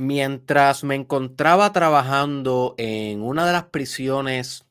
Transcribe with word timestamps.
Mientras 0.00 0.84
me 0.84 0.94
encontraba 0.94 1.72
trabajando 1.72 2.76
en 2.78 3.20
una 3.20 3.44
de 3.44 3.52
las 3.52 3.64
prisiones, 3.64 4.64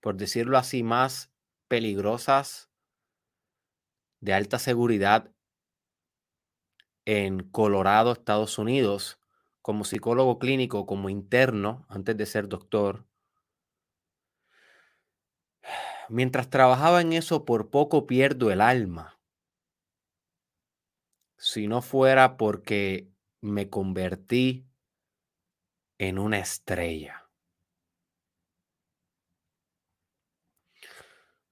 por 0.00 0.14
decirlo 0.14 0.56
así, 0.56 0.84
más 0.84 1.32
peligrosas 1.66 2.70
de 4.20 4.34
alta 4.34 4.60
seguridad 4.60 5.32
en 7.04 7.40
Colorado, 7.40 8.12
Estados 8.12 8.56
Unidos, 8.56 9.18
como 9.62 9.82
psicólogo 9.82 10.38
clínico, 10.38 10.86
como 10.86 11.08
interno, 11.08 11.84
antes 11.88 12.16
de 12.16 12.26
ser 12.26 12.46
doctor. 12.46 13.04
Mientras 16.08 16.50
trabajaba 16.50 17.00
en 17.00 17.14
eso, 17.14 17.44
por 17.44 17.68
poco 17.68 18.06
pierdo 18.06 18.52
el 18.52 18.60
alma. 18.60 19.18
Si 21.36 21.66
no 21.66 21.82
fuera 21.82 22.36
porque 22.36 23.11
me 23.42 23.68
convertí 23.68 24.66
en 25.98 26.18
una 26.18 26.38
estrella. 26.38 27.28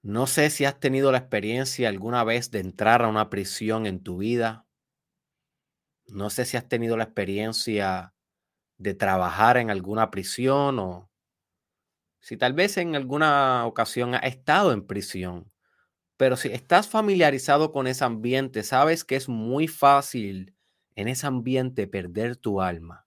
No 0.03 0.27
sé 0.27 0.51
si 0.51 0.65
has 0.65 0.79
tenido 0.81 1.13
la 1.13 1.19
experiencia 1.19 1.89
alguna 1.89 2.25
vez 2.25 2.51
de 2.51 2.61
entrar 2.61 3.03
a 3.03 3.09
una 3.09 3.29
prisión 3.29 3.87
en 3.87 4.03
tu 4.03 4.19
vida. 4.19 4.67
No 6.09 6.29
sé 6.31 6.45
si 6.45 6.57
has 6.57 6.69
tenido 6.69 6.97
la 6.97 7.05
experiencia 7.05 8.15
de 8.79 8.95
trabajar 8.95 9.57
en 9.59 9.71
alguna 9.71 10.11
prisión 10.11 10.79
o 10.79 11.11
si 12.21 12.37
tal 12.37 12.53
vez 12.53 12.77
en 12.77 12.95
alguna 12.97 13.67
ocasión 13.67 14.15
has 14.15 14.25
estado 14.25 14.73
en 14.73 14.87
prisión. 14.87 15.51
Pero 16.17 16.37
si 16.37 16.49
estás 16.49 16.89
familiarizado 16.89 17.73
con 17.73 17.87
ese 17.87 18.05
ambiente, 18.05 18.63
sabes 18.63 19.05
que 19.05 19.17
es 19.17 19.29
muy 19.29 19.69
fácil 19.69 20.55
en 20.97 21.09
ese 21.09 21.27
ambiente 21.27 21.87
perder 21.87 22.37
tu 22.37 22.61
alma, 22.61 23.07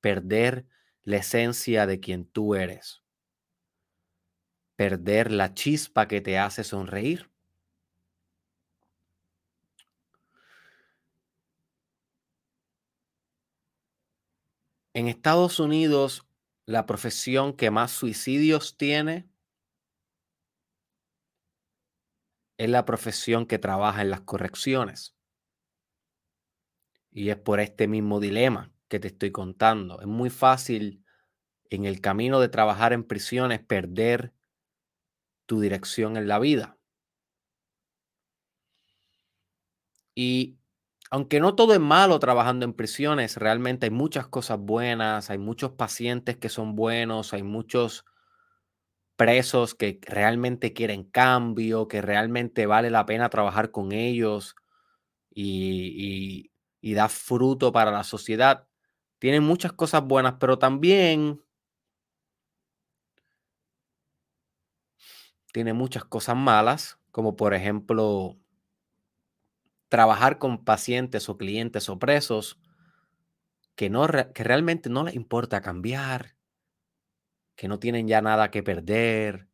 perder 0.00 0.66
la 1.02 1.16
esencia 1.18 1.86
de 1.86 2.00
quien 2.00 2.26
tú 2.26 2.54
eres, 2.54 3.02
perder 4.76 5.30
la 5.30 5.54
chispa 5.54 6.08
que 6.08 6.20
te 6.20 6.38
hace 6.38 6.64
sonreír. 6.64 7.30
En 14.94 15.08
Estados 15.08 15.58
Unidos, 15.58 16.24
la 16.66 16.86
profesión 16.86 17.52
que 17.52 17.70
más 17.70 17.90
suicidios 17.90 18.76
tiene 18.76 19.28
es 22.58 22.70
la 22.70 22.84
profesión 22.84 23.46
que 23.46 23.58
trabaja 23.58 24.02
en 24.02 24.10
las 24.10 24.20
correcciones. 24.22 25.13
Y 27.14 27.30
es 27.30 27.36
por 27.36 27.60
este 27.60 27.88
mismo 27.88 28.20
dilema 28.20 28.70
que 28.88 29.00
te 29.00 29.08
estoy 29.08 29.30
contando. 29.30 30.00
Es 30.00 30.06
muy 30.06 30.28
fácil 30.28 31.02
en 31.70 31.86
el 31.86 32.00
camino 32.00 32.40
de 32.40 32.48
trabajar 32.48 32.92
en 32.92 33.04
prisiones 33.04 33.60
perder 33.60 34.34
tu 35.46 35.60
dirección 35.60 36.18
en 36.18 36.28
la 36.28 36.38
vida. 36.38 36.76
Y 40.14 40.58
aunque 41.10 41.40
no 41.40 41.54
todo 41.54 41.74
es 41.74 41.80
malo 41.80 42.18
trabajando 42.18 42.64
en 42.64 42.72
prisiones, 42.72 43.36
realmente 43.36 43.86
hay 43.86 43.90
muchas 43.90 44.26
cosas 44.28 44.58
buenas, 44.58 45.30
hay 45.30 45.38
muchos 45.38 45.72
pacientes 45.72 46.36
que 46.36 46.48
son 46.48 46.74
buenos, 46.76 47.32
hay 47.32 47.42
muchos 47.42 48.04
presos 49.16 49.74
que 49.74 50.00
realmente 50.02 50.72
quieren 50.72 51.04
cambio, 51.04 51.88
que 51.88 52.02
realmente 52.02 52.66
vale 52.66 52.90
la 52.90 53.06
pena 53.06 53.30
trabajar 53.30 53.70
con 53.70 53.92
ellos 53.92 54.56
y, 55.30 55.94
y, 55.96 56.52
da 56.92 57.08
fruto 57.08 57.72
para 57.72 57.90
la 57.90 58.04
sociedad. 58.04 58.68
Tienen 59.18 59.42
muchas 59.42 59.72
cosas 59.72 60.04
buenas, 60.04 60.34
pero 60.38 60.58
también 60.58 61.40
tiene 65.50 65.72
muchas 65.72 66.04
cosas 66.04 66.36
malas, 66.36 66.98
como 67.10 67.36
por 67.36 67.54
ejemplo 67.54 68.36
trabajar 69.88 70.38
con 70.38 70.64
pacientes 70.64 71.28
o 71.28 71.38
clientes 71.38 71.88
o 71.88 71.98
presos 71.98 72.60
que, 73.76 73.88
no, 73.88 74.06
que 74.34 74.44
realmente 74.44 74.90
no 74.90 75.04
les 75.04 75.14
importa 75.14 75.60
cambiar, 75.60 76.36
que 77.54 77.68
no 77.68 77.78
tienen 77.78 78.08
ya 78.08 78.20
nada 78.20 78.50
que 78.50 78.62
perder 78.62 79.48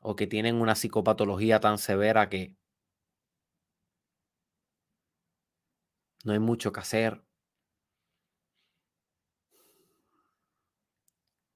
o 0.00 0.16
que 0.16 0.26
tienen 0.26 0.60
una 0.60 0.74
psicopatología 0.74 1.60
tan 1.60 1.78
severa 1.78 2.28
que 2.28 2.56
no 6.24 6.32
hay 6.32 6.38
mucho 6.38 6.72
que 6.72 6.80
hacer. 6.80 7.22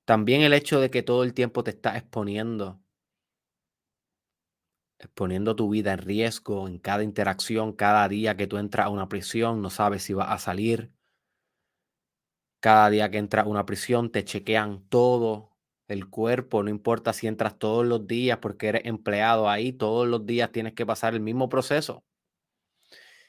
También 0.07 0.41
el 0.41 0.55
hecho 0.55 0.81
de 0.81 0.91
que 0.91 1.03
todo 1.03 1.25
el 1.25 1.35
tiempo 1.35 1.63
te 1.63 1.71
estás 1.73 1.97
exponiendo, 1.97 2.81
exponiendo 4.99 5.55
tu 5.55 5.69
vida 5.71 5.93
en 5.93 5.99
riesgo 6.01 6.67
en 6.69 6.79
cada 6.79 7.03
interacción, 7.05 7.73
cada 7.73 8.09
día 8.09 8.37
que 8.37 8.47
tú 8.49 8.59
entras 8.59 8.87
a 8.87 8.91
una 8.91 9.09
prisión, 9.09 9.63
no 9.63 9.71
sabes 9.71 10.03
si 10.03 10.15
vas 10.15 10.31
a 10.31 10.39
salir. 10.39 10.91
Cada 12.61 12.91
día 12.91 13.11
que 13.11 13.19
entras 13.19 13.47
a 13.47 13.49
una 13.49 13.65
prisión 13.67 14.11
te 14.11 14.25
chequean 14.25 14.89
todo, 14.89 15.55
el 15.87 16.09
cuerpo, 16.09 16.63
no 16.63 16.71
importa 16.71 17.13
si 17.13 17.27
entras 17.27 17.59
todos 17.59 17.87
los 17.87 18.07
días 18.07 18.39
porque 18.39 18.69
eres 18.69 18.87
empleado 18.87 19.49
ahí, 19.49 19.73
todos 19.73 20.09
los 20.09 20.25
días 20.27 20.51
tienes 20.51 20.73
que 20.75 20.87
pasar 20.87 21.15
el 21.15 21.21
mismo 21.21 21.49
proceso. 21.49 22.05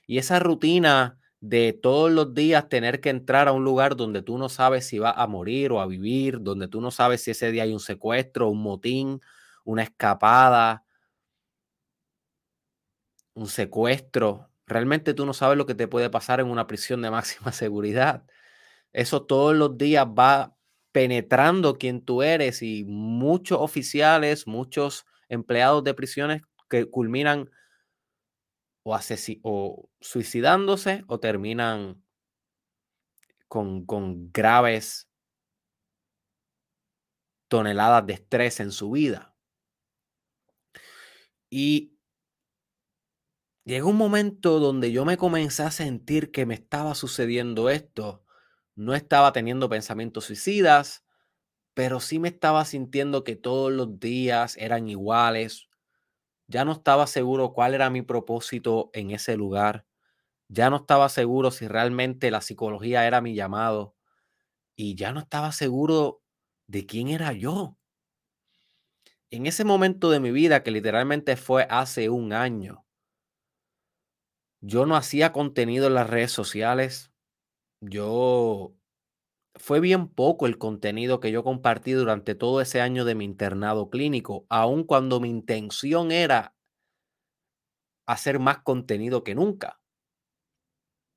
Y 0.08 0.18
esa 0.18 0.40
rutina 0.40 1.20
de 1.50 1.74
todos 1.74 2.12
los 2.12 2.34
días 2.34 2.70
tener 2.70 3.02
que 3.02 3.10
entrar 3.10 3.48
a 3.48 3.52
un 3.52 3.64
lugar 3.64 3.96
donde 3.96 4.24
tú 4.24 4.38
no 4.40 4.50
sabes 4.50 4.88
si 4.88 4.98
vas 4.98 5.14
a 5.16 5.28
morir 5.28 5.72
o 5.72 5.80
a 5.80 5.86
vivir, 5.86 6.42
donde 6.42 6.68
tú 6.68 6.82
no 6.82 6.90
sabes 6.90 7.22
si 7.24 7.32
ese 7.32 7.52
día 7.52 7.64
hay 7.64 7.72
un 7.74 7.80
secuestro, 7.80 8.50
un 8.50 8.64
motín, 8.64 9.22
una 9.64 9.84
escapada, 9.84 10.84
un 13.36 13.48
secuestro. 13.48 14.50
Realmente 14.66 15.14
tú 15.14 15.26
no 15.26 15.34
sabes 15.34 15.58
lo 15.58 15.66
que 15.68 15.76
te 15.76 15.88
puede 15.88 16.10
pasar 16.10 16.40
en 16.40 16.48
una 16.48 16.66
prisión 16.68 17.02
de 17.02 17.12
máxima 17.12 17.52
seguridad. 17.52 18.26
Eso 18.94 19.24
todos 19.24 19.56
los 19.56 19.78
días 19.78 20.08
va 20.08 20.56
penetrando 20.92 21.78
quién 21.78 22.04
tú 22.04 22.24
eres 22.24 22.62
y 22.64 22.86
muchos 22.86 23.60
oficiales, 23.62 24.48
muchos 24.48 25.06
empleados 25.30 25.84
de 25.84 25.94
prisiones 25.94 26.42
que 26.70 26.90
culminan 26.90 27.52
o, 28.86 29.90
suicidándose 30.00 31.04
o 31.08 31.20
terminan 31.20 32.04
con, 33.48 33.86
con 33.86 34.32
graves 34.32 35.10
toneladas 37.48 38.06
de 38.08 38.14
estrés 38.14 38.60
en 38.60 38.72
su 38.72 38.92
vida. 38.92 39.36
Y 41.50 41.98
llegó 43.64 43.90
un 43.90 43.98
momento 43.98 44.60
donde 44.60 44.92
yo 44.92 45.06
me 45.06 45.18
comencé 45.18 45.64
a 45.64 45.72
sentir 45.72 46.32
que 46.32 46.46
me 46.46 46.54
estaba 46.56 46.96
sucediendo 46.96 47.70
esto 47.70 48.26
no 48.76 48.94
estaba 48.94 49.32
teniendo 49.32 49.70
pensamientos 49.70 50.26
suicidas, 50.26 51.04
pero 51.74 52.00
sí 52.00 52.20
me 52.20 52.28
estaba 52.30 52.66
sintiendo 52.66 53.24
que 53.24 53.36
todos 53.36 53.72
los 53.72 54.00
días 54.00 54.58
eran 54.58 54.90
iguales. 54.90 55.68
Ya 56.48 56.66
no 56.66 56.72
estaba 56.74 57.08
seguro 57.08 57.54
cuál 57.54 57.74
era 57.74 57.90
mi 57.90 58.02
propósito 58.02 58.90
en 58.94 59.12
ese 59.12 59.36
lugar. 59.38 59.86
Ya 60.50 60.70
no 60.70 60.78
estaba 60.78 61.10
seguro 61.10 61.52
si 61.52 61.68
realmente 61.68 62.32
la 62.32 62.42
psicología 62.42 63.08
era 63.08 63.22
mi 63.22 63.36
llamado. 63.36 63.96
Y 64.76 64.96
ya 64.96 65.14
no 65.14 65.22
estaba 65.22 65.52
seguro 65.54 66.24
de 66.68 66.86
quién 66.88 67.10
era 67.10 67.34
yo. 67.34 67.78
En 69.30 69.46
ese 69.46 69.64
momento 69.66 70.10
de 70.10 70.20
mi 70.20 70.32
vida, 70.32 70.64
que 70.64 70.72
literalmente 70.72 71.36
fue 71.38 71.68
hace 71.70 72.10
un 72.10 72.34
año, 72.34 72.88
yo 74.62 74.86
no 74.86 74.96
hacía 74.96 75.32
contenido 75.32 75.88
en 75.88 75.94
las 75.96 76.10
redes 76.10 76.32
sociales 76.32 77.12
yo 77.82 78.74
fue 79.56 79.80
bien 79.80 80.08
poco 80.08 80.48
el 80.48 80.58
contenido 80.58 81.20
que 81.20 81.32
yo 81.32 81.44
compartí 81.44 81.92
durante 81.94 82.36
todo 82.36 82.62
ese 82.62 82.82
año 82.82 83.06
de 83.06 83.16
mi 83.16 83.26
internado 83.26 83.90
clínico, 83.90 84.46
aun 84.50 84.84
cuando 84.84 85.20
mi 85.20 85.30
intención 85.30 86.12
era 86.12 86.56
hacer 88.08 88.40
más 88.40 88.60
contenido 88.64 89.24
que 89.24 89.36
nunca. 89.36 89.80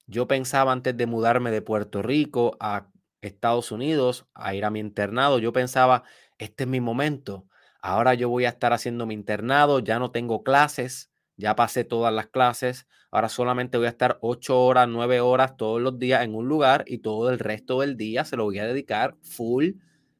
Yo 0.06 0.26
pensaba 0.26 0.73
antes 0.73 0.96
de 0.96 1.06
mudarme 1.06 1.50
de 1.50 1.62
Puerto 1.62 2.02
Rico 2.02 2.56
a 2.61 2.90
Estados 3.20 3.73
Unidos, 3.73 4.26
a 4.35 4.55
ir 4.55 4.64
a 4.64 4.70
mi 4.70 4.81
internado, 4.81 5.38
yo 5.38 5.52
pensaba, 5.52 6.05
este 6.38 6.64
es 6.64 6.69
mi 6.70 6.81
momento. 6.81 7.46
Ahora 7.82 8.14
yo 8.14 8.29
voy 8.29 8.44
a 8.46 8.50
estar 8.50 8.73
haciendo 8.73 9.06
mi 9.06 9.14
internado, 9.14 9.81
ya 9.81 9.99
no 9.99 10.11
tengo 10.11 10.43
clases, 10.43 11.11
ya 11.38 11.56
pasé 11.56 11.85
todas 11.85 12.14
las 12.14 12.29
clases, 12.29 12.88
ahora 13.12 13.31
solamente 13.31 13.79
voy 13.79 13.87
a 13.88 13.90
estar 13.90 14.19
ocho 14.23 14.61
horas, 14.62 14.88
nueve 14.88 15.20
horas 15.23 15.56
todos 15.56 15.81
los 15.82 15.99
días 15.99 16.25
en 16.25 16.35
un 16.37 16.49
lugar 16.49 16.85
y 16.88 16.99
todo 16.99 17.31
el 17.31 17.40
resto 17.40 17.81
del 17.82 17.96
día 17.96 18.26
se 18.26 18.37
lo 18.37 18.44
voy 18.44 18.61
a 18.61 18.67
dedicar 18.67 19.17
full, 19.23 19.73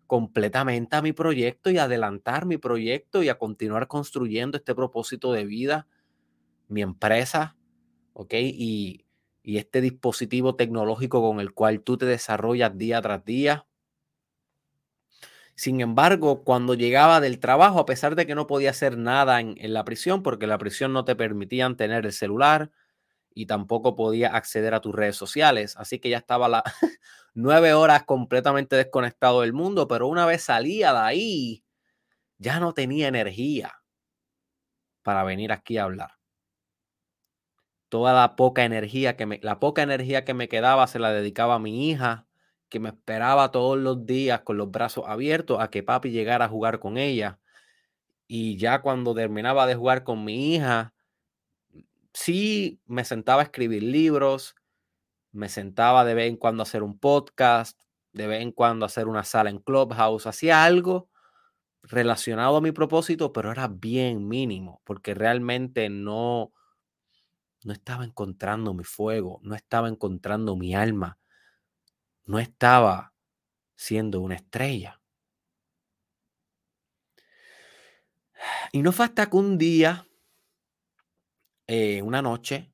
completamente 0.09 0.97
a 0.97 1.03
mi 1.03 1.13
proyecto 1.13 1.71
y 1.71 1.79
adelantar 1.79 2.47
mi 2.47 2.59
proyecto 2.59 3.23
y 3.23 3.31
a 3.31 3.37
continuar 3.39 3.89
construyendo 3.89 4.57
este 4.59 4.75
propósito 4.75 5.33
de 5.33 5.45
vida, 5.47 5.89
mi 6.69 6.83
empresa, 6.83 7.57
¿ok? 8.15 8.35
Y, 8.37 9.07
y 9.45 9.59
este 9.59 9.83
dispositivo 9.83 10.57
tecnológico 10.57 11.23
con 11.23 11.41
el 11.41 11.55
cual 11.55 11.83
tú 11.83 11.99
te 11.99 12.07
desarrollas 12.07 12.79
día 12.79 13.03
tras 13.03 13.25
día. 13.27 13.68
Sin 15.59 15.81
embargo, 15.81 16.45
cuando 16.45 16.75
llegaba 16.75 17.21
del 17.21 17.41
trabajo, 17.41 17.81
a 17.81 17.85
pesar 17.85 18.15
de 18.15 18.27
que 18.27 18.37
no 18.37 18.47
podía 18.47 18.71
hacer 18.71 18.97
nada 18.97 19.41
en, 19.41 19.57
la 19.75 19.85
prisión, 19.85 20.23
porque 20.23 20.47
la 20.47 20.57
prisión 20.57 20.93
no 20.93 21.05
te 21.05 21.17
permitían 21.17 21.77
tener 21.77 22.07
el 22.07 22.13
celular 22.13 22.71
y 23.35 23.47
tampoco 23.47 23.97
podía 23.97 24.37
acceder 24.37 24.73
a 24.73 24.81
tus 24.81 24.95
redes 24.95 25.17
sociales, 25.17 25.77
así 25.77 25.99
que 25.99 26.11
ya 26.11 26.19
estaba 26.19 26.49
las 26.49 26.63
nueve 27.35 27.75
horas 27.75 28.05
completamente 28.05 28.77
desconectado 28.77 29.41
del 29.41 29.53
mundo, 29.53 29.89
pero 29.89 30.07
una 30.07 30.27
vez 30.27 30.45
salía 30.45 30.93
de 30.93 31.01
ahí, 31.01 31.65
ya 32.39 32.61
no 32.61 32.73
tenía 32.73 33.09
energía 33.09 33.83
para 35.03 35.25
venir 35.25 35.51
aquí 35.51 35.77
a 35.77 35.85
hablar. 35.85 36.13
Toda 37.89 38.13
la 38.13 38.37
poca 38.37 38.65
energía 38.65 39.17
que 39.17 39.27
me, 39.27 39.41
la 39.43 39.59
poca 39.59 39.83
energía 39.83 40.25
que 40.25 40.35
me 40.35 40.49
quedaba 40.49 40.87
se 40.87 41.01
la 41.01 41.11
dedicaba 41.11 41.57
a 41.57 41.59
mi 41.59 41.91
hija, 41.91 42.28
que 42.69 42.81
me 42.81 42.91
esperaba 42.91 43.51
todos 43.51 43.79
los 43.79 44.07
días 44.07 44.43
con 44.43 44.59
los 44.59 44.71
brazos 44.71 45.05
abiertos 45.07 45.59
a 45.61 45.71
que 45.71 45.83
papi 45.83 46.11
llegara 46.11 46.47
a 46.47 46.49
jugar 46.49 46.79
con 46.81 46.99
ella. 46.99 47.39
Y 48.27 48.57
ya 48.59 48.83
cuando 48.83 49.15
terminaba 49.15 49.67
de 49.67 49.75
jugar 49.75 50.05
con 50.05 50.25
mi 50.25 50.55
hija, 50.55 50.93
sí 52.13 52.81
me 52.87 53.05
sentaba 53.05 53.43
a 53.43 53.45
escribir 53.45 53.83
libros, 53.83 54.55
me 55.33 55.49
sentaba 55.49 56.05
de 56.05 56.15
vez 56.15 56.29
en 56.29 56.37
cuando 56.37 56.63
a 56.63 56.65
hacer 56.65 56.83
un 56.83 56.99
podcast, 56.99 57.81
de 58.13 58.27
vez 58.27 58.43
en 58.43 58.53
cuando 58.53 58.85
a 58.85 58.89
hacer 58.89 59.09
una 59.09 59.25
sala 59.25 59.51
en 59.51 59.59
Clubhouse, 59.59 60.27
hacía 60.27 60.65
algo 60.65 61.09
relacionado 61.83 62.57
a 62.57 62.61
mi 62.61 62.73
propósito, 62.73 63.33
pero 63.33 63.51
era 63.51 63.69
bien 63.69 64.29
mínimo, 64.29 64.81
porque 64.85 65.15
realmente 65.15 65.89
no, 65.89 66.53
no 67.65 67.73
estaba 67.73 68.05
encontrando 68.05 68.75
mi 68.75 68.85
fuego, 68.85 69.41
no 69.43 69.55
estaba 69.55 69.89
encontrando 69.89 70.57
mi 70.57 70.75
alma, 70.75 71.18
no 72.29 72.39
estaba 72.39 73.15
siendo 73.75 74.21
una 74.21 74.37
estrella. 74.37 75.01
Y 78.73 78.83
no 78.83 78.93
fue 78.93 79.13
que 79.13 79.29
un 79.33 79.59
día, 79.59 80.07
eh, 81.67 82.03
una 82.03 82.23
noche, 82.23 82.71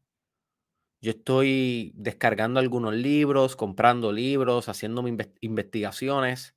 yo 1.01 1.13
estoy 1.13 1.93
descargando 1.95 2.59
algunos 2.59 2.95
libros, 2.95 3.57
comprando 3.57 4.13
libros, 4.13 4.69
haciendo 4.69 5.05
investigaciones, 5.41 6.57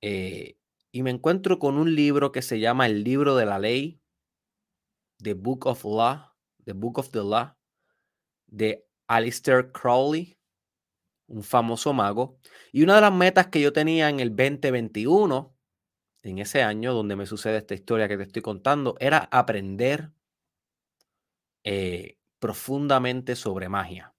eh, 0.00 0.56
y 0.92 1.02
me 1.02 1.10
encuentro 1.10 1.58
con 1.58 1.76
un 1.76 1.94
libro 1.94 2.32
que 2.32 2.42
se 2.42 2.60
llama 2.60 2.86
El 2.86 3.02
libro 3.02 3.34
de 3.34 3.46
la 3.46 3.58
ley, 3.58 4.00
The 5.18 5.34
Book 5.34 5.66
of 5.66 5.84
Law, 5.84 6.34
The 6.64 6.72
Book 6.72 6.98
of 6.98 7.10
the 7.10 7.22
Law, 7.22 7.56
de 8.46 8.86
Alistair 9.08 9.72
Crowley, 9.72 10.39
un 11.30 11.42
famoso 11.42 11.92
mago. 11.92 12.38
Y 12.72 12.82
una 12.82 12.96
de 12.96 13.00
las 13.00 13.12
metas 13.12 13.46
que 13.46 13.60
yo 13.60 13.72
tenía 13.72 14.08
en 14.08 14.20
el 14.20 14.30
2021, 14.30 15.56
en 16.22 16.38
ese 16.38 16.62
año 16.62 16.92
donde 16.92 17.16
me 17.16 17.26
sucede 17.26 17.58
esta 17.58 17.74
historia 17.74 18.08
que 18.08 18.16
te 18.16 18.24
estoy 18.24 18.42
contando, 18.42 18.96
era 19.00 19.28
aprender 19.30 20.10
eh, 21.64 22.18
profundamente 22.38 23.36
sobre 23.36 23.68
magia. 23.68 24.14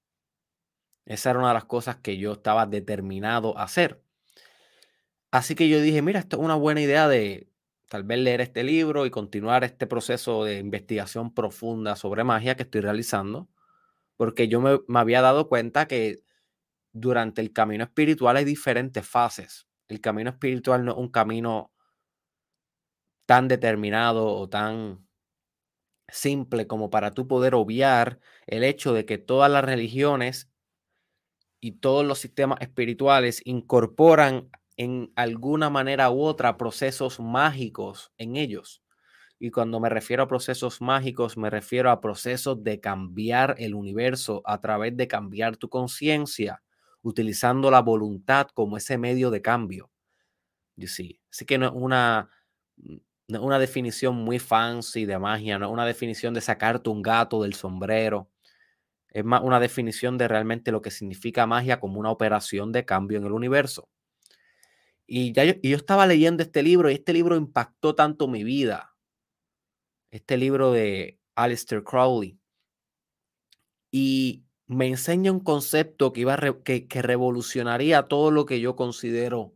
Esa 1.05 1.31
era 1.31 1.39
una 1.39 1.49
de 1.49 1.55
las 1.55 1.65
cosas 1.65 1.97
que 1.97 2.17
yo 2.17 2.33
estaba 2.33 2.65
determinado 2.65 3.57
a 3.57 3.63
hacer. 3.63 4.01
Así 5.31 5.55
que 5.55 5.69
yo 5.69 5.81
dije, 5.81 6.01
mira, 6.01 6.19
esto 6.19 6.37
es 6.37 6.43
una 6.43 6.55
buena 6.55 6.81
idea 6.81 7.07
de 7.07 7.49
tal 7.89 8.03
vez 8.03 8.19
leer 8.19 8.41
este 8.41 8.63
libro 8.63 9.05
y 9.05 9.09
continuar 9.09 9.63
este 9.63 9.87
proceso 9.87 10.45
de 10.45 10.59
investigación 10.59 11.33
profunda 11.33 11.95
sobre 11.95 12.23
magia 12.23 12.55
que 12.55 12.63
estoy 12.63 12.81
realizando, 12.81 13.49
porque 14.17 14.47
yo 14.47 14.61
me, 14.61 14.79
había 14.99 15.21
dado 15.21 15.49
cuenta 15.49 15.87
que 15.87 16.23
durante 16.93 17.41
el 17.41 17.53
camino 17.53 17.83
espiritual 17.83 18.37
hay 18.37 18.45
diferentes 18.45 19.07
fases. 19.07 19.67
El 19.87 20.01
camino 20.01 20.29
espiritual 20.29 20.85
no 20.85 20.91
es 20.93 20.97
un 20.97 21.09
camino 21.09 21.71
tan 23.25 23.47
determinado 23.47 24.27
o 24.27 24.49
tan 24.49 25.07
simple 26.09 26.67
como 26.67 26.89
para 26.89 27.13
tú 27.13 27.27
poder 27.27 27.55
obviar 27.55 28.19
el 28.45 28.63
hecho 28.63 28.93
de 28.93 29.05
que 29.05 29.17
todas 29.17 29.49
las 29.51 29.63
religiones 29.63 30.51
y 31.59 31.73
todos 31.73 32.05
los 32.05 32.19
sistemas 32.19 32.59
espirituales 32.61 33.41
incorporan 33.45 34.49
en 34.77 35.11
alguna 35.15 35.69
manera 35.69 36.09
u 36.09 36.21
otra 36.23 36.57
procesos 36.57 37.19
mágicos 37.19 38.11
en 38.17 38.35
ellos. 38.35 38.83
Y 39.39 39.51
cuando 39.51 39.79
me 39.79 39.89
refiero 39.89 40.23
a 40.23 40.27
procesos 40.27 40.81
mágicos, 40.81 41.37
me 41.37 41.49
refiero 41.49 41.91
a 41.91 42.01
procesos 42.01 42.63
de 42.63 42.79
cambiar 42.79 43.55
el 43.57 43.75
universo 43.75 44.41
a 44.45 44.61
través 44.61 44.95
de 44.97 45.07
cambiar 45.07 45.57
tu 45.57 45.69
conciencia, 45.69 46.63
utilizando 47.01 47.71
la 47.71 47.81
voluntad 47.81 48.47
como 48.53 48.77
ese 48.77 48.97
medio 48.97 49.31
de 49.31 49.41
cambio. 49.41 49.91
You 50.75 50.87
see. 50.87 51.21
Así 51.31 51.45
que 51.45 51.57
no 51.57 51.67
es 51.67 51.71
una, 51.75 52.29
una 53.27 53.59
definición 53.59 54.15
muy 54.15 54.39
fancy 54.39 55.05
de 55.05 55.19
magia, 55.19 55.59
no 55.59 55.67
es 55.67 55.71
una 55.71 55.85
definición 55.85 56.33
de 56.33 56.41
sacarte 56.41 56.89
un 56.89 57.01
gato 57.01 57.43
del 57.43 57.53
sombrero. 57.53 58.29
Es 59.09 59.25
más 59.25 59.41
una 59.43 59.59
definición 59.59 60.17
de 60.17 60.27
realmente 60.27 60.71
lo 60.71 60.81
que 60.81 60.91
significa 60.91 61.45
magia 61.45 61.79
como 61.79 61.99
una 61.99 62.11
operación 62.11 62.71
de 62.71 62.85
cambio 62.85 63.17
en 63.17 63.25
el 63.25 63.33
universo. 63.33 63.89
Y, 65.05 65.33
ya 65.33 65.43
yo, 65.43 65.75
estaba 65.75 66.07
leyendo 66.07 66.41
este 66.41 66.63
libro 66.63 66.89
y 66.89 66.93
este 66.93 67.11
libro 67.11 67.35
impactó 67.35 67.95
tanto 67.95 68.29
mi 68.29 68.45
vida. 68.45 68.95
Este 70.09 70.37
libro 70.37 70.71
de 70.71 71.19
Alistair 71.35 71.83
Crowley. 71.83 72.39
Y 73.91 74.45
me 74.71 74.87
enseña 74.87 75.31
un 75.31 75.41
concepto 75.41 76.13
que, 76.13 76.25
que, 76.63 76.87
que 76.87 77.01
revolucionaría 77.01 78.03
todo 78.03 78.31
lo 78.31 78.45
que 78.45 78.61
yo 78.61 78.75
considero 78.75 79.53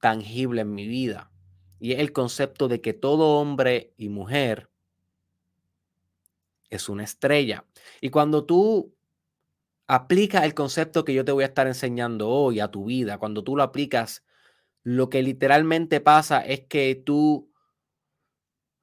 tangible 0.00 0.62
en 0.62 0.74
mi 0.74 0.86
vida. 0.86 1.32
Y 1.80 1.92
es 1.92 1.98
el 1.98 2.12
concepto 2.12 2.68
de 2.68 2.80
que 2.80 2.92
todo 2.92 3.40
hombre 3.40 3.92
y 3.96 4.08
mujer 4.08 4.70
es 6.68 6.88
una 6.88 7.04
estrella. 7.04 7.64
Y 8.00 8.10
cuando 8.10 8.44
tú 8.44 8.94
aplica 9.88 10.44
el 10.44 10.54
concepto 10.54 11.04
que 11.04 11.12
yo 11.12 11.24
te 11.24 11.32
voy 11.32 11.42
a 11.42 11.48
estar 11.48 11.66
enseñando 11.66 12.28
hoy 12.28 12.60
a 12.60 12.68
tu 12.68 12.84
vida. 12.84 13.18
Cuando 13.18 13.42
tú 13.42 13.56
lo 13.56 13.64
aplicas, 13.64 14.24
lo 14.84 15.10
que 15.10 15.20
literalmente 15.20 16.00
pasa 16.00 16.40
es 16.40 16.60
que 16.60 16.94
tú 16.94 17.50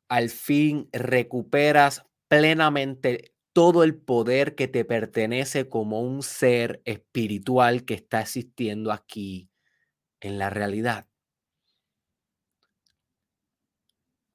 al 0.10 0.30
fin 0.30 0.90
recuperas 0.92 2.06
plenamente 2.28 3.37
todo 3.58 3.84
el 3.84 3.96
poder 3.96 4.54
que 4.54 4.68
te 4.68 4.86
pertenece 4.86 5.68
como 5.68 6.00
un 6.04 6.22
ser 6.22 6.80
espiritual 6.86 7.86
que 7.86 7.96
está 7.96 8.22
existiendo 8.22 8.92
aquí 8.92 9.50
en 10.20 10.38
la 10.38 10.52
realidad. 10.52 11.08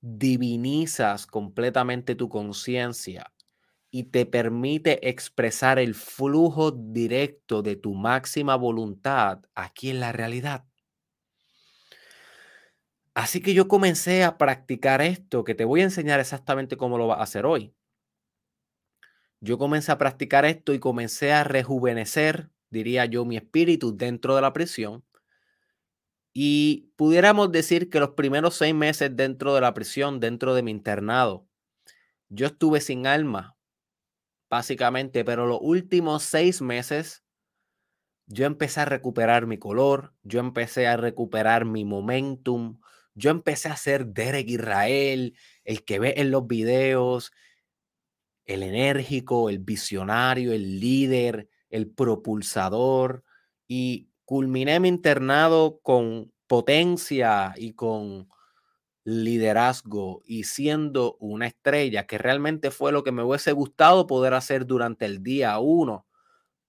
Divinizas 0.01 1.29
completamente 1.29 2.17
tu 2.17 2.29
conciencia 2.29 3.33
y 3.93 4.07
te 4.11 4.27
permite 4.27 5.09
expresar 5.09 5.79
el 5.79 5.95
flujo 5.95 6.73
directo 6.73 7.63
de 7.63 7.77
tu 7.77 7.95
máxima 7.95 8.57
voluntad 8.57 9.39
aquí 9.55 9.91
en 9.91 10.01
la 10.01 10.11
realidad. 10.11 10.65
Así 13.15 13.41
que 13.41 13.55
yo 13.55 13.69
comencé 13.69 14.25
a 14.25 14.37
practicar 14.37 15.01
esto, 15.01 15.45
que 15.45 15.55
te 15.55 15.65
voy 15.65 15.83
a 15.83 15.85
enseñar 15.85 16.19
exactamente 16.19 16.77
cómo 16.77 16.99
lo 16.99 17.07
vas 17.07 17.21
a 17.21 17.23
hacer 17.23 17.47
hoy. 17.47 17.73
Yo 19.45 19.59
comencé 19.59 19.91
a 19.91 19.99
practicar 19.99 20.45
esto 20.45 20.73
y 20.73 20.79
comencé 20.79 21.33
a 21.33 21.43
rejuvenecer, 21.43 22.53
diría 22.71 23.07
yo, 23.07 23.25
mi 23.25 23.37
espíritu 23.37 23.97
dentro 23.97 24.37
de 24.37 24.41
la 24.41 24.53
prisión. 24.53 25.05
Y 26.33 26.93
pudiéramos 26.95 27.51
decir 27.51 27.91
que 27.91 27.99
los 27.99 28.11
primeros 28.11 28.55
seis 28.55 28.73
meses 28.73 29.11
dentro 29.17 29.53
de 29.53 29.61
la 29.61 29.75
prisión, 29.75 30.21
dentro 30.21 30.55
de 30.55 30.63
mi 30.63 30.71
internado, 30.71 31.49
yo 32.29 32.47
estuve 32.47 32.81
sin 32.81 33.05
alma, 33.05 33.57
básicamente, 34.49 35.25
pero 35.25 35.47
los 35.47 35.59
últimos 35.61 36.23
seis 36.23 36.63
meses 36.63 37.25
yo 38.29 38.47
empecé 38.47 38.79
a 38.79 38.85
recuperar 38.85 39.47
mi 39.47 39.59
color, 39.59 40.15
yo 40.23 40.39
empecé 40.39 40.87
a 40.87 40.97
recuperar 40.97 41.65
mi 41.65 41.85
momentum, 41.85 42.81
yo 43.15 43.31
empecé 43.31 43.71
a 43.71 43.77
ser 43.77 44.07
Derek 44.07 44.49
Israel, 44.49 45.37
el 45.65 45.85
que 45.85 45.99
ve 45.99 46.15
en 46.19 46.31
los 46.31 46.47
videos, 46.47 47.33
el 48.47 48.63
enérgico, 48.63 49.51
el 49.51 49.59
visionario, 49.59 50.53
el 50.53 50.81
líder, 50.81 51.49
el 51.71 51.89
propulsador, 51.91 53.25
y 53.69 54.09
culminé 54.25 54.81
mi 54.81 54.89
internado 54.89 55.81
con 55.83 56.33
potencia 56.47 57.55
y 57.57 57.73
con 57.75 58.29
liderazgo 59.05 60.23
y 60.25 60.45
siendo 60.45 61.17
una 61.21 61.47
estrella, 61.47 62.07
que 62.07 62.19
realmente 62.19 62.71
fue 62.71 62.93
lo 62.93 63.03
que 63.03 63.13
me 63.13 63.23
hubiese 63.23 63.53
gustado 63.53 64.07
poder 64.07 64.35
hacer 64.35 64.67
durante 64.67 65.07
el 65.07 65.23
día 65.23 65.59
uno, 65.59 66.07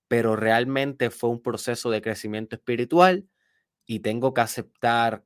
pero 0.08 0.36
realmente 0.36 1.10
fue 1.12 1.30
un 1.30 1.42
proceso 1.42 1.92
de 1.92 2.02
crecimiento 2.02 2.56
espiritual 2.56 3.28
y 3.86 4.00
tengo 4.02 4.34
que 4.34 4.42
aceptar 4.42 5.26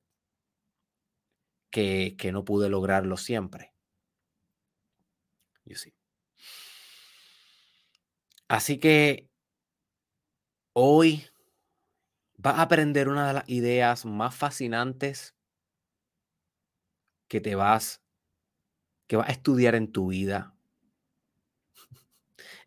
que, 1.70 2.16
que 2.18 2.32
no 2.32 2.44
pude 2.46 2.70
lograrlo 2.70 3.18
siempre. 3.18 3.74
Así 8.50 8.78
que 8.80 9.28
hoy 10.74 11.26
vas 12.38 12.58
a 12.58 12.64
aprender 12.64 13.10
una 13.10 13.28
de 13.28 13.34
las 13.36 13.48
ideas 13.50 14.04
más 14.06 14.34
fascinantes 14.36 15.36
que 17.30 17.42
te 17.42 17.56
vas, 17.56 18.02
que 19.08 19.18
vas 19.18 19.28
a 19.30 19.32
estudiar 19.34 19.76
en 19.76 19.92
tu 19.92 20.08
vida. 20.08 20.56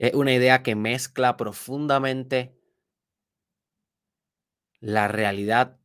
Es 0.01 0.15
una 0.15 0.35
idea 0.35 0.65
que 0.65 0.75
mezcla 0.75 1.37
profundamente 1.37 2.57
la 4.81 5.09
realidad 5.09 5.79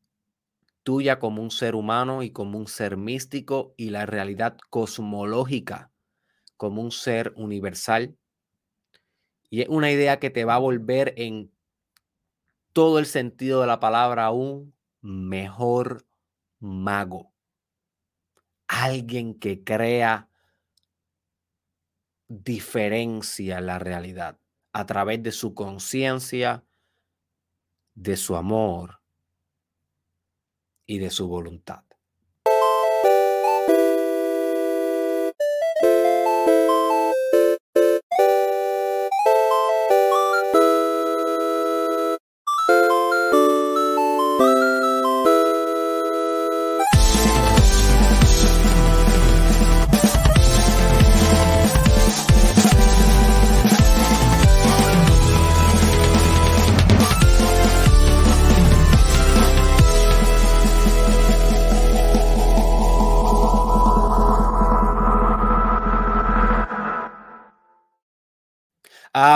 tuya 0.83 1.19
como 1.19 1.41
un 1.43 1.51
ser 1.51 1.75
humano 1.75 2.23
y 2.23 2.31
como 2.31 2.57
un 2.59 2.67
ser 2.67 2.97
místico 2.97 3.73
y 3.77 3.91
la 3.91 4.05
realidad 4.05 4.57
cosmológica 4.69 5.91
como 6.57 6.81
un 6.81 6.91
ser 6.91 7.33
universal. 7.37 8.17
Y 9.49 9.61
es 9.61 9.69
una 9.69 9.91
idea 9.91 10.19
que 10.19 10.29
te 10.29 10.45
va 10.45 10.55
a 10.55 10.59
volver 10.59 11.13
en 11.17 11.51
todo 12.73 12.99
el 12.99 13.05
sentido 13.05 13.61
de 13.61 13.67
la 13.67 13.79
palabra 13.79 14.31
un 14.31 14.75
mejor 15.01 16.05
mago. 16.59 17.33
Alguien 18.67 19.39
que 19.39 19.63
crea 19.63 20.29
diferencia 22.27 23.59
en 23.59 23.67
la 23.67 23.79
realidad 23.79 24.39
a 24.73 24.85
través 24.85 25.23
de 25.23 25.31
su 25.31 25.53
conciencia, 25.53 26.65
de 27.93 28.17
su 28.17 28.35
amor 28.35 29.01
y 30.85 30.99
de 30.99 31.11
su 31.11 31.27
voluntad. 31.27 31.84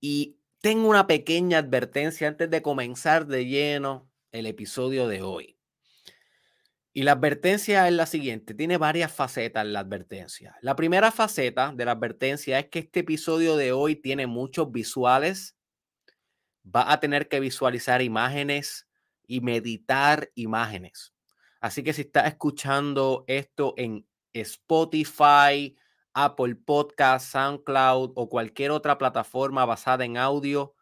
Y 0.00 0.38
tengo 0.60 0.88
una 0.88 1.06
pequeña 1.06 1.58
advertencia 1.58 2.28
antes 2.28 2.50
de 2.50 2.62
comenzar 2.62 3.26
de 3.26 3.46
lleno 3.46 4.10
el 4.32 4.46
episodio 4.46 5.08
de 5.08 5.22
hoy. 5.22 5.58
Y 6.92 7.02
la 7.02 7.12
advertencia 7.12 7.86
es 7.86 7.94
la 7.94 8.06
siguiente, 8.06 8.54
tiene 8.54 8.76
varias 8.76 9.12
facetas 9.12 9.66
la 9.66 9.80
advertencia. 9.80 10.56
La 10.62 10.74
primera 10.74 11.12
faceta 11.12 11.72
de 11.72 11.84
la 11.84 11.92
advertencia 11.92 12.58
es 12.58 12.68
que 12.68 12.80
este 12.80 13.00
episodio 13.00 13.56
de 13.56 13.72
hoy 13.72 13.96
tiene 13.96 14.26
muchos 14.26 14.72
visuales. 14.72 15.56
Va 16.64 16.90
a 16.92 16.98
tener 16.98 17.28
que 17.28 17.40
visualizar 17.40 18.02
imágenes 18.02 18.88
y 19.26 19.40
meditar 19.40 20.30
imágenes. 20.34 21.14
Así 21.60 21.82
que 21.82 21.92
si 21.92 22.02
estás 22.02 22.26
escuchando 22.26 23.24
esto 23.28 23.74
en 23.76 24.08
Spotify, 24.42 25.76
Apple 26.14 26.56
Podcast, 26.56 27.32
SoundCloud 27.32 28.12
o 28.14 28.28
cualquier 28.28 28.70
otra 28.70 28.98
plataforma 28.98 29.64
basada 29.64 30.04
en 30.04 30.16
audio. 30.16 30.74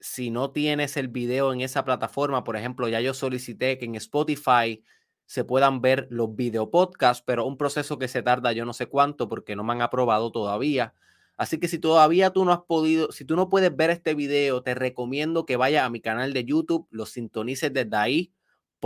Si 0.00 0.30
no 0.30 0.52
tienes 0.52 0.96
el 0.96 1.08
video 1.08 1.52
en 1.52 1.62
esa 1.62 1.84
plataforma, 1.84 2.44
por 2.44 2.56
ejemplo, 2.56 2.88
ya 2.88 3.00
yo 3.00 3.14
solicité 3.14 3.78
que 3.78 3.86
en 3.86 3.96
Spotify 3.96 4.84
se 5.24 5.44
puedan 5.44 5.80
ver 5.80 6.06
los 6.10 6.36
video 6.36 6.70
podcasts, 6.70 7.24
pero 7.26 7.46
un 7.46 7.56
proceso 7.56 7.98
que 7.98 8.08
se 8.08 8.22
tarda 8.22 8.52
yo 8.52 8.64
no 8.64 8.72
sé 8.72 8.86
cuánto 8.86 9.28
porque 9.28 9.56
no 9.56 9.64
me 9.64 9.72
han 9.72 9.82
aprobado 9.82 10.30
todavía. 10.30 10.94
Así 11.36 11.58
que 11.58 11.68
si 11.68 11.78
todavía 11.78 12.30
tú 12.30 12.44
no 12.44 12.52
has 12.52 12.60
podido, 12.60 13.12
si 13.12 13.24
tú 13.24 13.36
no 13.36 13.48
puedes 13.48 13.74
ver 13.74 13.90
este 13.90 14.14
video, 14.14 14.62
te 14.62 14.74
recomiendo 14.74 15.44
que 15.44 15.56
vayas 15.56 15.84
a 15.84 15.90
mi 15.90 16.00
canal 16.00 16.32
de 16.32 16.44
YouTube, 16.44 16.86
lo 16.90 17.04
sintonices 17.06 17.72
desde 17.72 17.96
ahí 17.96 18.35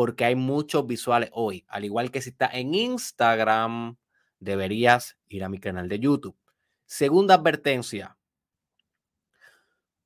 porque 0.01 0.25
hay 0.25 0.35
muchos 0.35 0.87
visuales 0.87 1.29
hoy. 1.35 1.67
Al 1.69 1.85
igual 1.85 2.11
que 2.11 2.23
si 2.23 2.31
estás 2.31 2.55
en 2.55 2.75
Instagram, 2.75 3.99
deberías 4.39 5.19
ir 5.29 5.45
a 5.45 5.51
mi 5.51 5.59
canal 5.59 5.91
de 5.91 5.99
YouTube. 5.99 6.39
Segunda 6.87 7.35
advertencia. 7.35 8.17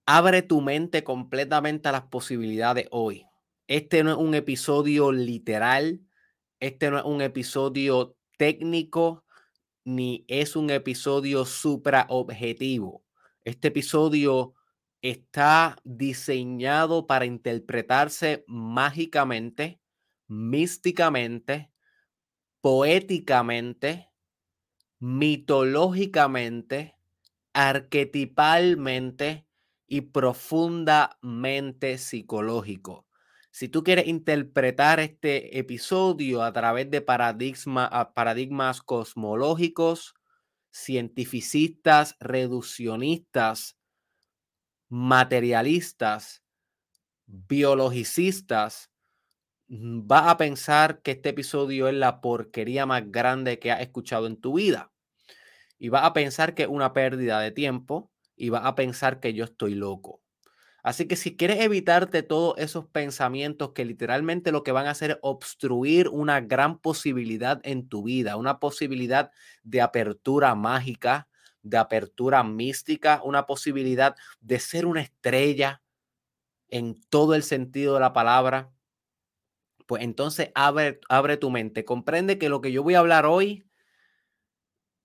Abre 0.04 0.42
tu 0.42 0.60
mente 0.60 1.04
completamente 1.04 1.88
a 1.88 1.92
las 1.92 2.08
posibilidades 2.08 2.88
hoy. 2.90 3.24
Este 3.68 4.02
no 4.02 4.10
es 4.10 4.16
un 4.16 4.34
episodio 4.34 5.12
literal, 5.12 6.00
este 6.58 6.90
no 6.90 6.98
es 6.98 7.04
un 7.04 7.22
episodio 7.22 8.16
técnico, 8.36 9.24
ni 9.84 10.24
es 10.26 10.56
un 10.56 10.70
episodio 10.70 11.44
supra 11.44 12.06
objetivo. 12.08 13.04
Este 13.44 13.68
episodio 13.68 14.54
está 15.02 15.76
diseñado 15.84 17.06
para 17.06 17.26
interpretarse 17.26 18.44
mágicamente, 18.48 19.78
místicamente, 20.28 21.70
poéticamente, 22.60 24.10
mitológicamente, 24.98 26.96
arquetipalmente 27.52 29.46
y 29.86 30.00
profundamente 30.00 31.98
psicológico. 31.98 33.06
Si 33.50 33.68
tú 33.68 33.84
quieres 33.84 34.08
interpretar 34.08 34.98
este 34.98 35.58
episodio 35.58 36.42
a 36.42 36.52
través 36.52 36.90
de 36.90 37.02
paradigmas 37.02 38.82
cosmológicos, 38.82 40.14
cientificistas, 40.72 42.16
reduccionistas, 42.18 43.76
materialistas, 44.88 46.42
biologicistas, 47.26 48.90
mm, 49.68 50.06
va 50.10 50.30
a 50.30 50.36
pensar 50.36 51.02
que 51.02 51.12
este 51.12 51.30
episodio 51.30 51.88
es 51.88 51.94
la 51.94 52.20
porquería 52.20 52.86
más 52.86 53.10
grande 53.10 53.58
que 53.58 53.72
has 53.72 53.80
escuchado 53.80 54.26
en 54.26 54.36
tu 54.40 54.54
vida. 54.54 54.92
Y 55.78 55.88
va 55.88 56.06
a 56.06 56.12
pensar 56.12 56.54
que 56.54 56.64
es 56.64 56.68
una 56.68 56.92
pérdida 56.92 57.40
de 57.40 57.50
tiempo 57.50 58.10
y 58.36 58.50
va 58.50 58.66
a 58.66 58.74
pensar 58.74 59.20
que 59.20 59.34
yo 59.34 59.44
estoy 59.44 59.74
loco. 59.74 60.22
Así 60.84 61.08
que 61.08 61.16
si 61.16 61.34
quieres 61.34 61.60
evitarte 61.60 62.22
todos 62.22 62.56
esos 62.58 62.86
pensamientos 62.86 63.72
que 63.72 63.86
literalmente 63.86 64.52
lo 64.52 64.62
que 64.62 64.72
van 64.72 64.86
a 64.86 64.90
hacer 64.90 65.12
es 65.12 65.18
obstruir 65.22 66.08
una 66.10 66.42
gran 66.42 66.78
posibilidad 66.78 67.58
en 67.64 67.88
tu 67.88 68.02
vida, 68.02 68.36
una 68.36 68.60
posibilidad 68.60 69.30
de 69.62 69.80
apertura 69.80 70.54
mágica, 70.54 71.26
de 71.62 71.78
apertura 71.78 72.44
mística, 72.44 73.22
una 73.24 73.46
posibilidad 73.46 74.14
de 74.42 74.60
ser 74.60 74.84
una 74.84 75.00
estrella 75.00 75.82
en 76.68 77.00
todo 77.08 77.34
el 77.34 77.42
sentido 77.44 77.94
de 77.94 78.00
la 78.00 78.12
palabra, 78.12 78.73
pues 79.86 80.02
entonces 80.02 80.50
abre, 80.54 81.00
abre 81.08 81.36
tu 81.36 81.50
mente. 81.50 81.84
Comprende 81.84 82.38
que 82.38 82.48
lo 82.48 82.60
que 82.60 82.72
yo 82.72 82.82
voy 82.82 82.94
a 82.94 83.00
hablar 83.00 83.26
hoy 83.26 83.64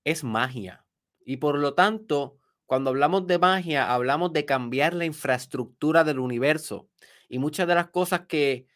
es 0.04 0.24
magia. 0.24 0.86
Y 1.26 1.38
por 1.38 1.58
lo 1.58 1.74
tanto, 1.74 2.38
cuando 2.66 2.90
hablamos 2.90 3.28
de 3.28 3.40
magia, 3.40 3.94
hablamos 3.94 4.34
de 4.34 4.46
cambiar 4.46 4.94
la 4.94 5.06
infraestructura 5.06 6.04
del 6.04 6.20
universo. 6.20 6.90
Y 7.28 7.40
muchas 7.40 7.68
de 7.68 7.76
las 7.76 7.90
cosas 7.90 8.22
que 8.28 8.68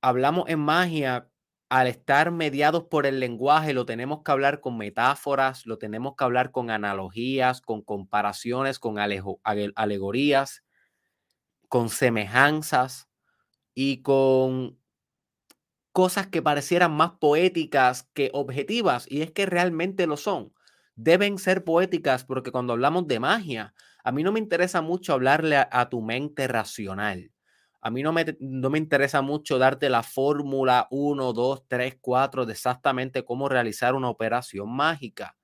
hablamos 0.00 0.48
en 0.48 0.60
magia 0.60 1.30
al 1.68 1.86
estar 1.86 2.32
mediados 2.32 2.84
por 2.84 3.06
el 3.06 3.20
lenguaje, 3.20 3.72
lo 3.72 3.86
tenemos 3.86 4.22
que 4.24 4.32
hablar 4.32 4.60
con 4.60 4.76
metáforas, 4.76 5.66
lo 5.66 5.78
tenemos 5.78 6.14
que 6.16 6.24
hablar 6.24 6.50
con 6.50 6.68
analogías, 6.70 7.60
con 7.60 7.82
comparaciones, 7.82 8.80
con 8.80 8.96
alegorías, 8.98 10.64
con 11.68 11.88
semejanzas 11.88 13.08
y 13.74 14.02
con 14.02 14.79
cosas 15.92 16.28
que 16.28 16.42
parecieran 16.42 16.92
más 16.92 17.12
poéticas 17.20 18.08
que 18.14 18.30
objetivas, 18.32 19.06
y 19.08 19.22
es 19.22 19.32
que 19.32 19.46
realmente 19.46 20.06
lo 20.06 20.16
son. 20.16 20.52
Deben 20.94 21.38
ser 21.38 21.64
poéticas 21.64 22.24
porque 22.24 22.52
cuando 22.52 22.72
hablamos 22.72 23.06
de 23.06 23.20
magia, 23.20 23.74
a 24.04 24.12
mí 24.12 24.22
no 24.22 24.32
me 24.32 24.38
interesa 24.38 24.82
mucho 24.82 25.12
hablarle 25.12 25.56
a, 25.56 25.88
tu 25.88 26.02
mente 26.02 26.46
racional. 26.46 27.30
A 27.80 27.90
mí 27.90 28.02
no 28.02 28.12
me, 28.12 28.36
no 28.40 28.70
me 28.70 28.78
interesa 28.78 29.22
mucho 29.22 29.58
darte 29.58 29.88
la 29.88 30.02
fórmula 30.02 30.86
1, 30.90 31.32
2, 31.32 31.64
3, 31.66 31.96
4 32.00 32.46
de 32.46 32.52
exactamente 32.52 33.24
cómo 33.24 33.48
realizar 33.48 33.94
una 33.94 34.10
operación 34.10 34.70
mágica, 34.70 35.36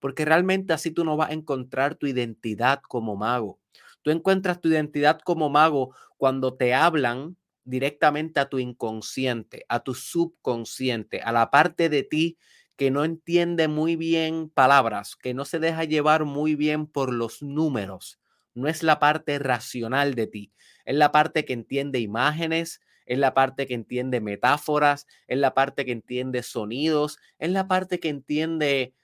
porque 0.00 0.24
realmente 0.24 0.72
así 0.72 0.90
tú 0.90 1.04
no 1.04 1.16
vas 1.16 1.30
a 1.30 1.34
encontrar 1.34 1.94
tu 1.94 2.06
identidad 2.06 2.80
como 2.88 3.16
mago. 3.16 3.60
Tú 4.02 4.10
encuentras 4.10 4.60
tu 4.60 4.68
identidad 4.68 5.20
como 5.20 5.48
mago 5.48 5.94
cuando 6.16 6.54
te 6.54 6.74
hablan 6.74 7.36
directamente 7.64 8.40
a 8.40 8.48
tu 8.48 8.58
inconsciente, 8.58 9.64
a 9.68 9.80
tu 9.80 9.94
subconsciente, 9.94 11.20
a 11.22 11.32
la 11.32 11.50
parte 11.50 11.88
de 11.88 12.02
ti 12.02 12.38
que 12.76 12.90
no 12.90 13.04
entiende 13.04 13.68
muy 13.68 13.96
bien 13.96 14.48
palabras, 14.50 15.16
que 15.16 15.34
no 15.34 15.44
se 15.44 15.58
deja 15.58 15.84
llevar 15.84 16.24
muy 16.24 16.54
bien 16.56 16.86
por 16.86 17.12
los 17.12 17.42
números. 17.42 18.18
No 18.54 18.68
es 18.68 18.82
la 18.82 18.98
parte 18.98 19.38
racional 19.38 20.14
de 20.14 20.26
ti, 20.26 20.52
es 20.84 20.96
la 20.96 21.12
parte 21.12 21.44
que 21.44 21.52
entiende 21.52 22.00
imágenes, 22.00 22.80
es 23.06 23.18
la 23.18 23.34
parte 23.34 23.66
que 23.66 23.74
entiende 23.74 24.20
metáforas, 24.20 25.06
es 25.26 25.38
la 25.38 25.54
parte 25.54 25.84
que 25.84 25.92
entiende 25.92 26.42
sonidos, 26.42 27.18
es 27.38 27.50
la 27.50 27.68
parte 27.68 28.00
que 28.00 28.08
entiende 28.08 28.94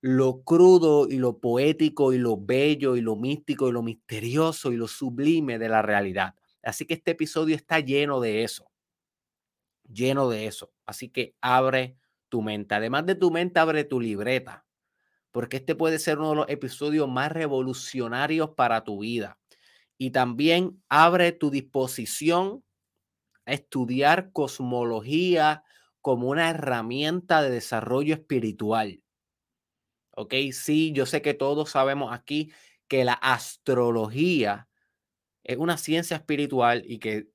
lo 0.00 0.42
crudo 0.42 1.08
y 1.08 1.18
lo 1.18 1.38
poético 1.40 2.12
y 2.12 2.18
lo 2.18 2.36
bello 2.38 2.96
y 2.96 3.00
lo 3.00 3.16
místico 3.16 3.68
y 3.68 3.72
lo 3.72 3.82
misterioso 3.82 4.72
y 4.72 4.76
lo 4.76 4.88
sublime 4.88 5.58
de 5.58 5.68
la 5.68 5.82
realidad. 5.82 6.34
Así 6.66 6.84
que 6.84 6.94
este 6.94 7.12
episodio 7.12 7.54
está 7.54 7.78
lleno 7.78 8.20
de 8.20 8.42
eso, 8.42 8.68
lleno 9.88 10.28
de 10.28 10.46
eso. 10.46 10.72
Así 10.84 11.08
que 11.08 11.36
abre 11.40 11.96
tu 12.28 12.42
mente. 12.42 12.74
Además 12.74 13.06
de 13.06 13.14
tu 13.14 13.30
mente, 13.30 13.60
abre 13.60 13.84
tu 13.84 14.00
libreta, 14.00 14.66
porque 15.30 15.58
este 15.58 15.76
puede 15.76 16.00
ser 16.00 16.18
uno 16.18 16.30
de 16.30 16.36
los 16.36 16.48
episodios 16.48 17.08
más 17.08 17.30
revolucionarios 17.30 18.50
para 18.50 18.82
tu 18.82 19.00
vida. 19.00 19.38
Y 19.96 20.10
también 20.10 20.82
abre 20.88 21.30
tu 21.30 21.50
disposición 21.50 22.64
a 23.44 23.52
estudiar 23.52 24.32
cosmología 24.32 25.62
como 26.02 26.28
una 26.30 26.50
herramienta 26.50 27.42
de 27.42 27.50
desarrollo 27.50 28.14
espiritual. 28.14 29.02
¿Ok? 30.16 30.34
Sí, 30.50 30.92
yo 30.92 31.06
sé 31.06 31.22
que 31.22 31.34
todos 31.34 31.70
sabemos 31.70 32.12
aquí 32.12 32.52
que 32.88 33.04
la 33.04 33.12
astrología 33.12 34.65
es 35.46 35.56
una 35.58 35.78
ciencia 35.78 36.16
espiritual 36.16 36.82
y 36.86 36.98
que 36.98 37.28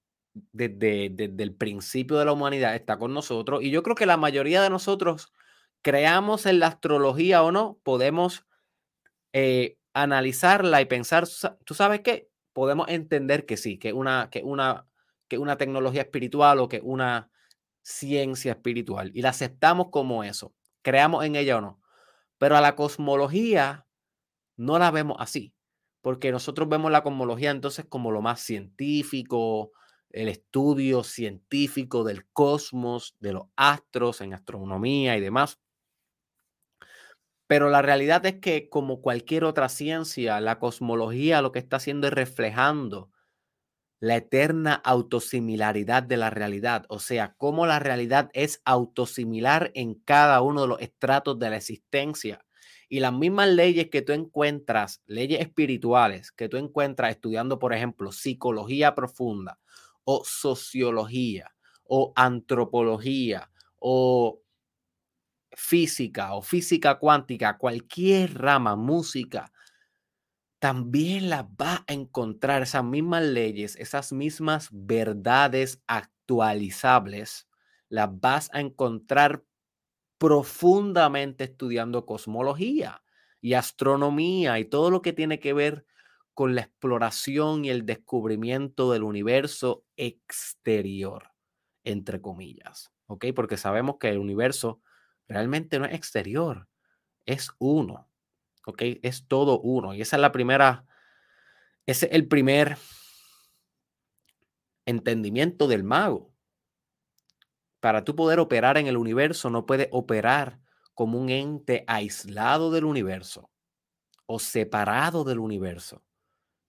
desde, 0.51 1.05
el 1.05 1.55
principio 1.55 2.17
de 2.17 2.25
la 2.25 2.33
humanidad 2.33 2.75
está 2.75 2.97
con 2.97 3.13
nosotros. 3.13 3.63
Y 3.63 3.71
yo 3.71 3.83
creo 3.83 3.95
que 3.95 4.05
la 4.05 4.17
mayoría 4.17 4.61
de 4.61 4.69
nosotros, 4.69 5.33
creamos 5.81 6.45
en 6.45 6.59
la 6.59 6.67
astrología 6.67 7.41
o 7.43 7.51
no, 7.51 7.79
podemos 7.83 8.45
eh, 9.33 9.77
analizarla 9.93 10.81
y 10.81 10.85
pensar, 10.85 11.25
¿tú 11.65 11.73
sabes 11.73 12.01
qué? 12.01 12.29
Podemos 12.53 12.87
entender 12.89 13.45
que 13.45 13.55
sí, 13.55 13.79
que 13.79 13.93
una, 13.93 14.29
que 14.29 14.43
una, 14.43 14.87
que 15.29 15.37
una 15.37 15.57
tecnología 15.57 16.01
espiritual 16.01 16.59
o 16.59 16.67
que 16.67 16.81
una 16.83 17.31
ciencia 17.81 18.51
espiritual. 18.51 19.11
Y 19.13 19.21
la 19.21 19.29
aceptamos 19.29 19.87
como 19.89 20.25
eso. 20.25 20.53
Creamos 20.81 21.23
en 21.25 21.37
ella 21.37 21.57
o 21.57 21.61
no. 21.61 21.81
Pero 22.37 22.57
a 22.57 22.61
la 22.61 22.75
cosmología 22.75 23.87
no 24.57 24.79
la 24.79 24.91
vemos 24.91 25.15
así 25.19 25.53
porque 26.01 26.31
nosotros 26.31 26.67
vemos 26.69 26.91
la 26.91 27.03
cosmología 27.03 27.51
entonces 27.51 27.85
como 27.87 28.11
lo 28.11 28.21
más 28.21 28.41
científico, 28.41 29.71
el 30.09 30.27
estudio 30.27 31.03
científico 31.03 32.03
del 32.03 32.27
cosmos, 32.33 33.15
de 33.19 33.33
los 33.33 33.43
astros 33.55 34.21
en 34.21 34.33
astronomía 34.33 35.17
y 35.17 35.21
demás. 35.21 35.59
Pero 37.47 37.69
la 37.69 37.81
realidad 37.81 38.25
es 38.25 38.39
que 38.39 38.69
como 38.69 39.01
cualquier 39.01 39.43
otra 39.43 39.69
ciencia, 39.69 40.39
la 40.39 40.57
cosmología 40.59 41.41
lo 41.41 41.51
que 41.51 41.59
está 41.59 41.77
haciendo 41.77 42.07
es 42.07 42.13
reflejando 42.13 43.11
la 43.99 44.15
eterna 44.17 44.73
autosimilaridad 44.73 46.03
de 46.03 46.17
la 46.17 46.31
realidad, 46.31 46.85
o 46.89 46.99
sea, 46.99 47.35
cómo 47.37 47.67
la 47.67 47.79
realidad 47.79 48.31
es 48.33 48.61
autosimilar 48.65 49.71
en 49.75 49.93
cada 49.95 50.41
uno 50.41 50.63
de 50.63 50.67
los 50.69 50.81
estratos 50.81 51.37
de 51.39 51.49
la 51.51 51.57
existencia 51.57 52.43
y 52.91 52.99
las 52.99 53.13
mismas 53.13 53.47
leyes 53.47 53.89
que 53.89 54.01
tú 54.01 54.11
encuentras, 54.11 55.01
leyes 55.05 55.39
espirituales 55.39 56.29
que 56.29 56.49
tú 56.49 56.57
encuentras 56.57 57.11
estudiando, 57.11 57.57
por 57.57 57.73
ejemplo, 57.73 58.11
psicología 58.11 58.93
profunda 58.95 59.59
o 60.03 60.23
sociología 60.25 61.55
o 61.85 62.11
antropología 62.17 63.49
o 63.79 64.41
física 65.53 66.33
o 66.33 66.41
física 66.41 66.99
cuántica, 66.99 67.57
cualquier 67.57 68.37
rama, 68.37 68.75
música, 68.75 69.53
también 70.59 71.29
las 71.29 71.45
vas 71.55 71.79
a 71.87 71.93
encontrar 71.93 72.61
esas 72.61 72.83
mismas 72.83 73.23
leyes, 73.23 73.77
esas 73.77 74.11
mismas 74.11 74.67
verdades 74.69 75.81
actualizables, 75.87 77.47
las 77.87 78.09
vas 78.19 78.49
a 78.51 78.59
encontrar 78.59 79.45
profundamente 80.21 81.45
estudiando 81.45 82.05
cosmología 82.05 83.01
y 83.41 83.55
astronomía 83.55 84.59
y 84.59 84.65
todo 84.65 84.91
lo 84.91 85.01
que 85.01 85.13
tiene 85.13 85.39
que 85.39 85.51
ver 85.51 85.83
con 86.35 86.53
la 86.53 86.61
exploración 86.61 87.65
y 87.65 87.71
el 87.71 87.87
descubrimiento 87.87 88.91
del 88.91 89.01
universo 89.01 89.83
exterior, 89.95 91.31
entre 91.83 92.21
comillas, 92.21 92.91
¿ok? 93.07 93.25
Porque 93.35 93.57
sabemos 93.57 93.95
que 93.99 94.09
el 94.09 94.19
universo 94.19 94.83
realmente 95.27 95.79
no 95.79 95.85
es 95.85 95.95
exterior, 95.95 96.67
es 97.25 97.49
uno, 97.57 98.07
¿ok? 98.67 98.83
Es 99.01 99.27
todo 99.27 99.59
uno. 99.59 99.95
Y 99.95 100.01
esa 100.01 100.17
es 100.17 100.21
la 100.21 100.31
primera, 100.31 100.85
ese 101.87 102.05
es 102.05 102.11
el 102.11 102.27
primer 102.27 102.77
entendimiento 104.85 105.67
del 105.67 105.83
mago 105.83 106.30
para 107.81 108.05
tú 108.05 108.15
poder 108.15 108.39
operar 108.39 108.77
en 108.77 108.87
el 108.87 108.97
universo, 108.97 109.49
no 109.49 109.65
puedes 109.65 109.89
operar 109.91 110.61
como 110.93 111.19
un 111.19 111.29
ente 111.29 111.83
aislado 111.87 112.71
del 112.71 112.85
universo 112.85 113.51
o 114.27 114.39
separado 114.39 115.23
del 115.23 115.39
universo. 115.39 116.03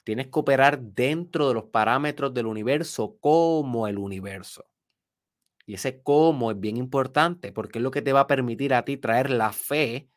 Tienes 0.05 0.27
que 0.29 0.41
operar 0.41 0.81
dentro 0.81 1.49
de 1.49 1.55
los 1.55 1.65
parámetros 1.65 2.35
del 2.35 2.47
universo 2.47 3.19
como 3.21 3.89
el 3.89 3.99
universo. 3.99 4.65
Y 5.67 5.75
ese 5.75 6.03
cómo 6.03 6.51
es 6.51 6.59
bien 6.61 6.77
importante 6.77 7.53
porque 7.53 7.79
es 7.79 7.83
lo 7.83 7.91
que 7.91 8.03
te 8.03 8.13
va 8.13 8.21
a 8.21 8.27
permitir 8.27 8.75
a 8.75 8.85
ti 8.85 8.97
traer 8.97 9.31
la 9.31 9.53
fe, 9.53 10.09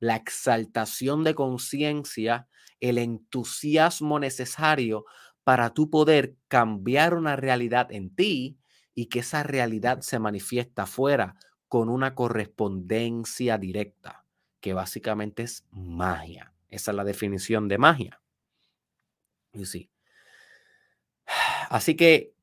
la 0.00 0.16
exaltación 0.16 1.24
de 1.24 1.34
conciencia, 1.34 2.48
el 2.80 2.98
entusiasmo 2.98 4.18
necesario 4.18 5.04
para 5.44 5.74
tú 5.74 5.90
poder 5.90 6.36
cambiar 6.48 7.14
una 7.14 7.36
realidad 7.36 7.92
en 7.92 8.14
ti 8.14 8.58
y 8.94 9.06
que 9.06 9.20
esa 9.20 9.42
realidad 9.42 10.00
se 10.00 10.18
manifiesta 10.18 10.82
afuera 10.82 11.36
con 11.68 11.88
una 11.88 12.14
correspondencia 12.14 13.58
directa, 13.58 14.24
que 14.60 14.74
básicamente 14.74 15.42
es 15.42 15.66
magia. 15.70 16.52
Esa 16.68 16.90
es 16.90 16.96
la 16.96 17.04
definición 17.04 17.68
de 17.68 17.78
magia. 17.78 18.20
Y 19.52 19.64
sí. 19.66 19.90
Así 21.70 21.96
que 21.96 22.34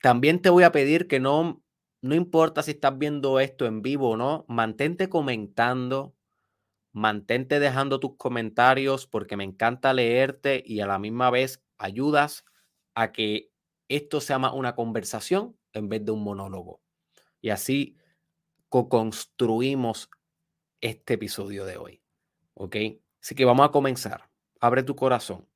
también 0.00 0.42
te 0.42 0.50
voy 0.50 0.64
a 0.64 0.72
pedir 0.72 1.08
que 1.08 1.20
no, 1.20 1.62
no 2.02 2.14
importa 2.14 2.62
si 2.62 2.72
estás 2.72 2.98
viendo 2.98 3.40
esto 3.40 3.66
en 3.66 3.82
vivo 3.82 4.10
o 4.10 4.16
no, 4.16 4.44
mantente 4.48 5.08
comentando, 5.08 6.14
mantente 6.92 7.58
dejando 7.60 8.00
tus 8.00 8.16
comentarios 8.16 9.06
porque 9.06 9.36
me 9.36 9.44
encanta 9.44 9.92
leerte 9.92 10.62
y 10.66 10.80
a 10.80 10.86
la 10.86 10.98
misma 10.98 11.30
vez 11.30 11.62
ayudas 11.78 12.44
a 12.94 13.12
que 13.12 13.50
esto 13.88 14.20
se 14.20 14.32
llama 14.32 14.52
una 14.52 14.74
conversación 14.74 15.56
en 15.72 15.88
vez 15.88 16.04
de 16.04 16.12
un 16.12 16.22
monólogo. 16.22 16.80
Y 17.40 17.50
así 17.50 17.96
co-construimos 18.68 20.10
este 20.80 21.14
episodio 21.14 21.64
de 21.64 21.76
hoy. 21.76 22.02
¿Ok? 22.54 22.76
Así 23.22 23.34
que 23.34 23.44
vamos 23.44 23.66
a 23.66 23.70
comenzar. 23.70 24.30
Abre 24.60 24.82
tu 24.82 24.96
corazón. 24.96 25.46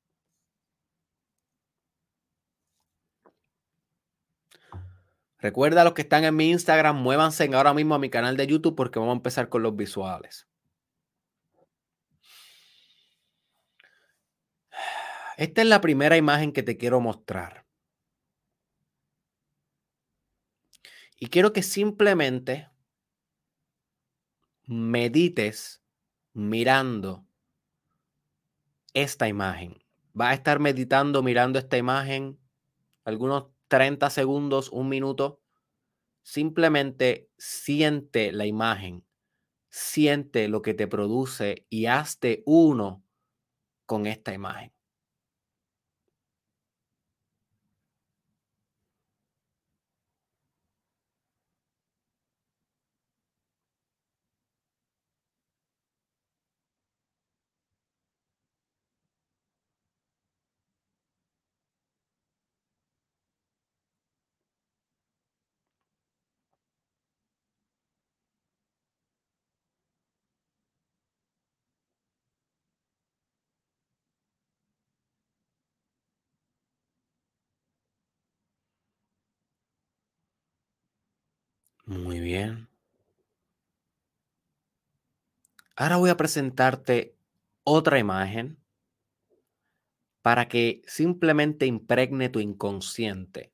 Recuerda 5.39 5.81
a 5.81 5.83
los 5.85 5.93
que 5.93 6.01
están 6.01 6.25
en 6.25 6.35
mi 6.35 6.49
Instagram, 6.51 6.97
muévanse 6.97 7.49
ahora 7.53 7.73
mismo 7.73 7.95
a 7.95 7.99
mi 7.99 8.09
canal 8.09 8.35
de 8.35 8.45
YouTube 8.45 8.75
porque 8.75 8.99
vamos 8.99 9.13
a 9.13 9.17
empezar 9.17 9.47
con 9.47 9.63
los 9.63 9.75
visuales. 9.75 10.47
Esta 15.37 15.61
es 15.61 15.67
la 15.67 15.79
primera 15.79 16.17
imagen 16.17 16.51
que 16.51 16.63
te 16.63 16.77
quiero 16.77 16.99
mostrar. 16.99 17.68
Y 21.19 21.27
quiero 21.27 21.51
que 21.51 21.63
simplemente 21.63 22.69
medites 24.65 25.83
mirando 26.33 27.25
esta 28.93 29.27
imagen. 29.27 29.83
Va 30.19 30.29
a 30.29 30.33
estar 30.33 30.59
meditando 30.59 31.21
mirando 31.21 31.59
esta 31.59 31.77
imagen 31.77 32.39
algunos 33.03 33.47
30 33.67 34.09
segundos, 34.09 34.69
un 34.69 34.87
minuto. 34.87 35.41
Simplemente 36.23 37.29
siente 37.37 38.31
la 38.31 38.45
imagen, 38.45 39.05
siente 39.69 40.47
lo 40.47 40.61
que 40.61 40.73
te 40.73 40.87
produce 40.87 41.65
y 41.69 41.87
hazte 41.87 42.43
uno 42.45 43.03
con 43.85 44.05
esta 44.05 44.33
imagen. 44.33 44.71
Muy 81.89 82.21
bien. 82.21 82.69
Ahora 85.75 85.97
voy 85.97 86.11
a 86.11 86.15
presentarte 86.17 87.15
otra 87.63 87.97
imagen 87.97 88.59
para 90.21 90.47
que 90.47 90.81
simplemente 90.87 91.65
impregne 91.65 92.29
tu 92.29 92.39
inconsciente 92.39 93.51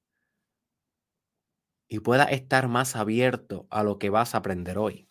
y 1.87 1.99
pueda 1.99 2.25
estar 2.25 2.67
más 2.67 2.95
abierto 2.95 3.65
a 3.71 3.81
lo 3.83 3.97
que 3.97 4.11
vas 4.11 4.35
a 4.35 4.37
aprender 4.37 4.77
hoy. 4.77 5.09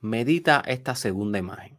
Medita 0.00 0.60
esta 0.66 0.96
segunda 0.96 1.38
imagen. 1.38 1.77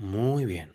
Muy 0.00 0.46
bien. 0.46 0.74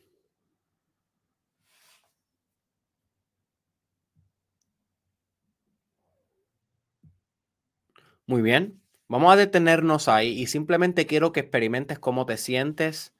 Muy 8.25 8.41
bien. 8.41 8.81
Vamos 9.07 9.31
a 9.33 9.35
detenernos 9.37 10.07
ahí 10.07 10.29
y 10.39 10.47
simplemente 10.47 11.05
quiero 11.07 11.31
que 11.31 11.41
experimentes 11.41 11.99
cómo 11.99 12.25
te 12.25 12.37
sientes 12.37 13.13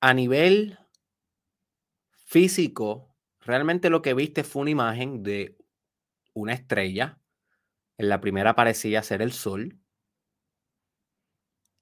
a 0.00 0.12
nivel 0.14 0.78
físico. 2.24 3.14
Realmente 3.40 3.90
lo 3.90 4.02
que 4.02 4.14
viste 4.14 4.44
fue 4.44 4.62
una 4.62 4.70
imagen 4.70 5.22
de 5.22 5.56
una 6.34 6.54
estrella. 6.54 7.20
En 7.98 8.08
la 8.08 8.20
primera 8.20 8.54
parecía 8.56 9.02
ser 9.02 9.22
el 9.22 9.32
sol. 9.32 9.80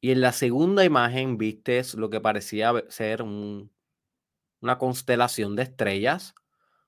Y 0.05 0.11
en 0.11 0.21
la 0.21 0.33
segunda 0.33 0.85
imagen 0.85 1.39
viste 1.39 1.81
lo 1.97 2.11
que 2.11 2.21
parecía 2.21 2.75
ser 2.91 3.23
una 3.23 3.71
constelación 4.77 5.57
de 5.57 5.63
estrellas 5.63 6.35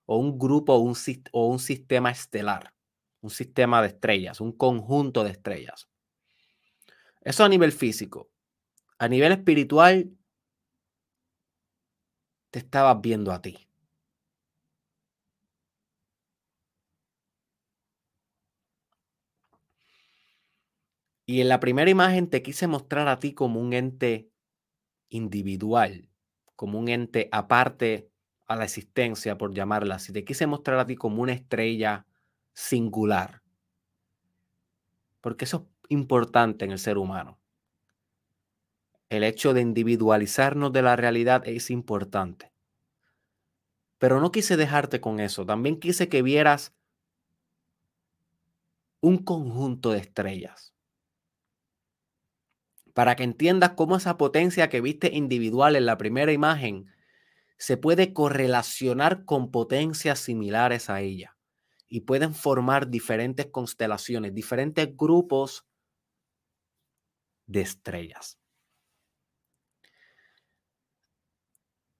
o 0.04 0.18
un 0.18 0.38
grupo 0.38 0.76
un, 0.76 0.94
o 1.32 1.46
un 1.46 1.58
sistema 1.58 2.10
estelar, 2.10 2.74
un 3.22 3.30
sistema 3.30 3.80
de 3.80 3.88
estrellas, 3.88 4.42
un 4.42 4.52
conjunto 4.52 5.24
de 5.24 5.30
estrellas. 5.30 5.88
Eso 7.22 7.42
a 7.42 7.48
nivel 7.48 7.72
físico. 7.72 8.28
A 8.98 9.08
nivel 9.08 9.32
espiritual, 9.32 10.10
te 12.50 12.58
estabas 12.58 13.00
viendo 13.00 13.32
a 13.32 13.40
ti. 13.40 13.65
Y 21.28 21.40
en 21.40 21.48
la 21.48 21.58
primera 21.58 21.90
imagen 21.90 22.30
te 22.30 22.40
quise 22.40 22.68
mostrar 22.68 23.08
a 23.08 23.18
ti 23.18 23.34
como 23.34 23.60
un 23.60 23.72
ente 23.72 24.30
individual, 25.08 26.08
como 26.54 26.78
un 26.78 26.88
ente 26.88 27.28
aparte 27.32 28.08
a 28.46 28.54
la 28.54 28.64
existencia, 28.64 29.36
por 29.36 29.52
llamarla 29.52 29.96
así. 29.96 30.12
Te 30.12 30.24
quise 30.24 30.46
mostrar 30.46 30.78
a 30.78 30.86
ti 30.86 30.94
como 30.94 31.20
una 31.20 31.32
estrella 31.32 32.06
singular. 32.52 33.42
Porque 35.20 35.46
eso 35.46 35.68
es 35.82 35.90
importante 35.90 36.64
en 36.64 36.70
el 36.70 36.78
ser 36.78 36.96
humano. 36.96 37.40
El 39.08 39.24
hecho 39.24 39.52
de 39.52 39.62
individualizarnos 39.62 40.72
de 40.72 40.82
la 40.82 40.94
realidad 40.94 41.42
es 41.44 41.70
importante. 41.70 42.52
Pero 43.98 44.20
no 44.20 44.30
quise 44.30 44.56
dejarte 44.56 45.00
con 45.00 45.18
eso. 45.18 45.44
También 45.44 45.80
quise 45.80 46.08
que 46.08 46.22
vieras 46.22 46.72
un 49.00 49.18
conjunto 49.18 49.90
de 49.90 49.98
estrellas 49.98 50.75
para 52.96 53.14
que 53.14 53.24
entiendas 53.24 53.72
cómo 53.72 53.98
esa 53.98 54.16
potencia 54.16 54.70
que 54.70 54.80
viste 54.80 55.10
individual 55.12 55.76
en 55.76 55.84
la 55.84 55.98
primera 55.98 56.32
imagen 56.32 56.90
se 57.58 57.76
puede 57.76 58.14
correlacionar 58.14 59.26
con 59.26 59.50
potencias 59.50 60.18
similares 60.18 60.88
a 60.88 61.02
ella 61.02 61.36
y 61.88 62.00
pueden 62.00 62.34
formar 62.34 62.88
diferentes 62.88 63.48
constelaciones, 63.48 64.32
diferentes 64.32 64.96
grupos 64.96 65.66
de 67.44 67.60
estrellas. 67.60 68.38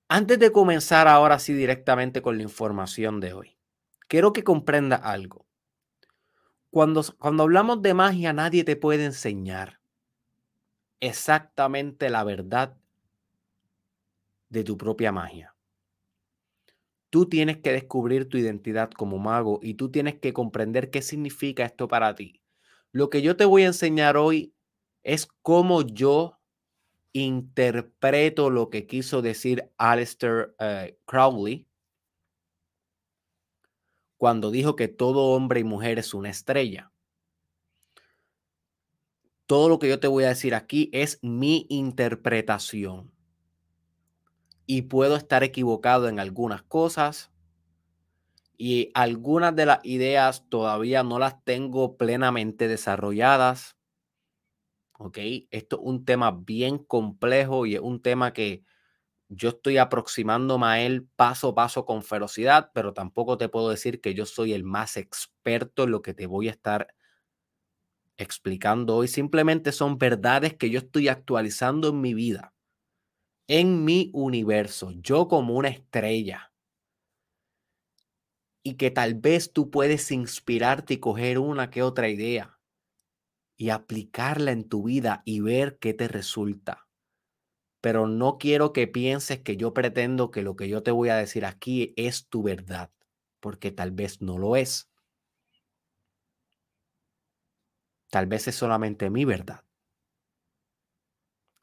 Antes 0.09 0.39
de 0.39 0.51
comenzar 0.51 1.07
ahora 1.07 1.37
sí 1.37 1.53
directamente 1.53 2.23
con 2.23 2.37
la 2.37 2.43
información 2.43 3.19
de 3.19 3.33
hoy, 3.33 3.57
quiero 4.07 4.33
que 4.33 4.43
comprenda 4.43 4.95
algo. 4.95 5.45
Cuando, 6.71 7.03
cuando 7.19 7.43
hablamos 7.43 7.83
de 7.83 7.93
magia, 7.93 8.33
nadie 8.33 8.63
te 8.63 8.75
puede 8.75 9.05
enseñar 9.05 9.76
exactamente 10.99 12.09
la 12.09 12.23
verdad 12.23 12.77
de 14.49 14.63
tu 14.63 14.77
propia 14.77 15.11
magia. 15.11 15.55
Tú 17.09 17.27
tienes 17.27 17.57
que 17.57 17.71
descubrir 17.71 18.27
tu 18.27 18.37
identidad 18.37 18.91
como 18.91 19.17
mago 19.17 19.59
y 19.61 19.75
tú 19.75 19.89
tienes 19.89 20.15
que 20.15 20.33
comprender 20.33 20.89
qué 20.89 21.01
significa 21.01 21.63
esto 21.65 21.87
para 21.87 22.15
ti. 22.15 22.41
Lo 22.91 23.09
que 23.09 23.21
yo 23.21 23.37
te 23.37 23.45
voy 23.45 23.63
a 23.63 23.67
enseñar 23.67 24.17
hoy 24.17 24.53
es 25.03 25.27
cómo 25.41 25.81
yo 25.81 26.39
interpreto 27.13 28.49
lo 28.49 28.69
que 28.69 28.87
quiso 28.87 29.21
decir 29.21 29.71
Aleister 29.77 30.55
eh, 30.59 30.97
Crowley 31.05 31.67
cuando 34.17 34.51
dijo 34.51 34.75
que 34.75 34.87
todo 34.87 35.35
hombre 35.35 35.61
y 35.61 35.63
mujer 35.63 35.99
es 35.99 36.13
una 36.13 36.29
estrella. 36.29 36.91
Todo 39.47 39.69
lo 39.69 39.79
que 39.79 39.87
yo 39.87 39.99
te 40.01 40.07
voy 40.07 40.25
a 40.25 40.29
decir 40.29 40.53
aquí 40.53 40.89
es 40.91 41.19
mi 41.21 41.65
interpretación. 41.69 43.11
Y 44.65 44.83
puedo 44.83 45.15
estar 45.15 45.43
equivocado 45.45 46.09
en 46.09 46.19
algunas 46.19 46.63
cosas. 46.63 47.31
Y 48.57 48.91
algunas 48.93 49.55
de 49.55 49.65
las 49.65 49.79
ideas 49.83 50.49
todavía 50.49 51.03
no 51.03 51.17
las 51.17 51.41
tengo 51.45 51.95
plenamente 51.95 52.67
desarrolladas. 52.67 53.77
¿Ok? 54.99 55.17
Esto 55.49 55.77
es 55.77 55.81
un 55.81 56.03
tema 56.03 56.31
bien 56.31 56.77
complejo 56.77 57.65
y 57.65 57.75
es 57.75 57.81
un 57.81 58.01
tema 58.01 58.33
que 58.33 58.65
yo 59.29 59.49
estoy 59.49 59.77
aproximándome 59.77 60.65
a 60.65 60.81
él 60.81 61.07
paso 61.15 61.49
a 61.49 61.55
paso 61.55 61.85
con 61.85 62.03
ferocidad, 62.03 62.71
pero 62.73 62.93
tampoco 62.93 63.37
te 63.37 63.47
puedo 63.47 63.69
decir 63.69 64.01
que 64.01 64.13
yo 64.13 64.25
soy 64.25 64.51
el 64.53 64.65
más 64.65 64.97
experto 64.97 65.83
en 65.83 65.91
lo 65.91 66.01
que 66.01 66.13
te 66.13 66.25
voy 66.27 66.49
a 66.49 66.51
estar 66.51 66.95
explicando 68.17 68.95
hoy 68.95 69.07
simplemente 69.07 69.71
son 69.71 69.97
verdades 69.97 70.55
que 70.55 70.69
yo 70.69 70.79
estoy 70.79 71.07
actualizando 71.07 71.89
en 71.89 72.01
mi 72.01 72.13
vida, 72.13 72.53
en 73.47 73.85
mi 73.85 74.11
universo, 74.13 74.91
yo 74.91 75.27
como 75.27 75.55
una 75.55 75.69
estrella. 75.69 76.53
Y 78.61 78.75
que 78.75 78.91
tal 78.91 79.15
vez 79.15 79.51
tú 79.51 79.71
puedes 79.71 80.11
inspirarte 80.11 80.93
y 80.93 80.97
coger 80.99 81.39
una 81.39 81.71
que 81.71 81.81
otra 81.81 82.07
idea 82.07 82.59
y 83.55 83.69
aplicarla 83.69 84.51
en 84.51 84.67
tu 84.67 84.83
vida 84.83 85.21
y 85.25 85.41
ver 85.41 85.77
qué 85.79 85.93
te 85.93 86.07
resulta. 86.07 86.87
pero 87.81 88.07
no 88.07 88.37
quiero 88.37 88.73
que 88.73 88.87
pienses 88.87 89.39
que 89.41 89.57
yo 89.57 89.73
pretendo 89.73 90.31
que 90.31 90.41
lo 90.41 90.55
que 90.55 90.67
yo 90.69 90.83
te 90.83 90.91
voy 90.91 91.09
a 91.09 91.15
decir 91.17 91.45
aquí 91.45 91.93
es 91.97 92.27
tu 92.27 92.43
verdad, 92.43 92.91
porque 93.39 93.71
tal 93.71 93.91
vez 93.91 94.21
no 94.21 94.37
lo 94.37 94.55
es. 94.55 94.89
Tal 98.11 98.25
vez 98.27 98.47
es 98.47 98.55
solamente 98.55 99.09
mi 99.09 99.23
verdad. 99.25 99.61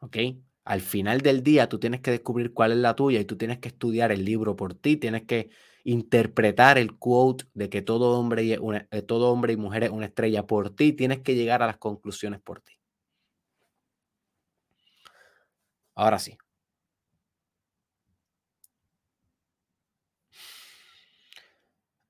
¿Ok? 0.02 0.16
Al 0.64 0.80
final 0.80 1.20
del 1.20 1.42
día 1.42 1.68
tú 1.68 1.78
tienes 1.78 2.00
que 2.00 2.10
descubrir 2.10 2.52
cuál 2.52 2.72
es 2.72 2.78
la 2.78 2.94
tuya 2.96 3.20
y 3.20 3.24
tú 3.24 3.36
tienes 3.36 3.58
que 3.58 3.68
estudiar 3.68 4.12
el 4.12 4.24
libro 4.24 4.56
por 4.56 4.74
ti, 4.74 4.96
tienes 4.96 5.24
que 5.24 5.50
interpretar 5.84 6.78
el 6.78 6.96
quote 6.98 7.44
de 7.54 7.68
que 7.68 7.82
todo 7.82 8.18
hombre 8.18 8.44
y, 8.44 8.52
eh, 8.54 9.02
todo 9.06 9.30
hombre 9.30 9.52
y 9.52 9.56
mujer 9.56 9.84
es 9.84 9.90
una 9.90 10.06
estrella 10.06 10.46
por 10.46 10.70
ti, 10.74 10.92
tienes 10.94 11.20
que 11.20 11.34
llegar 11.34 11.62
a 11.62 11.66
las 11.66 11.76
conclusiones 11.78 12.40
por 12.40 12.60
ti. 12.60 12.74
Ahora 15.96 16.18
sí. 16.18 16.36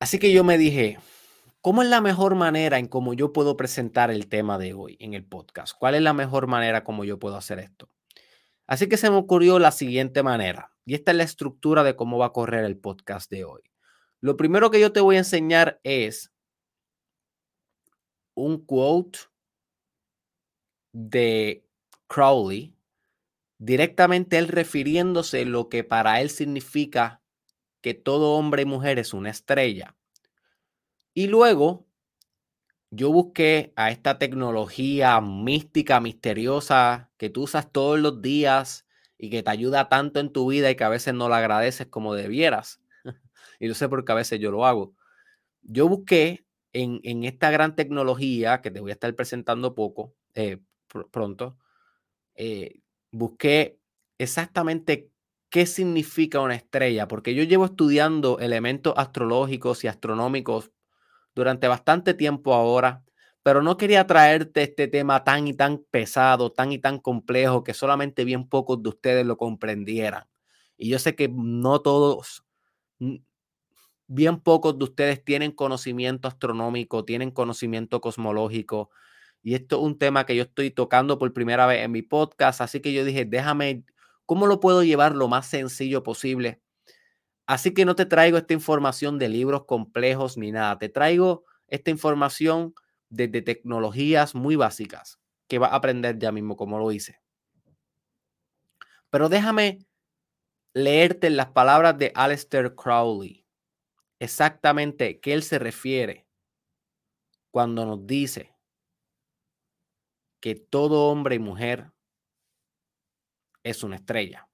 Así 0.00 0.18
que 0.18 0.32
yo 0.32 0.44
me 0.44 0.58
dije, 0.58 0.98
¿cómo 1.64 1.80
es 1.80 1.88
la 1.88 2.02
mejor 2.02 2.34
manera 2.34 2.78
en 2.78 2.88
cómo 2.88 3.14
yo 3.14 3.32
puedo 3.32 3.56
presentar 3.56 4.10
el 4.10 4.28
tema 4.28 4.58
de 4.58 4.74
hoy 4.74 4.98
en 5.00 5.14
el 5.14 5.24
podcast? 5.24 5.74
¿Cuál 5.74 5.94
es 5.94 6.02
la 6.02 6.12
mejor 6.12 6.46
manera 6.46 6.84
como 6.84 7.06
yo 7.06 7.18
puedo 7.18 7.38
hacer 7.38 7.58
esto? 7.58 7.88
Así 8.66 8.86
que 8.86 8.98
se 8.98 9.08
me 9.08 9.16
ocurrió 9.16 9.58
la 9.58 9.70
siguiente 9.70 10.22
manera, 10.22 10.72
y 10.84 10.92
esta 10.92 11.12
es 11.12 11.16
la 11.16 11.22
estructura 11.22 11.82
de 11.82 11.96
cómo 11.96 12.18
va 12.18 12.26
a 12.26 12.32
correr 12.34 12.66
el 12.66 12.76
podcast 12.76 13.30
de 13.30 13.44
hoy. 13.44 13.62
Lo 14.20 14.36
primero 14.36 14.70
que 14.70 14.78
yo 14.78 14.92
te 14.92 15.00
voy 15.00 15.16
a 15.16 15.20
enseñar 15.20 15.80
es 15.84 16.30
un 18.34 18.62
quote 18.62 19.20
de 20.92 21.66
Crowley, 22.08 22.76
directamente 23.56 24.36
él 24.36 24.48
refiriéndose 24.48 25.46
lo 25.46 25.70
que 25.70 25.82
para 25.82 26.20
él 26.20 26.28
significa 26.28 27.22
que 27.80 27.94
todo 27.94 28.34
hombre 28.34 28.62
y 28.62 28.66
mujer 28.66 28.98
es 28.98 29.14
una 29.14 29.30
estrella. 29.30 29.96
Y 31.14 31.28
luego 31.28 31.86
yo 32.90 33.10
busqué 33.12 33.72
a 33.76 33.90
esta 33.90 34.18
tecnología 34.18 35.20
mística, 35.20 36.00
misteriosa, 36.00 37.10
que 37.16 37.30
tú 37.30 37.42
usas 37.42 37.70
todos 37.72 37.98
los 37.98 38.20
días 38.20 38.86
y 39.18 39.30
que 39.30 39.42
te 39.42 39.50
ayuda 39.50 39.88
tanto 39.88 40.20
en 40.20 40.32
tu 40.32 40.50
vida 40.50 40.70
y 40.70 40.76
que 40.76 40.84
a 40.84 40.88
veces 40.88 41.14
no 41.14 41.28
la 41.28 41.38
agradeces 41.38 41.86
como 41.86 42.14
debieras. 42.14 42.80
y 43.60 43.68
yo 43.68 43.74
sé 43.74 43.88
porque 43.88 44.12
a 44.12 44.16
veces 44.16 44.40
yo 44.40 44.50
lo 44.50 44.66
hago. 44.66 44.94
Yo 45.62 45.88
busqué 45.88 46.44
en, 46.72 47.24
esta 47.24 47.50
gran 47.50 47.76
tecnología 47.76 48.60
que 48.60 48.70
te 48.70 48.80
voy 48.80 48.90
a 48.90 48.94
estar 48.94 49.14
presentando 49.14 49.74
poco, 49.74 50.14
eh, 50.34 50.58
pronto, 51.10 51.56
eh, 52.34 52.80
busqué 53.12 53.78
exactamente 54.18 55.10
qué 55.50 55.66
significa 55.66 56.40
una 56.40 56.56
estrella, 56.56 57.06
porque 57.06 57.34
yo 57.34 57.44
llevo 57.44 57.64
estudiando 57.66 58.40
elementos 58.40 58.94
astrológicos 58.96 59.84
y 59.84 59.88
astronómicos 59.88 60.73
durante 61.34 61.68
bastante 61.68 62.14
tiempo 62.14 62.54
ahora, 62.54 63.04
pero 63.42 63.62
no 63.62 63.76
quería 63.76 64.06
traerte 64.06 64.62
este 64.62 64.88
tema 64.88 65.24
tan 65.24 65.46
y 65.48 65.54
tan 65.54 65.84
pesado, 65.90 66.52
tan 66.52 66.72
y 66.72 66.78
tan 66.78 66.98
complejo, 66.98 67.64
que 67.64 67.74
solamente 67.74 68.24
bien 68.24 68.48
pocos 68.48 68.82
de 68.82 68.88
ustedes 68.90 69.26
lo 69.26 69.36
comprendieran. 69.36 70.24
Y 70.76 70.88
yo 70.88 70.98
sé 70.98 71.14
que 71.14 71.28
no 71.28 71.80
todos, 71.82 72.44
bien 74.06 74.40
pocos 74.40 74.78
de 74.78 74.84
ustedes 74.84 75.24
tienen 75.24 75.52
conocimiento 75.52 76.28
astronómico, 76.28 77.04
tienen 77.04 77.30
conocimiento 77.30 78.00
cosmológico. 78.00 78.90
Y 79.42 79.54
esto 79.54 79.76
es 79.76 79.82
un 79.82 79.98
tema 79.98 80.26
que 80.26 80.36
yo 80.36 80.44
estoy 80.44 80.70
tocando 80.70 81.18
por 81.18 81.32
primera 81.34 81.66
vez 81.66 81.84
en 81.84 81.92
mi 81.92 82.02
podcast, 82.02 82.60
así 82.62 82.80
que 82.80 82.92
yo 82.92 83.04
dije, 83.04 83.24
déjame, 83.26 83.84
¿cómo 84.26 84.46
lo 84.46 84.60
puedo 84.60 84.82
llevar 84.82 85.14
lo 85.14 85.28
más 85.28 85.46
sencillo 85.46 86.02
posible? 86.02 86.62
Así 87.46 87.74
que 87.74 87.84
no 87.84 87.94
te 87.94 88.06
traigo 88.06 88.38
esta 88.38 88.54
información 88.54 89.18
de 89.18 89.28
libros 89.28 89.64
complejos 89.66 90.36
ni 90.38 90.50
nada. 90.52 90.78
Te 90.78 90.88
traigo 90.88 91.44
esta 91.68 91.90
información 91.90 92.74
desde 93.10 93.42
tecnologías 93.42 94.34
muy 94.34 94.56
básicas 94.56 95.18
que 95.46 95.58
vas 95.58 95.72
a 95.72 95.76
aprender 95.76 96.18
ya 96.18 96.32
mismo 96.32 96.56
como 96.56 96.78
lo 96.78 96.90
hice. 96.90 97.20
Pero 99.10 99.28
déjame 99.28 99.86
leerte 100.74 101.30
las 101.30 101.48
palabras 101.50 101.98
de 101.98 102.12
Aleister 102.14 102.74
Crowley. 102.74 103.46
Exactamente 104.18 105.20
qué 105.20 105.34
él 105.34 105.42
se 105.42 105.58
refiere 105.58 106.26
cuando 107.50 107.86
nos 107.86 108.06
dice 108.06 108.54
que 110.40 110.54
todo 110.54 111.10
hombre 111.10 111.36
y 111.36 111.38
mujer 111.38 111.92
es 113.62 113.82
una 113.82 113.96
estrella. 113.96 114.48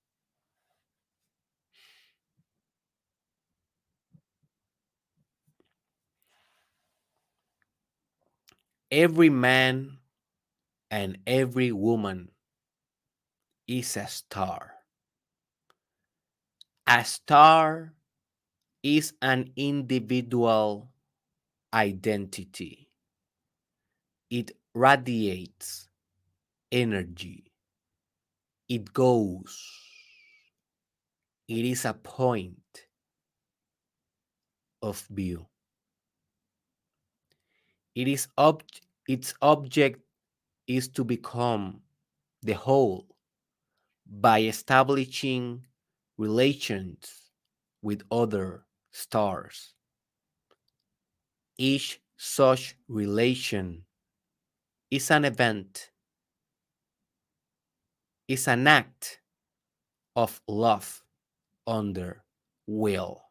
Every 8.91 9.31
man 9.31 9.99
and 10.91 11.19
every 11.27 11.73
woman 11.73 12.31
is 13.67 13.97
a 13.97 14.07
star. 14.07 14.75
A 16.87 17.05
star 17.05 17.95
is 18.83 19.15
an 19.23 19.53
individual 19.57 20.91
identity. 21.73 22.91
It 24.31 24.57
radiates 24.75 25.89
energy. 26.73 27.53
It 28.69 28.93
goes. 28.95 29.61
It 31.49 31.65
is 31.65 31.85
a 31.85 31.93
point 31.95 32.87
of 34.83 35.01
view. 35.11 35.50
It 38.01 38.09
is 38.09 38.29
ob- 38.39 38.65
its 39.07 39.35
object 39.43 40.01
is 40.67 40.89
to 40.97 41.05
become 41.05 41.83
the 42.41 42.55
whole 42.55 43.07
by 44.07 44.41
establishing 44.43 45.67
relations 46.17 47.31
with 47.83 48.03
other 48.11 48.65
stars. 48.91 49.75
Each 51.59 52.01
such 52.17 52.75
relation 52.89 53.87
is 54.91 55.11
an 55.11 55.25
event, 55.25 55.91
is 58.29 58.49
an 58.49 58.67
act 58.67 59.21
of 60.17 60.41
love 60.49 61.03
under 61.67 62.25
will. 62.67 63.30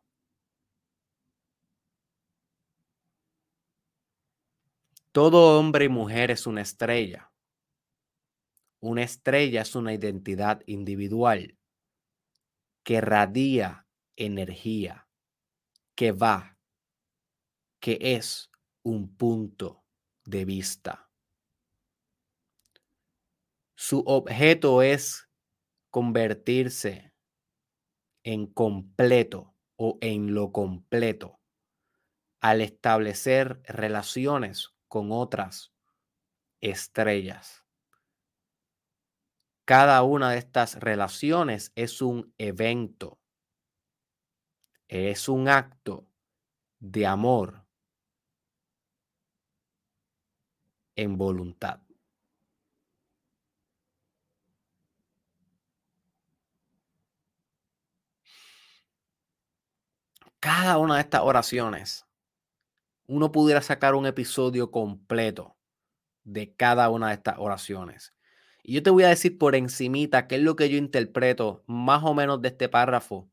Todo 5.11 5.57
hombre 5.57 5.85
y 5.85 5.89
mujer 5.89 6.29
es 6.29 6.45
una 6.45 6.61
estrella. 6.61 7.31
Una 8.79 9.01
estrella 9.01 9.63
es 9.63 9.75
una 9.75 9.93
identidad 9.93 10.61
individual 10.67 11.57
que 12.83 13.01
radia 13.01 13.87
energía, 14.15 15.09
que 15.95 16.11
va, 16.11 16.59
que 17.81 17.97
es 17.99 18.51
un 18.83 19.15
punto 19.17 19.83
de 20.25 20.45
vista. 20.45 21.09
Su 23.75 24.03
objeto 24.05 24.83
es 24.83 25.27
convertirse 25.89 27.13
en 28.23 28.45
completo 28.45 29.55
o 29.75 29.97
en 30.01 30.35
lo 30.35 30.51
completo 30.51 31.39
al 32.41 32.61
establecer 32.61 33.61
relaciones 33.65 34.75
con 34.89 35.11
otras 35.11 35.71
estrellas. 36.59 37.63
Cada 39.63 40.01
una 40.01 40.31
de 40.31 40.39
estas 40.39 40.79
relaciones 40.79 41.71
es 41.75 42.01
un 42.01 42.33
evento, 42.39 43.19
es 44.87 45.29
un 45.29 45.47
acto 45.47 46.07
de 46.79 47.05
amor 47.05 47.63
en 50.95 51.17
voluntad. 51.17 51.81
Cada 60.39 60.77
una 60.77 60.95
de 60.95 61.01
estas 61.01 61.21
oraciones 61.21 62.08
uno 63.09 63.31
pudiera 63.31 63.63
sacar 63.63 63.95
un 63.95 64.05
episodio 64.05 64.69
completo 64.69 65.57
de 66.23 66.53
cada 66.53 66.89
una 66.91 67.07
de 67.07 67.15
estas 67.15 67.39
oraciones. 67.39 68.13
Y 68.61 68.73
yo 68.73 68.83
te 68.83 68.91
voy 68.91 69.03
a 69.03 69.09
decir 69.09 69.39
por 69.39 69.55
encimita 69.55 70.27
qué 70.27 70.35
es 70.35 70.43
lo 70.43 70.55
que 70.55 70.69
yo 70.69 70.77
interpreto 70.77 71.63
más 71.65 72.03
o 72.03 72.13
menos 72.13 72.39
de 72.39 72.49
este 72.49 72.69
párrafo, 72.69 73.27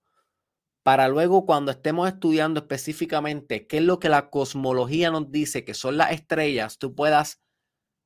para 0.82 1.08
luego 1.08 1.44
cuando 1.44 1.72
estemos 1.72 2.08
estudiando 2.08 2.60
específicamente 2.60 3.66
qué 3.66 3.76
es 3.76 3.82
lo 3.82 3.98
que 3.98 4.08
la 4.08 4.30
cosmología 4.30 5.10
nos 5.10 5.30
dice 5.30 5.62
que 5.66 5.74
son 5.74 5.98
las 5.98 6.12
estrellas, 6.12 6.78
tú 6.78 6.94
puedas 6.94 7.42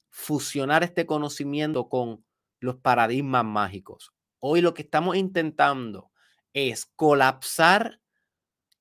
fusionar 0.09 0.83
este 0.83 1.06
conocimiento 1.06 1.88
con 1.88 2.24
los 2.59 2.78
paradigmas 2.78 3.44
mágicos. 3.44 4.12
Hoy 4.40 4.61
lo 4.61 4.74
que 4.74 4.83
estamos 4.83 5.16
intentando 5.16 6.11
es 6.52 6.85
colapsar 6.96 7.99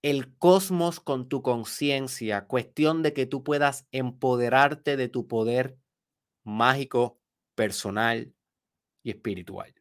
el 0.02 0.36
cosmos 0.38 1.00
con 1.00 1.28
tu 1.28 1.42
conciencia, 1.42 2.46
cuestión 2.46 3.04
de 3.04 3.14
que 3.14 3.26
tú 3.26 3.44
puedas 3.44 3.88
empoderarte 3.92 4.98
de 4.98 5.10
tu 5.10 5.28
poder 5.28 5.78
mágico, 6.44 7.20
personal 7.56 8.34
y 9.04 9.12
espiritual. 9.12 9.74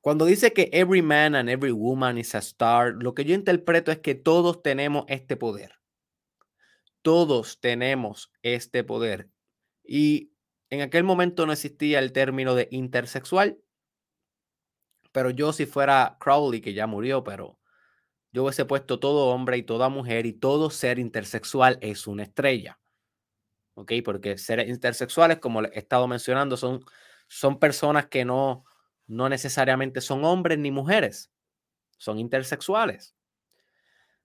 Cuando 0.00 0.24
dice 0.24 0.52
que 0.52 0.70
every 0.72 1.02
man 1.02 1.34
and 1.34 1.48
every 1.50 1.72
woman 1.72 2.16
is 2.16 2.34
a 2.34 2.38
star, 2.38 2.94
lo 3.00 3.12
que 3.12 3.24
yo 3.24 3.34
interpreto 3.34 3.90
es 3.90 3.98
que 3.98 4.14
todos 4.14 4.62
tenemos 4.62 5.04
este 5.08 5.36
poder. 5.36 5.72
Todos 7.02 7.60
tenemos 7.60 8.32
este 8.42 8.84
poder. 8.84 9.28
Y 9.84 10.30
en 10.70 10.80
aquel 10.80 11.04
momento 11.04 11.44
no 11.44 11.52
existía 11.52 11.98
el 11.98 12.12
término 12.12 12.54
de 12.54 12.68
intersexual, 12.70 13.58
pero 15.16 15.30
yo 15.30 15.50
si 15.54 15.64
fuera 15.64 16.18
Crowley, 16.20 16.60
que 16.60 16.74
ya 16.74 16.86
murió, 16.86 17.24
pero 17.24 17.58
yo 18.32 18.42
hubiese 18.42 18.66
puesto 18.66 19.00
todo 19.00 19.28
hombre 19.28 19.56
y 19.56 19.62
toda 19.62 19.88
mujer 19.88 20.26
y 20.26 20.34
todo 20.34 20.68
ser 20.68 20.98
intersexual 20.98 21.78
es 21.80 22.06
una 22.06 22.24
estrella. 22.24 22.78
¿Ok? 23.72 23.92
Porque 24.04 24.36
seres 24.36 24.68
intersexuales, 24.68 25.38
como 25.38 25.62
he 25.62 25.78
estado 25.78 26.06
mencionando, 26.06 26.58
son, 26.58 26.84
son 27.28 27.58
personas 27.58 28.08
que 28.08 28.26
no, 28.26 28.66
no 29.06 29.30
necesariamente 29.30 30.02
son 30.02 30.22
hombres 30.22 30.58
ni 30.58 30.70
mujeres, 30.70 31.32
son 31.96 32.18
intersexuales. 32.18 33.16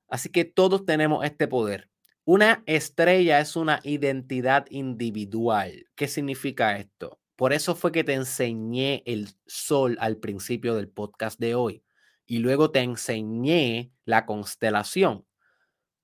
Así 0.09 0.27
que 0.27 0.43
todos 0.43 0.85
tenemos 0.85 1.23
este 1.23 1.47
poder. 1.47 1.89
Una 2.25 2.63
estrella 2.65 3.39
es 3.39 3.55
una 3.55 3.79
identidad 3.85 4.65
individual. 4.69 5.85
¿Qué 5.95 6.09
significa 6.09 6.77
esto? 6.77 7.20
Por 7.41 7.53
eso 7.53 7.73
fue 7.73 7.91
que 7.91 8.03
te 8.03 8.13
enseñé 8.13 9.01
el 9.07 9.29
sol 9.47 9.97
al 9.99 10.17
principio 10.17 10.75
del 10.75 10.89
podcast 10.89 11.39
de 11.39 11.55
hoy 11.55 11.83
y 12.27 12.37
luego 12.37 12.69
te 12.69 12.81
enseñé 12.81 13.91
la 14.05 14.27
constelación. 14.27 15.25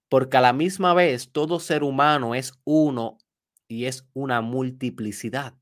Porque 0.09 0.37
a 0.37 0.41
la 0.41 0.51
misma 0.51 0.95
vez 0.95 1.31
todo 1.31 1.59
ser 1.59 1.83
humano 1.83 2.33
es 2.33 2.59
uno 2.63 3.19
y 3.67 3.85
es 3.85 4.09
una 4.13 4.41
multiplicidad. 4.41 5.53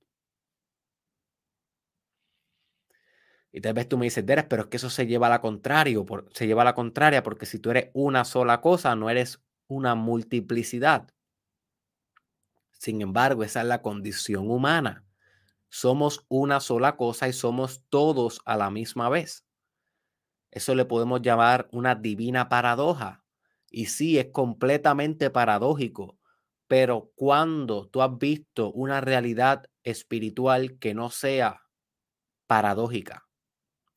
Y 3.52 3.60
tal 3.60 3.74
vez 3.74 3.90
tú 3.90 3.98
me 3.98 4.06
dices, 4.06 4.24
pero 4.48 4.62
es 4.62 4.68
que 4.70 4.78
eso 4.78 4.90
se 4.90 5.08
lleva 5.08 5.28
a 5.28 5.32
la 5.32 5.42
contraria, 5.42 6.00
se 6.32 6.48
lleva 6.48 6.62
a 6.62 6.66
la 6.72 6.74
contraria, 6.74 7.22
porque 7.22 7.46
si 7.46 7.60
tú 7.60 7.72
eres 7.72 7.90
una 7.94 8.24
sola 8.24 8.62
cosa, 8.62 8.96
no 8.96 9.10
eres 9.10 9.42
una 9.68 9.94
multiplicidad. 9.94 11.10
Sin 12.72 13.02
embargo, 13.02 13.44
esa 13.44 13.60
es 13.60 13.68
la 13.68 13.82
condición 13.82 14.50
humana. 14.50 15.06
Somos 15.76 16.26
una 16.30 16.62
sola 16.62 16.96
cosa 16.96 17.28
y 17.28 17.34
somos 17.34 17.84
todos 17.90 18.40
a 18.46 18.56
la 18.56 18.72
misma 18.72 19.10
vez. 19.10 19.46
Eso 20.50 20.74
le 20.74 20.86
podemos 20.86 21.22
llamar 21.22 21.68
una 21.74 21.96
divina 21.96 22.48
paradoja. 22.48 23.26
Y 23.70 23.88
sí, 23.88 24.18
es 24.18 24.28
completamente 24.32 25.30
paradójico, 25.32 26.18
pero 26.70 27.12
cuando 27.16 27.90
tú 27.90 28.02
has 28.02 28.18
visto 28.18 28.72
una 28.72 29.02
realidad 29.02 29.66
espiritual 29.84 30.80
que 30.80 30.94
no 30.94 31.10
sea 31.10 31.64
paradójica, 32.48 33.28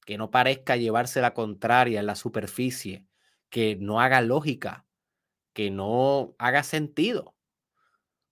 que 0.04 0.18
no 0.18 0.32
parezca 0.32 0.74
llevarse 0.74 1.20
la 1.20 1.32
contraria 1.32 2.00
en 2.00 2.06
la 2.06 2.16
superficie, 2.16 3.06
que 3.50 3.76
no 3.76 4.00
haga 4.00 4.20
lógica, 4.20 4.84
que 5.52 5.70
no 5.70 6.34
haga 6.40 6.64
sentido. 6.64 7.36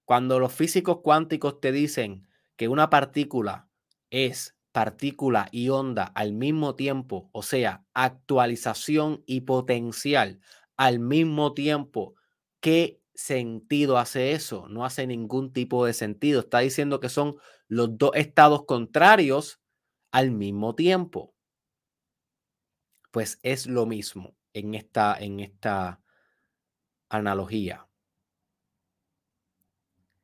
Cuando 0.04 0.40
los 0.40 0.52
físicos 0.52 0.98
cuánticos 1.00 1.60
te 1.60 1.70
dicen 1.70 2.26
que 2.56 2.68
una 2.68 2.90
partícula 2.90 3.68
es 4.10 4.56
partícula 4.72 5.48
y 5.52 5.70
onda 5.70 6.04
al 6.04 6.32
mismo 6.32 6.74
tiempo, 6.74 7.30
o 7.32 7.42
sea, 7.42 7.86
actualización 7.94 9.22
y 9.26 9.42
potencial 9.42 10.40
al 10.76 10.98
mismo 10.98 11.54
tiempo, 11.54 12.14
¿qué 12.60 13.00
sentido 13.14 13.96
hace 13.96 14.32
eso? 14.32 14.68
No 14.68 14.84
hace 14.84 15.06
ningún 15.06 15.52
tipo 15.52 15.86
de 15.86 15.94
sentido. 15.94 16.40
Está 16.40 16.58
diciendo 16.58 17.00
que 17.00 17.08
son 17.08 17.36
los 17.68 17.96
dos 17.96 18.10
estados 18.14 18.66
contrarios 18.66 19.60
al 20.12 20.30
mismo 20.30 20.74
tiempo 20.74 21.36
pues 23.16 23.38
es 23.42 23.66
lo 23.66 23.86
mismo 23.86 24.36
en 24.52 24.74
esta, 24.74 25.16
en 25.18 25.40
esta 25.40 26.02
analogía. 27.08 27.88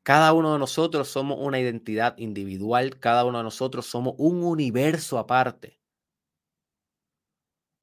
Cada 0.03 0.33
uno 0.33 0.51
de 0.51 0.59
nosotros 0.59 1.07
somos 1.07 1.37
una 1.39 1.59
identidad 1.59 2.17
individual, 2.17 2.99
cada 2.99 3.23
uno 3.23 3.37
de 3.37 3.45
nosotros 3.45 3.85
somos 3.85 4.15
un 4.17 4.43
universo 4.43 5.17
aparte, 5.17 5.79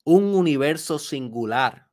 un 0.04 0.34
universo 0.34 0.98
singular, 0.98 1.90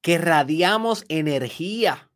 que 0.00 0.18
radiamos 0.18 1.04
energía. 1.08 2.10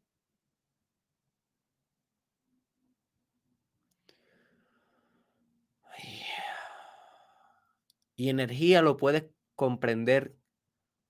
Y 8.16 8.28
energía 8.28 8.82
lo 8.82 8.96
puedes 8.98 9.24
comprender 9.54 10.36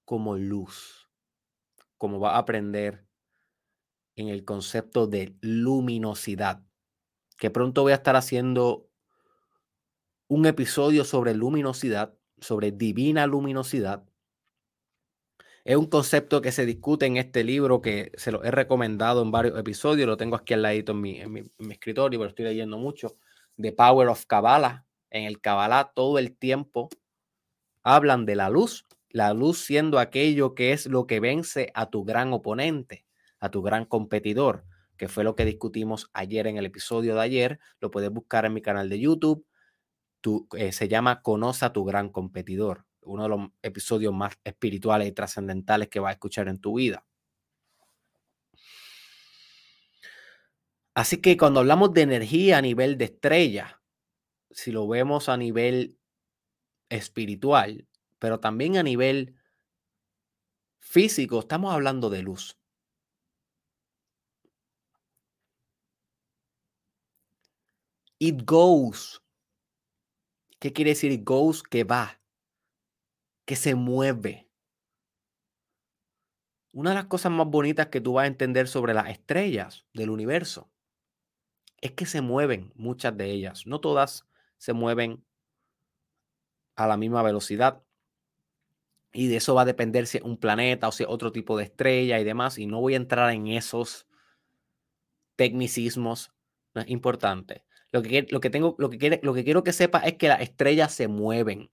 como 0.05 0.37
luz, 0.37 1.00
como 2.01 2.19
va 2.19 2.37
a 2.37 2.39
aprender 2.39 3.05
en 4.17 4.29
el 4.29 4.47
concepto 4.47 5.07
de 5.07 5.37
luminosidad, 5.43 6.65
que 7.37 7.51
pronto 7.51 7.83
voy 7.83 7.93
a 7.93 7.97
estar 7.97 8.17
haciendo 8.17 8.89
un 10.27 10.47
episodio 10.47 11.05
sobre 11.05 11.35
luminosidad, 11.35 12.17
sobre 12.41 12.73
divina 12.73 13.27
luminosidad. 13.27 14.09
Es 15.63 15.77
un 15.77 15.91
concepto 15.91 16.41
que 16.41 16.53
se 16.53 16.65
discute 16.65 17.05
en 17.05 17.19
este 17.19 17.45
libro 17.45 17.83
que 17.83 18.13
se 18.15 18.33
lo 18.33 18.43
he 18.45 18.51
recomendado 18.51 19.21
en 19.21 19.31
varios 19.31 19.59
episodios, 19.59 20.09
lo 20.09 20.17
tengo 20.17 20.37
aquí 20.37 20.55
al 20.55 20.63
ladito 20.63 20.93
en 20.93 21.03
mi, 21.03 21.21
escritorio, 21.71 22.19
pero 22.19 22.31
estoy 22.31 22.47
leyendo 22.47 22.79
mucho, 22.79 23.19
The 23.59 23.73
Power 23.73 24.09
of 24.09 24.25
Kabbalah. 24.25 24.87
En 25.11 25.25
el 25.25 25.39
Kabbalah 25.43 25.93
todo 25.95 26.19
el 26.19 26.35
tiempo 26.35 26.89
hablan 27.83 28.25
de 28.25 28.37
la 28.37 28.49
luz, 28.49 28.87
la 29.11 29.35
luz 29.35 29.59
siendo 29.59 29.99
aquello 29.99 30.55
que 30.55 30.73
es 30.73 30.87
lo 30.87 31.07
que 31.07 31.21
vence 31.21 31.71
a 31.75 31.91
tu 31.91 32.05
gran 32.05 32.33
oponente, 32.33 33.07
a 33.39 33.51
tu 33.51 33.63
gran 33.63 33.85
competidor, 33.85 34.65
que 34.97 35.09
fue 35.09 35.25
lo 35.25 35.35
que 35.35 35.45
discutimos 35.45 36.11
ayer 36.13 36.47
en 36.47 36.57
el 36.57 36.67
episodio 36.67 37.15
de 37.15 37.21
ayer. 37.23 37.59
Lo 37.81 37.91
puedes 37.91 38.11
buscar 38.11 38.45
en 38.45 38.55
mi 38.55 38.63
canal 38.63 38.89
de 38.89 39.01
YouTube. 39.01 39.47
Eh, 40.57 40.73
se 40.73 40.89
llama 40.89 41.23
Conoce 41.23 41.65
a 41.65 41.73
tu 41.73 41.85
gran 41.85 42.11
competidor, 42.11 42.85
uno 43.01 43.25
de 43.25 43.29
los 43.31 43.41
episodios 43.63 44.13
más 44.13 44.39
espirituales 44.45 45.09
y 45.09 45.13
trascendentales 45.13 45.89
que 45.89 46.01
vas 46.01 46.11
a 46.11 46.13
escuchar 46.13 46.49
en 46.49 46.61
tu 46.61 46.75
vida. 46.75 47.05
Así 50.95 51.21
que 51.23 51.37
cuando 51.37 51.61
hablamos 51.61 51.95
de 51.95 52.03
energía 52.03 52.59
a 52.59 52.63
nivel 52.63 52.99
de 52.99 53.07
estrella, 53.07 53.81
si 54.51 54.73
lo 54.73 54.87
vemos 54.87 55.29
a 55.29 55.37
nivel 55.37 55.97
espiritual, 56.91 57.87
pero 58.21 58.39
también 58.39 58.77
a 58.77 58.85
nivel 58.85 59.35
físico, 60.79 61.41
estamos 61.41 61.75
hablando 61.75 62.11
de 62.11 62.23
luz. 62.23 62.57
It 68.19 68.43
goes. 68.45 69.23
¿Qué 70.61 70.73
quiere 70.73 70.91
decir 70.91 71.11
it 71.11 71.25
goes? 71.25 71.63
Que 71.63 71.85
va, 71.85 72.21
que 73.47 73.57
se 73.57 73.75
mueve. 73.75 74.47
Una 76.73 76.91
de 76.91 76.97
las 76.97 77.07
cosas 77.07 77.33
más 77.33 77.49
bonitas 77.49 77.89
que 77.89 78.03
tú 78.03 78.13
vas 78.13 78.25
a 78.25 78.29
entender 78.29 78.69
sobre 78.69 78.93
las 78.95 79.09
estrellas 79.09 79.87
del 79.95 80.11
universo 80.11 80.71
es 81.81 81.93
que 81.93 82.05
se 82.05 82.21
mueven 82.21 82.73
muchas 82.77 83.17
de 83.17 83.31
ellas. 83.31 83.67
No 83.67 83.81
todas 83.81 84.29
se 84.59 84.75
mueven 84.75 85.25
a 86.77 86.87
la 86.87 86.99
misma 86.99 87.23
velocidad. 87.23 87.83
Y 89.13 89.29
de 89.29 89.37
eso 89.37 89.55
va 89.55 89.63
a 89.63 89.67
depender 89.67 90.07
si 90.07 90.19
es 90.19 90.25
un 90.25 90.37
planeta 90.37 90.89
o 90.89 90.93
si 90.93 91.03
es 91.03 91.09
otro 91.09 91.33
tipo 91.33 91.57
de 91.57 91.65
estrella 91.65 92.21
y 92.21 92.25
demás. 92.25 92.59
Y 92.59 92.67
no 92.67 92.81
voy 92.81 92.95
a 92.95 92.99
entrar 92.99 93.33
en 93.33 93.49
esos 93.49 94.07
tecnicismos. 95.37 96.33
No 96.75 96.83
es 96.83 96.89
importante. 96.89 97.65
Lo 97.93 98.03
que, 98.03 98.27
lo 98.31 98.41
que, 98.41 98.51
tengo, 98.51 98.77
lo 98.79 98.89
que, 98.89 98.99
quiere, 98.99 99.21
lo 99.23 99.35
que 99.35 99.43
quiero 99.43 99.65
que 99.65 99.73
sepa 99.73 99.99
es 100.01 100.15
que 100.15 100.29
las 100.29 100.41
estrellas 100.41 100.95
se 100.95 101.09
mueven. 101.09 101.71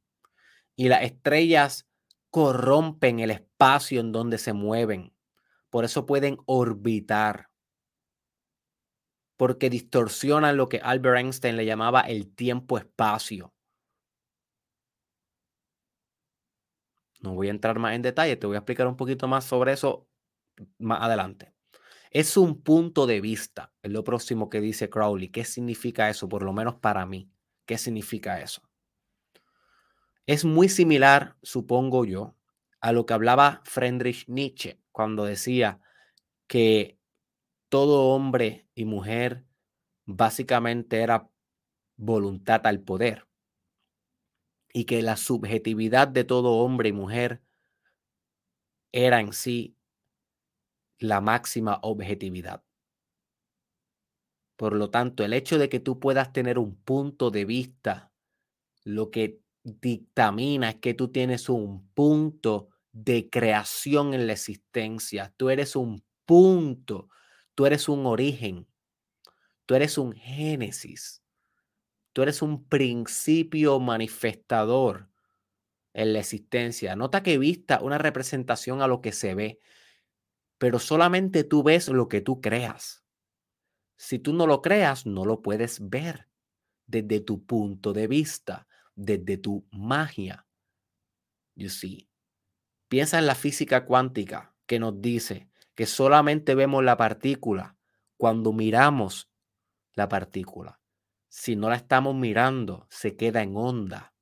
Y 0.75 0.89
las 0.89 1.03
estrellas 1.03 1.87
corrompen 2.31 3.19
el 3.19 3.31
espacio 3.31 3.99
en 3.99 4.11
donde 4.11 4.37
se 4.37 4.53
mueven. 4.53 5.13
Por 5.69 5.85
eso 5.85 6.05
pueden 6.05 6.37
orbitar. 6.45 7.49
Porque 9.37 9.69
distorsionan 9.69 10.57
lo 10.57 10.69
que 10.69 10.79
Albert 10.79 11.17
Einstein 11.17 11.55
le 11.55 11.65
llamaba 11.65 12.01
el 12.01 12.33
tiempo-espacio. 12.33 13.53
No 17.21 17.33
voy 17.33 17.47
a 17.47 17.51
entrar 17.51 17.79
más 17.79 17.95
en 17.95 18.01
detalle, 18.01 18.35
te 18.35 18.47
voy 18.47 18.55
a 18.55 18.59
explicar 18.59 18.87
un 18.87 18.95
poquito 18.95 19.27
más 19.27 19.45
sobre 19.45 19.73
eso 19.73 20.07
más 20.77 21.01
adelante. 21.01 21.53
Es 22.11 22.37
un 22.37 22.61
punto 22.61 23.05
de 23.05 23.21
vista, 23.21 23.73
es 23.81 23.91
lo 23.91 24.03
próximo 24.03 24.49
que 24.49 24.61
dice 24.61 24.89
Crowley. 24.89 25.29
¿Qué 25.29 25.43
significa 25.43 26.09
eso? 26.09 26.29
Por 26.29 26.43
lo 26.43 26.53
menos 26.53 26.75
para 26.75 27.05
mí. 27.05 27.29
¿Qué 27.65 27.77
significa 27.77 28.39
eso? 28.41 28.61
Es 30.25 30.45
muy 30.45 30.69
similar, 30.69 31.35
supongo 31.41 32.05
yo, 32.05 32.35
a 32.79 32.91
lo 32.91 33.05
que 33.05 33.13
hablaba 33.13 33.61
Friedrich 33.65 34.27
Nietzsche 34.27 34.79
cuando 34.91 35.25
decía 35.25 35.79
que 36.47 36.97
todo 37.69 38.13
hombre 38.15 38.67
y 38.73 38.85
mujer 38.85 39.45
básicamente 40.05 41.01
era 41.01 41.29
voluntad 41.97 42.65
al 42.65 42.81
poder 42.81 43.26
y 44.77 44.85
que 44.85 45.01
la 45.01 45.17
subjetividad 45.17 46.07
de 46.07 46.23
todo 46.23 46.57
hombre 46.57 46.89
y 46.89 46.91
mujer 46.91 47.41
era 48.91 49.19
en 49.21 49.33
sí 49.33 49.75
la 50.99 51.19
máxima 51.19 51.79
objetividad. 51.81 52.63
Por 54.55 54.75
lo 54.75 54.91
tanto, 54.91 55.25
el 55.25 55.33
hecho 55.33 55.57
de 55.57 55.67
que 55.67 55.79
tú 55.79 55.99
puedas 55.99 56.31
tener 56.31 56.59
un 56.59 56.75
punto 56.75 57.31
de 57.31 57.45
vista, 57.45 58.11
lo 58.83 59.09
que 59.09 59.41
dictamina 59.63 60.69
es 60.69 60.75
que 60.75 60.93
tú 60.93 61.07
tienes 61.07 61.49
un 61.49 61.89
punto 61.95 62.69
de 62.91 63.31
creación 63.31 64.13
en 64.13 64.27
la 64.27 64.33
existencia. 64.33 65.33
Tú 65.37 65.49
eres 65.49 65.75
un 65.75 66.03
punto, 66.23 67.09
tú 67.55 67.65
eres 67.65 67.89
un 67.89 68.05
origen, 68.05 68.67
tú 69.65 69.73
eres 69.73 69.97
un 69.97 70.13
génesis, 70.13 71.23
tú 72.17 72.23
eres 72.23 72.41
un 72.41 72.63
principio 72.63 73.79
manifestador 73.79 75.07
en 75.93 76.13
la 76.13 76.19
existencia. 76.19 76.95
Nota 76.95 77.21
que 77.21 77.37
vista 77.37 77.79
una 77.79 77.99
representación 77.99 78.81
a 78.81 78.87
lo 78.87 79.01
que 79.01 79.11
se 79.11 79.35
ve, 79.35 79.59
pero 80.57 80.79
solamente 80.79 81.43
tú 81.43 81.61
ves 81.61 81.89
lo 81.89 82.07
que 82.07 82.21
tú 82.21 82.41
creas. 82.41 83.05
Si 83.97 84.17
tú 84.17 84.33
no 84.33 84.47
lo 84.47 84.63
creas, 84.63 85.05
no 85.05 85.25
lo 85.25 85.43
puedes 85.43 85.91
ver 85.91 86.27
desde 86.87 87.19
tu 87.19 87.45
punto 87.45 87.93
de 87.93 88.07
vista, 88.07 88.65
desde 88.95 89.37
tu 89.37 89.67
magia. 89.69 90.47
You 91.53 91.69
see. 91.69 92.09
Piensa 92.87 93.19
en 93.19 93.27
la 93.27 93.35
física 93.35 93.85
cuántica 93.85 94.55
que 94.65 94.79
nos 94.79 94.99
dice 95.03 95.51
que 95.75 95.85
solamente 95.85 96.55
vemos 96.55 96.83
la 96.83 96.97
partícula 96.97 97.77
cuando 98.17 98.53
miramos 98.53 99.29
la 99.93 100.09
partícula. 100.09 100.81
Si 101.29 101.55
no 101.55 101.69
la 101.69 101.75
estamos 101.75 102.15
mirando, 102.15 102.87
se 102.89 103.15
queda 103.15 103.41
en 103.41 103.55
onda. 103.55 104.13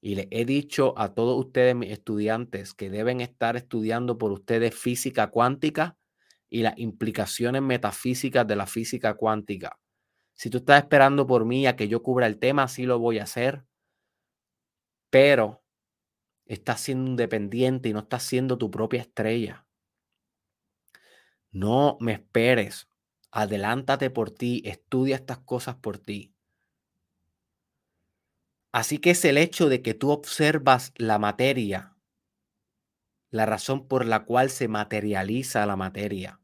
Y 0.00 0.14
le 0.14 0.28
he 0.30 0.44
dicho 0.44 0.94
a 0.96 1.14
todos 1.14 1.38
ustedes, 1.38 1.74
mis 1.74 1.90
estudiantes, 1.90 2.74
que 2.74 2.90
deben 2.90 3.20
estar 3.20 3.56
estudiando 3.56 4.18
por 4.18 4.32
ustedes 4.32 4.74
física 4.74 5.28
cuántica 5.30 5.96
y 6.48 6.62
las 6.62 6.78
implicaciones 6.78 7.62
metafísicas 7.62 8.46
de 8.46 8.56
la 8.56 8.66
física 8.66 9.14
cuántica. 9.14 9.78
Si 10.34 10.50
tú 10.50 10.58
estás 10.58 10.82
esperando 10.82 11.26
por 11.26 11.44
mí 11.44 11.66
a 11.66 11.74
que 11.74 11.88
yo 11.88 12.02
cubra 12.02 12.26
el 12.26 12.38
tema, 12.38 12.68
sí 12.68 12.84
lo 12.86 12.98
voy 12.98 13.18
a 13.18 13.24
hacer. 13.24 13.64
Pero 15.10 15.64
estás 16.46 16.80
siendo 16.80 17.10
independiente 17.10 17.88
y 17.88 17.92
no 17.92 18.00
estás 18.00 18.22
siendo 18.22 18.56
tu 18.56 18.70
propia 18.70 19.00
estrella. 19.00 19.66
No 21.50 21.96
me 22.00 22.12
esperes. 22.12 22.88
Adelántate 23.30 24.10
por 24.10 24.30
ti. 24.30 24.62
Estudia 24.64 25.16
estas 25.16 25.38
cosas 25.38 25.76
por 25.76 25.98
ti. 25.98 26.34
Así 28.72 28.98
que 28.98 29.10
es 29.10 29.24
el 29.24 29.38
hecho 29.38 29.68
de 29.68 29.82
que 29.82 29.94
tú 29.94 30.10
observas 30.10 30.92
la 30.96 31.18
materia, 31.18 31.96
la 33.30 33.46
razón 33.46 33.88
por 33.88 34.04
la 34.04 34.24
cual 34.24 34.50
se 34.50 34.68
materializa 34.68 35.66
la 35.66 35.76
materia. 35.76 36.40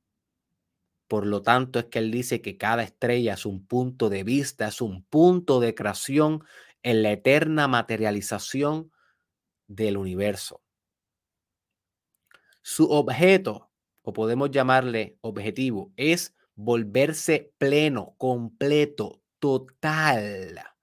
Por 1.07 1.27
lo 1.27 1.43
tanto, 1.43 1.79
es 1.79 1.87
que 1.87 1.99
él 1.99 2.11
dice 2.11 2.41
que 2.41 2.57
cada 2.57 2.83
estrella 2.83 3.35
es 3.35 3.45
un 3.47 3.67
punto 3.67 4.09
de 4.09 4.25
vista, 4.25 4.69
es 4.69 4.81
un 4.81 5.05
punto 5.05 5.61
de 5.61 5.75
creación 5.75 6.45
en 6.83 7.03
la 7.03 7.13
eterna 7.13 7.69
materialización 7.69 8.91
del 9.67 9.97
universo. 9.97 10.63
Su 12.63 12.91
objeto, 12.91 13.71
o 14.03 14.13
podemos 14.13 14.51
llamarle 14.51 15.19
objetivo, 15.21 15.93
es 15.97 16.35
volverse 16.55 17.53
pleno, 17.59 18.15
completo, 18.17 19.23
total. 19.39 20.74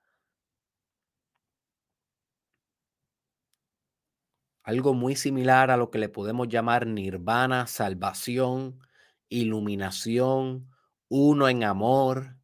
Algo 4.72 4.94
muy 4.94 5.18
similar 5.18 5.70
a 5.70 5.76
lo 5.76 5.92
que 5.92 6.00
le 6.00 6.08
podemos 6.08 6.48
llamar 6.48 6.88
nirvana, 6.88 7.68
salvación, 7.68 8.80
iluminación, 9.28 10.70
uno 11.10 11.50
en 11.50 11.66
amor, 11.66 12.38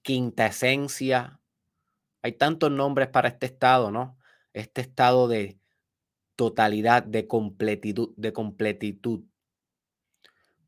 quinta 0.00 0.46
esencia. 0.46 1.38
Hay 2.22 2.32
tantos 2.32 2.70
nombres 2.70 3.08
para 3.08 3.28
este 3.28 3.44
estado, 3.44 3.90
¿no? 3.90 4.16
Este 4.54 4.80
estado 4.80 5.28
de 5.28 5.60
totalidad, 6.34 7.02
de 7.02 7.26
completitud, 7.26 8.14
de 8.16 8.32
completitud. 8.32 9.24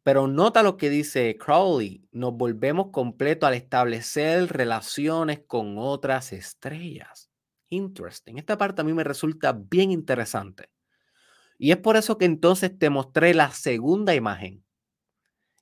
Pero 0.02 0.26
nota 0.26 0.62
lo 0.62 0.76
que 0.76 0.90
dice 0.90 1.38
Crowley, 1.38 2.06
nos 2.12 2.34
volvemos 2.34 2.90
completos 2.90 3.46
al 3.46 3.54
establecer 3.54 4.52
relaciones 4.52 5.40
con 5.46 5.78
otras 5.78 6.34
estrellas. 6.34 7.33
Interesting. 7.74 8.38
Esta 8.38 8.56
parte 8.56 8.80
a 8.82 8.84
mí 8.84 8.92
me 8.94 9.04
resulta 9.04 9.52
bien 9.52 9.90
interesante. 9.90 10.70
Y 11.58 11.70
es 11.70 11.76
por 11.78 11.96
eso 11.96 12.18
que 12.18 12.24
entonces 12.24 12.78
te 12.78 12.90
mostré 12.90 13.34
la 13.34 13.50
segunda 13.50 14.14
imagen. 14.14 14.64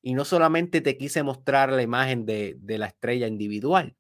Y 0.02 0.14
no 0.14 0.24
solamente 0.24 0.80
te 0.80 0.98
quise 0.98 1.22
mostrar 1.22 1.72
la 1.72 1.82
imagen 1.82 2.26
de, 2.26 2.56
de 2.58 2.78
la 2.78 2.86
estrella 2.86 3.26
individual. 3.26 3.96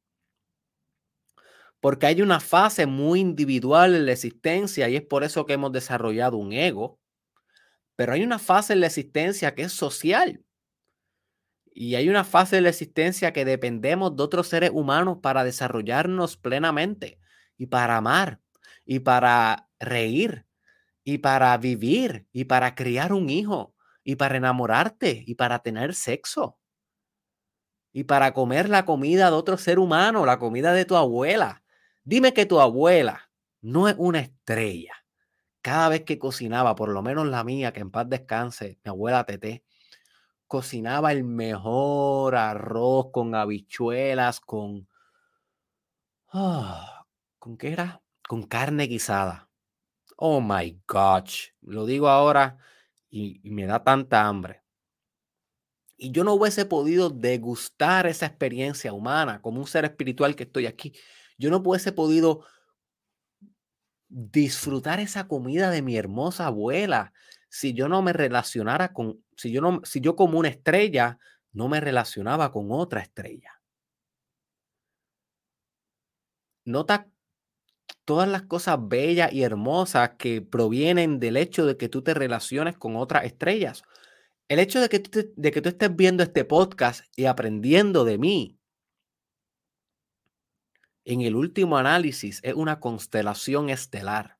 Porque 1.80 2.06
hay 2.06 2.22
una 2.22 2.40
fase 2.40 2.86
muy 2.86 3.20
individual 3.20 3.94
en 3.94 4.06
la 4.06 4.12
existencia 4.12 4.88
y 4.88 4.96
es 4.96 5.02
por 5.02 5.24
eso 5.24 5.46
que 5.46 5.54
hemos 5.54 5.72
desarrollado 5.72 6.36
un 6.36 6.52
ego. 6.52 7.00
Pero 7.96 8.12
hay 8.12 8.22
una 8.22 8.38
fase 8.38 8.72
en 8.72 8.80
la 8.80 8.86
existencia 8.86 9.54
que 9.54 9.62
es 9.62 9.72
social. 9.72 10.44
Y 11.74 11.94
hay 11.94 12.08
una 12.08 12.24
fase 12.24 12.56
de 12.56 12.62
la 12.62 12.68
existencia 12.68 13.32
que 13.32 13.44
dependemos 13.44 14.14
de 14.16 14.22
otros 14.22 14.48
seres 14.48 14.70
humanos 14.74 15.18
para 15.22 15.44
desarrollarnos 15.44 16.36
plenamente 16.36 17.21
y 17.62 17.66
para 17.66 17.96
amar 17.96 18.40
y 18.84 18.98
para 18.98 19.68
reír 19.78 20.46
y 21.04 21.18
para 21.18 21.56
vivir 21.58 22.26
y 22.32 22.46
para 22.46 22.74
criar 22.74 23.12
un 23.12 23.30
hijo 23.30 23.76
y 24.02 24.16
para 24.16 24.36
enamorarte 24.36 25.22
y 25.24 25.36
para 25.36 25.60
tener 25.60 25.94
sexo 25.94 26.58
y 27.92 28.02
para 28.02 28.34
comer 28.34 28.68
la 28.68 28.84
comida 28.84 29.30
de 29.30 29.36
otro 29.36 29.58
ser 29.58 29.78
humano, 29.78 30.26
la 30.26 30.40
comida 30.40 30.72
de 30.72 30.84
tu 30.84 30.96
abuela. 30.96 31.62
Dime 32.02 32.34
que 32.34 32.46
tu 32.46 32.60
abuela 32.60 33.30
no 33.60 33.86
es 33.86 33.94
una 33.96 34.18
estrella. 34.18 34.94
Cada 35.60 35.88
vez 35.88 36.02
que 36.02 36.18
cocinaba, 36.18 36.74
por 36.74 36.88
lo 36.88 37.00
menos 37.00 37.28
la 37.28 37.44
mía, 37.44 37.72
que 37.72 37.78
en 37.78 37.92
paz 37.92 38.08
descanse, 38.08 38.80
mi 38.84 38.88
abuela 38.88 39.22
Tete, 39.24 39.62
cocinaba 40.48 41.12
el 41.12 41.22
mejor 41.22 42.34
arroz 42.34 43.12
con 43.12 43.36
habichuelas, 43.36 44.40
con... 44.40 44.88
Ah, 46.32 47.01
¿Con 47.42 47.56
qué 47.56 47.72
era? 47.72 48.00
Con 48.28 48.44
carne 48.44 48.86
guisada. 48.86 49.50
Oh 50.16 50.40
my 50.40 50.80
gosh. 50.86 51.48
Lo 51.60 51.86
digo 51.86 52.06
ahora 52.08 52.56
y, 53.10 53.40
me 53.42 53.66
da 53.66 53.82
tanta 53.82 54.28
hambre. 54.28 54.62
Y 55.96 56.12
yo 56.12 56.22
no 56.22 56.34
hubiese 56.34 56.66
podido 56.66 57.10
degustar 57.10 58.06
esa 58.06 58.26
experiencia 58.26 58.92
humana 58.92 59.42
como 59.42 59.58
un 59.58 59.66
ser 59.66 59.84
espiritual 59.84 60.36
que 60.36 60.44
estoy 60.44 60.66
aquí. 60.66 60.92
Yo 61.36 61.50
no 61.50 61.56
hubiese 61.56 61.90
podido 61.90 62.46
disfrutar 64.08 65.00
esa 65.00 65.26
comida 65.26 65.70
de 65.70 65.82
mi 65.82 65.96
hermosa 65.96 66.46
abuela 66.46 67.12
si 67.48 67.74
yo 67.74 67.88
no 67.88 68.02
me 68.02 68.12
relacionara 68.12 68.92
con, 68.92 69.20
si 69.36 69.50
yo 69.50 69.60
no, 69.60 69.80
si 69.82 70.00
yo 70.00 70.14
como 70.14 70.38
una 70.38 70.48
estrella 70.48 71.18
no 71.50 71.68
me 71.68 71.80
relacionaba 71.80 72.52
con 72.52 72.70
otra 72.70 73.00
estrella. 73.00 73.60
Nota 76.64 77.11
todas 78.04 78.28
las 78.28 78.42
cosas 78.42 78.78
bellas 78.80 79.32
y 79.32 79.42
hermosas 79.42 80.12
que 80.18 80.42
provienen 80.42 81.20
del 81.20 81.36
hecho 81.36 81.66
de 81.66 81.76
que 81.76 81.88
tú 81.88 82.02
te 82.02 82.14
relaciones 82.14 82.76
con 82.76 82.96
otras 82.96 83.24
estrellas. 83.24 83.82
El 84.48 84.58
hecho 84.58 84.80
de 84.80 84.88
que, 84.88 84.98
tú 85.00 85.68
estés 85.68 85.96
viendo 85.96 86.22
este 86.22 86.44
podcast 86.44 87.04
y 87.16 87.26
aprendiendo 87.26 88.04
de 88.04 88.18
mí, 88.18 88.58
en 91.04 91.22
el 91.22 91.34
último 91.34 91.78
análisis 91.78 92.40
es 92.42 92.54
una 92.54 92.78
constelación 92.78 93.70
estelar. 93.70 94.38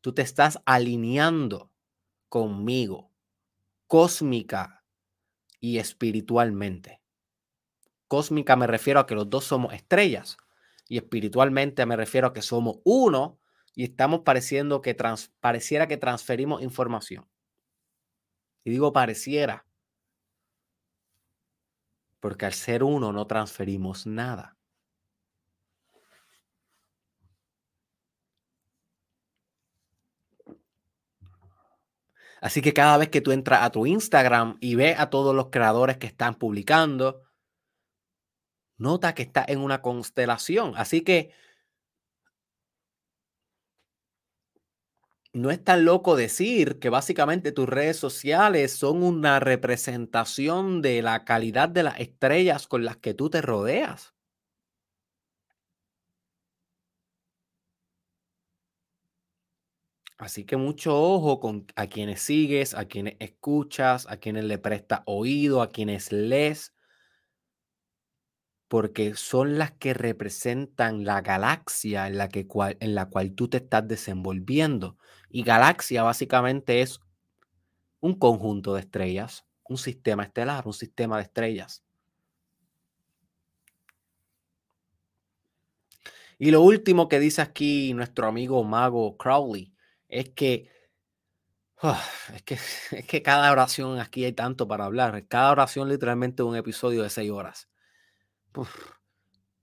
Tú 0.00 0.12
te 0.12 0.22
estás 0.22 0.60
alineando 0.66 1.72
conmigo, 2.28 3.10
cósmica 3.86 4.84
y 5.58 5.78
espiritualmente. 5.78 7.00
Cósmica 8.06 8.54
me 8.56 8.66
refiero 8.66 9.00
a 9.00 9.06
que 9.06 9.14
los 9.14 9.30
dos 9.30 9.44
somos 9.44 9.72
estrellas 9.72 10.36
y 10.88 10.98
espiritualmente 10.98 11.86
me 11.86 11.96
refiero 11.96 12.28
a 12.28 12.32
que 12.32 12.42
somos 12.42 12.78
uno 12.84 13.38
y 13.74 13.84
estamos 13.84 14.20
pareciendo 14.20 14.80
que 14.80 14.96
pareciera 15.40 15.88
que 15.88 15.96
transferimos 15.96 16.62
información. 16.62 17.28
Y 18.64 18.70
digo 18.70 18.92
pareciera, 18.92 19.66
porque 22.20 22.46
al 22.46 22.54
ser 22.54 22.82
uno 22.82 23.12
no 23.12 23.26
transferimos 23.26 24.06
nada. 24.06 24.56
Así 32.40 32.60
que 32.60 32.74
cada 32.74 32.98
vez 32.98 33.08
que 33.08 33.22
tú 33.22 33.32
entras 33.32 33.62
a 33.62 33.70
tu 33.70 33.86
Instagram 33.86 34.58
y 34.60 34.74
ves 34.74 35.00
a 35.00 35.08
todos 35.08 35.34
los 35.34 35.48
creadores 35.48 35.96
que 35.96 36.06
están 36.06 36.34
publicando, 36.34 37.22
nota 38.78 39.14
que 39.14 39.22
está 39.22 39.44
en 39.46 39.60
una 39.60 39.82
constelación. 39.82 40.74
Así 40.76 41.02
que 41.02 41.32
no 45.34 45.50
es 45.50 45.62
tan 45.62 45.84
loco 45.84 46.16
decir 46.16 46.78
que 46.78 46.88
básicamente 46.90 47.52
tus 47.52 47.68
redes 47.68 47.96
sociales 47.98 48.72
son 48.72 49.02
una 49.02 49.38
representación 49.40 50.80
de 50.82 51.02
la 51.02 51.24
calidad 51.24 51.68
de 51.68 51.82
las 51.82 52.00
estrellas 52.00 52.66
con 52.68 52.84
las 52.84 52.96
que 52.96 53.12
tú 53.14 53.28
te 53.30 53.42
rodeas. 53.42 54.14
Así 60.18 60.44
que 60.44 60.56
mucho 60.56 61.00
ojo 61.00 61.38
con 61.40 61.66
a 61.76 61.86
quienes 61.88 62.20
sigues, 62.22 62.74
a 62.74 62.86
quienes 62.86 63.16
escuchas, 63.20 64.06
a 64.08 64.16
quienes 64.18 64.44
le 64.44 64.58
prestas 64.58 65.02
oído, 65.06 65.62
a 65.62 65.70
quienes 65.70 66.10
lees, 66.12 66.73
porque 68.74 69.14
son 69.14 69.56
las 69.56 69.70
que 69.70 69.94
representan 69.94 71.04
la 71.04 71.20
galaxia 71.20 72.08
en 72.08 72.18
la, 72.18 72.28
que 72.28 72.44
en 72.80 72.94
la 72.96 73.06
cual 73.06 73.30
tú 73.30 73.46
te 73.46 73.58
estás 73.58 73.86
desenvolviendo. 73.86 74.98
Y 75.30 75.44
galaxia 75.44 76.02
básicamente 76.02 76.82
es 76.82 76.98
un 78.00 78.14
conjunto 78.18 78.74
de 78.74 78.80
estrellas, 78.80 79.46
un 79.68 79.78
sistema 79.78 80.24
estelar, 80.24 80.66
un 80.66 80.72
sistema 80.72 81.18
de 81.18 81.22
estrellas. 81.22 81.84
Y 86.36 86.50
lo 86.50 86.60
último 86.60 87.08
que 87.08 87.20
dice 87.20 87.42
aquí 87.42 87.94
nuestro 87.94 88.26
amigo 88.26 88.64
mago 88.64 89.16
Crowley 89.16 89.72
es 90.08 90.30
que, 90.30 90.68
es 92.34 92.42
que, 92.42 92.54
es 92.90 93.06
que 93.06 93.22
cada 93.22 93.52
oración 93.52 94.00
aquí 94.00 94.24
hay 94.24 94.32
tanto 94.32 94.66
para 94.66 94.86
hablar. 94.86 95.28
Cada 95.28 95.52
oración 95.52 95.88
literalmente 95.88 96.42
es 96.42 96.48
un 96.48 96.56
episodio 96.56 97.04
de 97.04 97.10
seis 97.10 97.30
horas. 97.30 97.68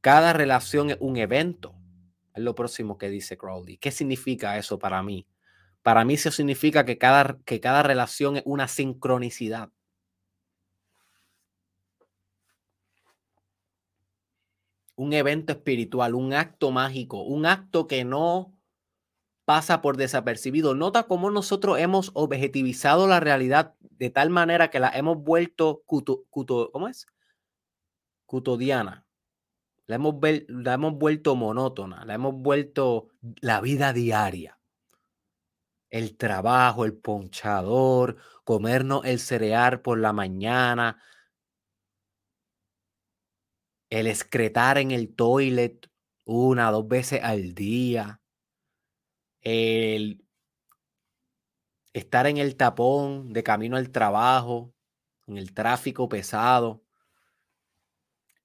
Cada 0.01 0.33
relación 0.33 0.91
es 0.91 0.97
un 0.99 1.17
evento. 1.17 1.75
Es 2.33 2.43
lo 2.43 2.55
próximo 2.55 2.97
que 2.97 3.09
dice 3.09 3.37
Crowley. 3.37 3.77
¿Qué 3.77 3.91
significa 3.91 4.57
eso 4.57 4.79
para 4.79 5.03
mí? 5.03 5.27
Para 5.83 6.05
mí 6.05 6.13
eso 6.15 6.31
significa 6.31 6.85
que 6.85 6.97
cada, 6.97 7.39
que 7.45 7.59
cada 7.59 7.83
relación 7.83 8.37
es 8.37 8.43
una 8.45 8.67
sincronicidad. 8.67 9.69
Un 14.95 15.13
evento 15.13 15.53
espiritual, 15.53 16.13
un 16.15 16.33
acto 16.33 16.71
mágico, 16.71 17.23
un 17.23 17.45
acto 17.45 17.87
que 17.87 18.05
no 18.05 18.55
pasa 19.45 19.81
por 19.81 19.97
desapercibido. 19.97 20.75
Nota 20.75 21.03
cómo 21.03 21.31
nosotros 21.31 21.79
hemos 21.79 22.11
objetivizado 22.13 23.07
la 23.07 23.19
realidad 23.19 23.73
de 23.79 24.09
tal 24.09 24.29
manera 24.29 24.69
que 24.69 24.79
la 24.79 24.89
hemos 24.89 25.17
vuelto 25.17 25.83
cuto, 25.85 26.25
¿cómo 26.71 26.87
es? 26.87 27.07
Cutodiana. 28.31 29.05
La 29.87 29.95
hemos, 29.97 30.15
la 30.47 30.75
hemos 30.75 30.93
vuelto 30.93 31.35
monótona, 31.35 32.05
la 32.05 32.13
hemos 32.13 32.33
vuelto 32.33 33.09
la 33.41 33.59
vida 33.59 33.91
diaria. 33.91 34.57
El 35.89 36.15
trabajo, 36.15 36.85
el 36.85 36.93
ponchador, 36.93 38.15
comernos 38.45 39.03
el 39.03 39.19
cereal 39.19 39.81
por 39.81 39.99
la 39.99 40.13
mañana, 40.13 41.03
el 43.89 44.07
excretar 44.07 44.77
en 44.77 44.91
el 44.91 45.13
toilet 45.13 45.91
una, 46.23 46.71
dos 46.71 46.87
veces 46.87 47.21
al 47.21 47.53
día 47.53 48.21
el 49.41 50.23
estar 51.91 52.27
en 52.27 52.37
el 52.37 52.55
tapón 52.55 53.33
de 53.33 53.43
camino 53.43 53.75
al 53.75 53.91
trabajo, 53.91 54.73
en 55.27 55.37
el 55.37 55.53
tráfico 55.53 56.07
pesado, 56.07 56.85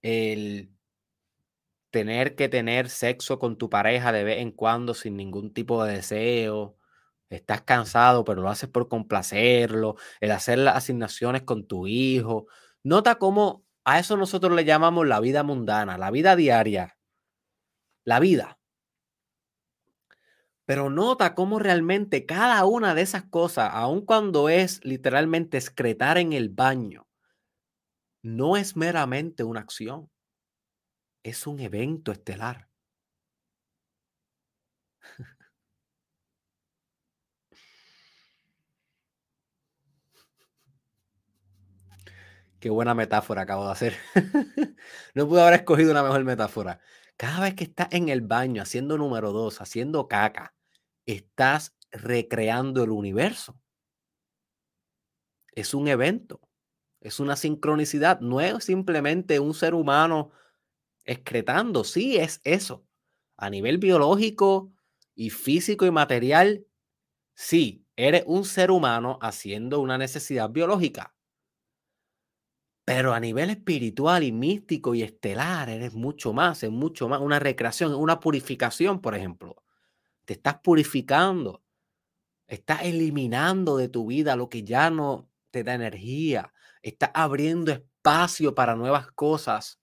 el 0.06 0.70
tener 1.90 2.36
que 2.36 2.48
tener 2.48 2.88
sexo 2.90 3.38
con 3.38 3.56
tu 3.58 3.70
pareja 3.70 4.12
de 4.12 4.24
vez 4.24 4.38
en 4.38 4.52
cuando 4.52 4.94
sin 4.94 5.16
ningún 5.16 5.52
tipo 5.52 5.84
de 5.84 5.94
deseo, 5.94 6.76
estás 7.30 7.62
cansado 7.62 8.24
pero 8.24 8.42
lo 8.42 8.50
haces 8.50 8.68
por 8.68 8.88
complacerlo, 8.88 9.96
el 10.20 10.30
hacer 10.32 10.58
las 10.58 10.76
asignaciones 10.76 11.42
con 11.42 11.66
tu 11.66 11.86
hijo. 11.86 12.46
Nota 12.84 13.16
cómo 13.16 13.64
a 13.84 13.98
eso 13.98 14.16
nosotros 14.16 14.54
le 14.54 14.64
llamamos 14.64 15.06
la 15.06 15.20
vida 15.20 15.42
mundana, 15.42 15.98
la 15.98 16.10
vida 16.10 16.36
diaria, 16.36 16.98
la 18.04 18.20
vida. 18.20 18.58
Pero 20.66 20.90
nota 20.90 21.34
cómo 21.34 21.58
realmente 21.58 22.26
cada 22.26 22.64
una 22.64 22.94
de 22.94 23.02
esas 23.02 23.24
cosas, 23.24 23.70
aun 23.72 24.04
cuando 24.04 24.48
es 24.48 24.84
literalmente 24.84 25.56
excretar 25.58 26.18
en 26.18 26.32
el 26.32 26.48
baño, 26.48 27.05
no 28.26 28.56
es 28.56 28.74
meramente 28.74 29.44
una 29.44 29.60
acción, 29.60 30.10
es 31.22 31.46
un 31.46 31.60
evento 31.60 32.10
estelar. 32.10 32.68
Qué 42.58 42.68
buena 42.68 42.94
metáfora 42.94 43.42
acabo 43.42 43.66
de 43.66 43.72
hacer. 43.72 43.94
no 45.14 45.28
pude 45.28 45.42
haber 45.42 45.60
escogido 45.60 45.92
una 45.92 46.02
mejor 46.02 46.24
metáfora. 46.24 46.80
Cada 47.16 47.40
vez 47.40 47.54
que 47.54 47.62
estás 47.62 47.88
en 47.92 48.08
el 48.08 48.22
baño 48.22 48.60
haciendo 48.60 48.98
número 48.98 49.30
dos, 49.30 49.60
haciendo 49.60 50.08
caca, 50.08 50.52
estás 51.06 51.76
recreando 51.92 52.82
el 52.82 52.90
universo. 52.90 53.60
Es 55.52 55.74
un 55.74 55.86
evento, 55.86 56.40
es 57.06 57.20
una 57.20 57.36
sincronicidad, 57.36 58.20
no 58.20 58.40
es 58.40 58.64
simplemente 58.64 59.38
un 59.40 59.54
ser 59.54 59.74
humano 59.74 60.32
excretando, 61.04 61.84
sí 61.84 62.16
es 62.16 62.40
eso. 62.44 62.84
A 63.36 63.50
nivel 63.50 63.78
biológico 63.78 64.72
y 65.14 65.30
físico 65.30 65.86
y 65.86 65.90
material, 65.92 66.66
sí, 67.34 67.86
eres 67.96 68.24
un 68.26 68.44
ser 68.44 68.70
humano 68.70 69.18
haciendo 69.22 69.80
una 69.80 69.98
necesidad 69.98 70.50
biológica. 70.50 71.14
Pero 72.84 73.14
a 73.14 73.20
nivel 73.20 73.50
espiritual 73.50 74.22
y 74.22 74.32
místico 74.32 74.94
y 74.94 75.02
estelar, 75.02 75.68
eres 75.68 75.94
mucho 75.94 76.32
más, 76.32 76.62
es 76.62 76.70
mucho 76.70 77.08
más, 77.08 77.20
una 77.20 77.38
recreación, 77.40 77.94
una 77.94 78.20
purificación, 78.20 79.00
por 79.00 79.16
ejemplo. 79.16 79.62
Te 80.24 80.34
estás 80.34 80.58
purificando. 80.60 81.64
Estás 82.48 82.84
eliminando 82.84 83.76
de 83.76 83.88
tu 83.88 84.06
vida 84.06 84.36
lo 84.36 84.48
que 84.48 84.64
ya 84.64 84.90
no 84.90 85.30
te 85.50 85.64
da 85.64 85.74
energía. 85.74 86.52
Estás 86.86 87.10
abriendo 87.14 87.72
espacio 87.72 88.54
para 88.54 88.76
nuevas 88.76 89.10
cosas. 89.10 89.80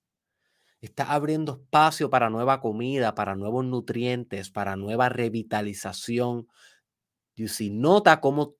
Estás 0.79 1.09
abriendo 1.09 1.59
espacio 1.61 2.09
para 2.09 2.29
nueva 2.29 2.61
comida, 2.61 3.13
para 3.13 3.35
nuevos 3.35 3.65
nutrientes, 3.65 4.49
para 4.49 4.77
nueva 4.77 5.09
revitalización. 5.09 6.47
Y 7.35 7.49
si 7.49 7.71
nota 7.71 8.21
cómo 8.21 8.55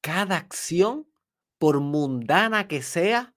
cada 0.00 0.38
acción, 0.38 1.06
por 1.58 1.80
mundana 1.80 2.66
que 2.66 2.80
sea, 2.80 3.34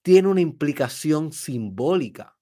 tiene 0.00 0.28
una 0.28 0.40
implicación 0.40 1.30
simbólica. 1.34 2.38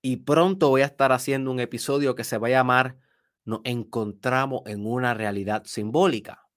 Y 0.00 0.16
pronto 0.16 0.70
voy 0.70 0.80
a 0.80 0.86
estar 0.86 1.12
haciendo 1.12 1.50
un 1.50 1.60
episodio 1.60 2.14
que 2.14 2.24
se 2.24 2.38
va 2.38 2.46
a 2.46 2.52
llamar 2.52 2.96
Nos 3.44 3.60
encontramos 3.64 4.62
en 4.64 4.86
una 4.86 5.12
realidad 5.12 5.64
simbólica. 5.66 6.49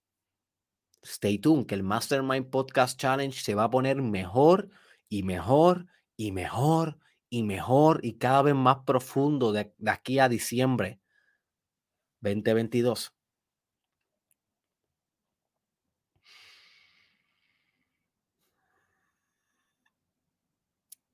Stay 1.03 1.37
tuned, 1.37 1.65
que 1.65 1.75
el 1.75 1.83
Mastermind 1.83 2.49
Podcast 2.49 2.99
Challenge 2.99 3.37
se 3.37 3.55
va 3.55 3.65
a 3.65 3.69
poner 3.69 4.01
mejor 4.01 4.69
y 5.09 5.23
mejor 5.23 5.87
y 6.15 6.31
mejor 6.31 6.97
y 7.29 7.43
mejor 7.43 7.99
y 8.03 8.17
cada 8.17 8.41
vez 8.43 8.55
más 8.55 8.77
profundo 8.85 9.51
de, 9.51 9.73
aquí 9.87 10.19
a 10.19 10.29
diciembre 10.29 11.01
2022. 12.21 13.13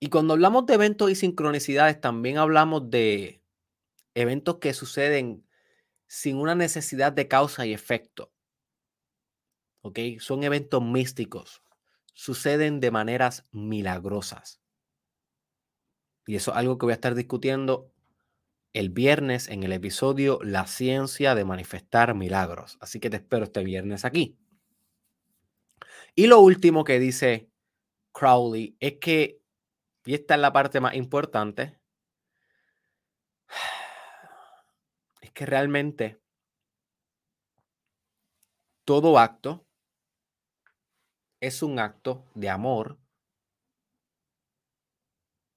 Y 0.02 0.10
cuando 0.10 0.34
hablamos 0.34 0.66
de 0.66 0.76
eventos 0.76 1.12
y 1.12 1.16
sincronicidades, 1.16 2.00
también 2.00 2.38
hablamos 2.38 2.90
de 2.90 3.44
eventos 4.14 4.58
que 4.60 4.74
suceden 4.74 5.46
sin 6.08 6.38
una 6.38 6.56
necesidad 6.56 7.12
de 7.12 7.28
causa 7.28 7.66
y 7.66 7.74
efecto. 7.74 8.32
¿Ok? 9.82 10.00
Son 10.20 10.44
eventos 10.44 10.84
místicos. 10.84 11.62
Suceden 12.14 12.80
de 12.80 12.92
maneras 12.92 13.48
milagrosas. 13.52 14.62
Y 16.26 16.36
eso 16.36 16.52
es 16.52 16.58
algo 16.58 16.78
que 16.78 16.86
voy 16.86 16.92
a 16.92 16.96
estar 16.96 17.16
discutiendo 17.16 17.92
el 18.74 18.90
viernes 18.90 19.48
en 19.48 19.64
el 19.64 19.72
episodio 19.72 20.40
La 20.44 20.68
ciencia 20.68 21.34
de 21.34 21.46
manifestar 21.46 22.14
milagros. 22.14 22.78
Así 22.82 23.00
que 23.00 23.10
te 23.10 23.18
espero 23.18 23.46
este 23.46 23.64
viernes 23.64 24.06
aquí. 24.06 24.38
Y 26.16 26.28
lo 26.28 26.40
último 26.40 26.84
que 26.84 27.00
dice 27.00 27.50
Crowley 28.12 28.76
es 28.80 28.98
que, 29.00 29.42
y 30.06 30.14
esta 30.14 30.36
es 30.36 30.42
la 30.42 30.54
parte 30.54 30.80
más 30.82 30.94
importante, 30.96 31.80
es 35.22 35.32
que 35.32 35.46
realmente 35.46 36.20
todo 38.86 39.18
acto 39.18 39.69
es 41.42 41.64
un 41.64 41.80
acto 41.80 42.26
de 42.36 42.50
amor 42.50 43.00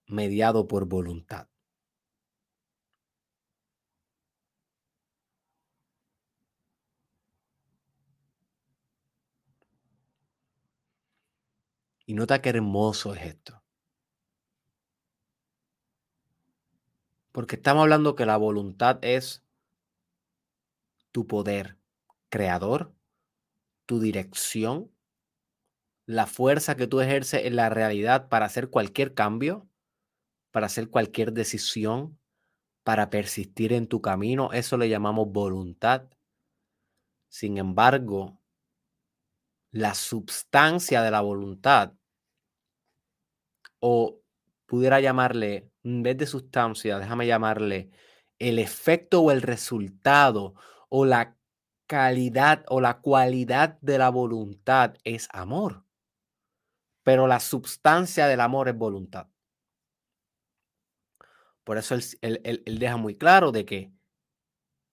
mediado 0.06 0.68
por 0.68 0.86
voluntad. 0.86 1.48
Y 12.04 12.14
nota 12.14 12.42
qué 12.42 12.50
hermoso 12.50 13.14
es 13.14 13.22
esto. 13.22 13.62
Porque 17.32 17.56
estamos 17.56 17.82
hablando 17.82 18.14
que 18.14 18.26
la 18.26 18.36
voluntad 18.36 18.98
es 19.02 19.42
tu 21.12 21.26
poder 21.26 21.78
creador, 22.28 22.94
tu 23.86 24.00
dirección, 24.00 24.90
la 26.14 26.26
fuerza 26.26 26.76
que 26.76 26.86
tú 26.86 27.00
ejerces 27.00 27.44
en 27.44 27.56
la 27.56 27.68
realidad 27.68 28.28
para 28.28 28.46
hacer 28.46 28.70
cualquier 28.70 29.14
cambio, 29.14 29.68
para 30.50 30.66
hacer 30.66 30.90
cualquier 30.90 31.32
decisión, 31.32 32.18
para 32.84 33.10
persistir 33.10 33.72
en 33.72 33.86
tu 33.86 34.00
camino. 34.00 34.52
Eso 34.52 34.76
le 34.76 34.88
llamamos 34.88 35.32
voluntad. 35.32 36.08
Sin 37.28 37.58
embargo, 37.58 38.40
la 39.70 39.94
substancia 39.94 41.02
de 41.02 41.10
la 41.10 41.22
voluntad, 41.22 41.94
o 43.80 44.20
pudiera 44.66 45.00
llamarle, 45.00 45.70
en 45.82 46.02
vez 46.02 46.16
de 46.16 46.26
sustancia, 46.26 46.98
déjame 46.98 47.26
llamarle 47.26 47.90
el 48.38 48.58
efecto 48.58 49.22
o 49.22 49.30
el 49.30 49.42
resultado 49.42 50.54
o 50.88 51.04
la 51.04 51.36
calidad 51.86 52.64
o 52.68 52.80
la 52.80 53.00
cualidad 53.00 53.78
de 53.80 53.98
la 53.98 54.08
voluntad 54.10 54.94
es 55.04 55.28
amor. 55.32 55.81
Pero 57.02 57.26
la 57.26 57.40
substancia 57.40 58.26
del 58.26 58.40
amor 58.40 58.68
es 58.68 58.76
voluntad. 58.76 59.28
Por 61.64 61.78
eso 61.78 61.94
él, 61.94 62.62
deja 62.66 62.96
muy 62.96 63.16
claro 63.16 63.52
de 63.52 63.64
que 63.64 63.92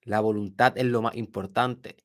la 0.02 0.20
voluntad 0.20 0.78
es 0.78 0.86
lo 0.86 1.02
más 1.02 1.16
importante 1.16 1.98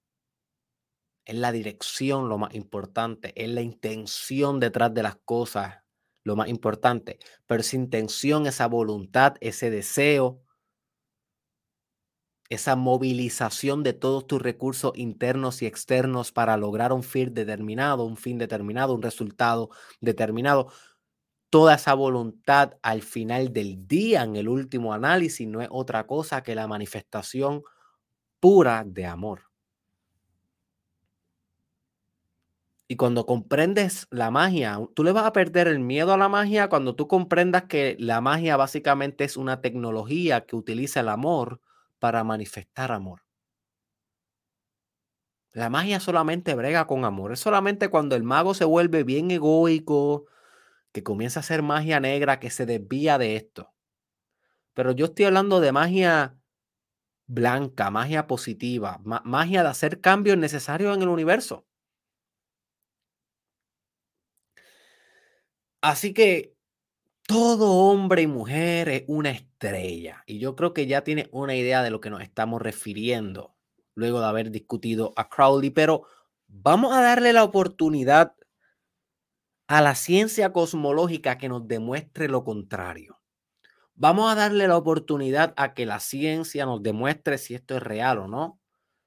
es 1.24 1.36
la 1.36 1.52
dirección 1.52 2.28
lo 2.28 2.38
más 2.38 2.54
importante, 2.54 3.32
es 3.42 3.48
la 3.48 3.62
intención 3.62 4.60
detrás 4.60 4.92
de 4.92 5.02
las 5.02 5.16
cosas 5.24 5.82
lo 6.22 6.36
más 6.36 6.48
importante. 6.48 7.18
Pero 7.46 7.60
esa 7.60 7.76
intención, 7.76 8.46
esa 8.46 8.66
voluntad, 8.66 9.34
ese 9.40 9.70
deseo, 9.70 10.42
esa 12.50 12.76
movilización 12.76 13.82
de 13.82 13.92
todos 13.94 14.26
tus 14.26 14.40
recursos 14.42 14.92
internos 14.96 15.62
y 15.62 15.66
externos 15.66 16.32
para 16.32 16.56
lograr 16.56 16.92
un 16.92 17.02
fin 17.02 17.34
determinado, 17.34 18.04
un 18.04 18.16
fin 18.16 18.38
determinado, 18.38 18.94
un 18.94 19.02
resultado 19.02 19.70
determinado. 20.00 20.70
Toda 21.50 21.76
esa 21.76 21.94
voluntad 21.94 22.74
al 22.82 23.02
final 23.02 23.52
del 23.52 23.86
día, 23.88 24.24
en 24.24 24.36
el 24.36 24.48
último 24.48 24.92
análisis, 24.94 25.46
no 25.48 25.62
es 25.62 25.68
otra 25.70 26.06
cosa 26.06 26.42
que 26.42 26.54
la 26.54 26.66
manifestación 26.68 27.62
pura 28.40 28.84
de 28.86 29.06
amor. 29.06 29.42
Y 32.88 32.96
cuando 32.96 33.24
comprendes 33.26 34.06
la 34.10 34.30
magia, 34.30 34.78
tú 34.94 35.04
le 35.04 35.12
vas 35.12 35.24
a 35.24 35.32
perder 35.32 35.68
el 35.68 35.80
miedo 35.80 36.12
a 36.12 36.18
la 36.18 36.28
magia 36.28 36.68
cuando 36.68 36.94
tú 36.94 37.08
comprendas 37.08 37.64
que 37.64 37.96
la 37.98 38.20
magia 38.20 38.56
básicamente 38.56 39.24
es 39.24 39.36
una 39.38 39.60
tecnología 39.62 40.44
que 40.44 40.56
utiliza 40.56 41.00
el 41.00 41.08
amor 41.08 41.60
para 42.04 42.22
manifestar 42.22 42.92
amor. 42.92 43.22
La 45.52 45.70
magia 45.70 46.00
solamente 46.00 46.54
brega 46.54 46.86
con 46.86 47.06
amor. 47.06 47.32
Es 47.32 47.40
solamente 47.40 47.88
cuando 47.88 48.14
el 48.14 48.24
mago 48.24 48.52
se 48.52 48.66
vuelve 48.66 49.04
bien 49.04 49.30
egoico, 49.30 50.26
que 50.92 51.02
comienza 51.02 51.40
a 51.40 51.44
hacer 51.44 51.62
magia 51.62 52.00
negra, 52.00 52.40
que 52.40 52.50
se 52.50 52.66
desvía 52.66 53.16
de 53.16 53.36
esto. 53.36 53.72
Pero 54.74 54.92
yo 54.92 55.06
estoy 55.06 55.24
hablando 55.24 55.60
de 55.60 55.72
magia 55.72 56.36
blanca, 57.26 57.90
magia 57.90 58.26
positiva, 58.26 59.00
magia 59.24 59.62
de 59.62 59.70
hacer 59.70 60.02
cambios 60.02 60.36
necesarios 60.36 60.94
en 60.94 61.04
el 61.04 61.08
universo. 61.08 61.66
Así 65.82 66.12
que 66.14 66.53
todo 67.26 67.72
hombre 67.72 68.22
y 68.22 68.26
mujer 68.26 68.88
es 68.88 69.04
una 69.06 69.30
estrella. 69.30 70.22
Y 70.26 70.38
yo 70.38 70.56
creo 70.56 70.74
que 70.74 70.86
ya 70.86 71.02
tiene 71.02 71.28
una 71.32 71.54
idea 71.54 71.82
de 71.82 71.90
lo 71.90 72.00
que 72.00 72.10
nos 72.10 72.22
estamos 72.22 72.60
refiriendo 72.60 73.54
luego 73.94 74.20
de 74.20 74.26
haber 74.26 74.50
discutido 74.50 75.12
a 75.16 75.28
Crowley. 75.28 75.70
Pero 75.70 76.06
vamos 76.48 76.92
a 76.92 77.00
darle 77.00 77.32
la 77.32 77.44
oportunidad 77.44 78.34
a 79.66 79.80
la 79.80 79.94
ciencia 79.94 80.52
cosmológica 80.52 81.38
que 81.38 81.48
nos 81.48 81.66
demuestre 81.66 82.28
lo 82.28 82.44
contrario. 82.44 83.20
Vamos 83.94 84.30
a 84.30 84.34
darle 84.34 84.68
la 84.68 84.76
oportunidad 84.76 85.54
a 85.56 85.72
que 85.72 85.86
la 85.86 86.00
ciencia 86.00 86.66
nos 86.66 86.82
demuestre 86.82 87.38
si 87.38 87.54
esto 87.54 87.76
es 87.76 87.82
real 87.82 88.18
o 88.18 88.28
no, 88.28 88.60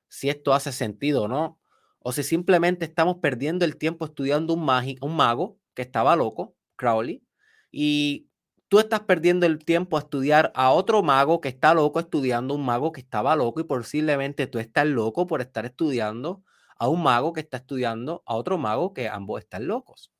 si 0.07 0.29
esto 0.29 0.53
hace 0.53 0.71
sentido 0.71 1.23
o 1.23 1.27
no, 1.27 1.59
o 1.99 2.13
si 2.13 2.23
simplemente 2.23 2.85
estamos 2.85 3.17
perdiendo 3.17 3.65
el 3.65 3.75
tiempo 3.75 4.05
estudiando 4.05 4.53
un, 4.53 4.67
un 5.01 5.15
mago 5.15 5.59
que 5.73 5.81
estaba 5.81 6.15
loco 6.15 6.55
Crowley, 6.77 7.26
y 7.71 8.29
tú 8.67 8.79
estás 8.79 9.01
perdiendo 9.01 9.45
el 9.45 9.63
tiempo 9.63 9.97
a 9.97 10.01
estudiar 10.01 10.51
a 10.55 10.71
otro 10.71 11.03
mago 11.03 11.41
que 11.41 11.49
está 11.49 11.73
loco 11.73 11.99
estudiando 11.99 12.53
un 12.53 12.65
mago 12.65 12.91
que 12.91 13.01
estaba 13.01 13.35
loco 13.35 13.59
y 13.59 13.63
posiblemente 13.63 14.47
tú 14.47 14.59
estás 14.59 14.85
loco 14.87 15.27
por 15.27 15.41
estar 15.41 15.65
estudiando 15.65 16.43
a 16.77 16.87
un 16.87 17.03
mago 17.03 17.33
que 17.33 17.41
está 17.41 17.57
estudiando 17.57 18.23
a 18.25 18.35
otro 18.35 18.57
mago 18.57 18.93
que 18.93 19.07
ambos 19.09 19.41
están 19.41 19.67
locos. 19.67 20.11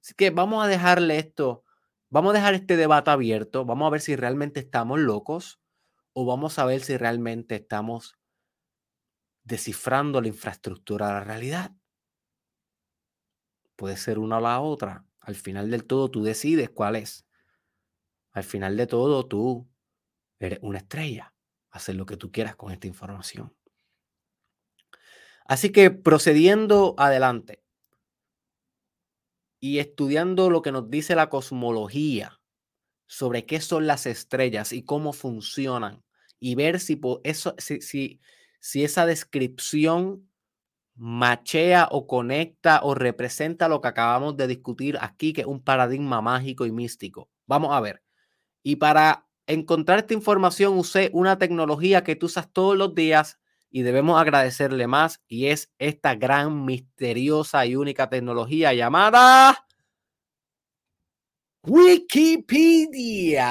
Así 0.00 0.14
que 0.14 0.30
vamos 0.30 0.64
a 0.64 0.68
dejarle 0.68 1.18
esto, 1.18 1.64
vamos 2.10 2.30
a 2.30 2.34
dejar 2.34 2.54
este 2.54 2.76
debate 2.76 3.10
abierto, 3.10 3.64
vamos 3.64 3.86
a 3.86 3.90
ver 3.90 4.00
si 4.00 4.16
realmente 4.16 4.60
estamos 4.60 5.00
locos 5.00 5.60
o 6.12 6.26
vamos 6.26 6.58
a 6.58 6.66
ver 6.66 6.82
si 6.82 6.96
realmente 6.96 7.56
estamos 7.56 8.18
descifrando 9.42 10.20
la 10.20 10.28
infraestructura 10.28 11.06
de 11.08 11.12
la 11.14 11.24
realidad. 11.24 11.72
Puede 13.76 13.96
ser 13.96 14.18
una 14.18 14.38
o 14.38 14.40
la 14.40 14.60
otra. 14.60 15.04
Al 15.24 15.34
final 15.34 15.70
del 15.70 15.84
todo, 15.84 16.10
tú 16.10 16.22
decides 16.22 16.70
cuál 16.70 16.96
es. 16.96 17.26
Al 18.32 18.44
final 18.44 18.76
de 18.76 18.86
todo, 18.86 19.26
tú 19.26 19.68
eres 20.38 20.58
una 20.62 20.78
estrella. 20.78 21.34
Hacer 21.70 21.96
lo 21.96 22.06
que 22.06 22.16
tú 22.16 22.30
quieras 22.30 22.56
con 22.56 22.72
esta 22.72 22.86
información. 22.86 23.54
Así 25.46 25.70
que 25.70 25.90
procediendo 25.90 26.94
adelante 26.98 27.62
y 29.60 29.78
estudiando 29.78 30.50
lo 30.50 30.62
que 30.62 30.72
nos 30.72 30.88
dice 30.90 31.14
la 31.14 31.28
cosmología 31.28 32.40
sobre 33.06 33.44
qué 33.44 33.60
son 33.60 33.86
las 33.86 34.06
estrellas 34.06 34.72
y 34.72 34.84
cómo 34.84 35.12
funcionan 35.12 36.02
y 36.38 36.54
ver 36.54 36.80
si, 36.80 37.00
eso, 37.24 37.54
si, 37.58 37.80
si, 37.80 38.20
si 38.60 38.84
esa 38.84 39.06
descripción 39.06 40.28
machea 40.96 41.88
o 41.90 42.06
conecta 42.06 42.80
o 42.82 42.94
representa 42.94 43.68
lo 43.68 43.80
que 43.80 43.88
acabamos 43.88 44.36
de 44.36 44.46
discutir 44.46 44.96
aquí, 45.00 45.32
que 45.32 45.40
es 45.42 45.46
un 45.46 45.62
paradigma 45.62 46.20
mágico 46.20 46.66
y 46.66 46.72
místico. 46.72 47.28
Vamos 47.46 47.74
a 47.74 47.80
ver. 47.80 48.02
Y 48.62 48.76
para 48.76 49.26
encontrar 49.46 49.98
esta 49.98 50.14
información 50.14 50.78
usé 50.78 51.10
una 51.12 51.38
tecnología 51.38 52.04
que 52.04 52.16
tú 52.16 52.26
usas 52.26 52.52
todos 52.52 52.76
los 52.76 52.94
días 52.94 53.38
y 53.70 53.82
debemos 53.82 54.20
agradecerle 54.20 54.86
más 54.86 55.22
y 55.26 55.46
es 55.46 55.72
esta 55.78 56.14
gran, 56.14 56.64
misteriosa 56.64 57.66
y 57.66 57.76
única 57.76 58.08
tecnología 58.08 58.72
llamada 58.72 59.66
Wikipedia. 61.66 63.42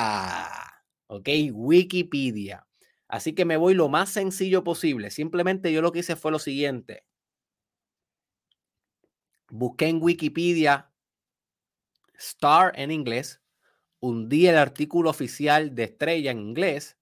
Ok, 1.07 1.29
Wikipedia. 1.51 2.65
Así 3.07 3.33
que 3.33 3.45
me 3.45 3.57
voy 3.57 3.73
lo 3.73 3.89
más 3.89 4.09
sencillo 4.09 4.63
posible. 4.63 5.11
Simplemente 5.11 5.71
yo 5.73 5.81
lo 5.81 5.91
que 5.91 5.99
hice 5.99 6.15
fue 6.15 6.31
lo 6.31 6.39
siguiente 6.39 7.03
busqué 9.53 9.87
en 9.87 10.01
Wikipedia 10.01 10.89
Star 12.17 12.73
en 12.75 12.89
inglés, 12.89 13.39
hundí 13.99 14.47
el 14.47 14.57
artículo 14.57 15.11
oficial 15.11 15.75
de 15.75 15.83
Estrella 15.83 16.31
en 16.31 16.39
inglés 16.39 16.97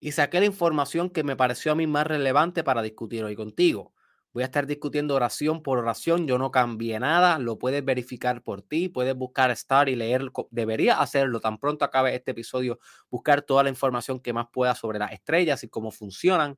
y 0.00 0.10
saqué 0.10 0.40
la 0.40 0.46
información 0.46 1.08
que 1.08 1.22
me 1.22 1.36
pareció 1.36 1.70
a 1.70 1.74
mí 1.76 1.86
más 1.86 2.06
relevante 2.06 2.64
para 2.64 2.82
discutir 2.82 3.22
hoy 3.22 3.36
contigo. 3.36 3.94
Voy 4.32 4.42
a 4.42 4.46
estar 4.46 4.66
discutiendo 4.66 5.14
oración 5.14 5.62
por 5.62 5.78
oración. 5.78 6.26
Yo 6.26 6.36
no 6.36 6.50
cambié 6.50 6.98
nada. 6.98 7.38
Lo 7.38 7.58
puedes 7.58 7.84
verificar 7.84 8.42
por 8.42 8.62
ti. 8.62 8.88
Puedes 8.88 9.14
buscar 9.14 9.50
Star 9.52 9.88
y 9.88 9.96
leer. 9.96 10.30
Debería 10.50 11.00
hacerlo 11.00 11.40
tan 11.40 11.58
pronto 11.58 11.84
acabe 11.84 12.14
este 12.14 12.32
episodio. 12.32 12.78
Buscar 13.08 13.42
toda 13.42 13.62
la 13.62 13.70
información 13.70 14.20
que 14.20 14.32
más 14.32 14.48
pueda 14.52 14.74
sobre 14.74 14.98
las 14.98 15.12
estrellas 15.12 15.64
y 15.64 15.68
cómo 15.68 15.90
funcionan 15.90 16.56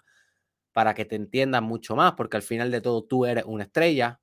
para 0.73 0.95
que 0.95 1.05
te 1.05 1.17
entiendan 1.17 1.65
mucho 1.65 1.95
más. 1.95 2.15
Porque 2.15 2.37
al 2.37 2.43
final 2.43 2.71
de 2.71 2.81
todo 2.81 3.05
tú 3.05 3.25
eres 3.25 3.45
una 3.47 3.65
estrella 3.65 4.21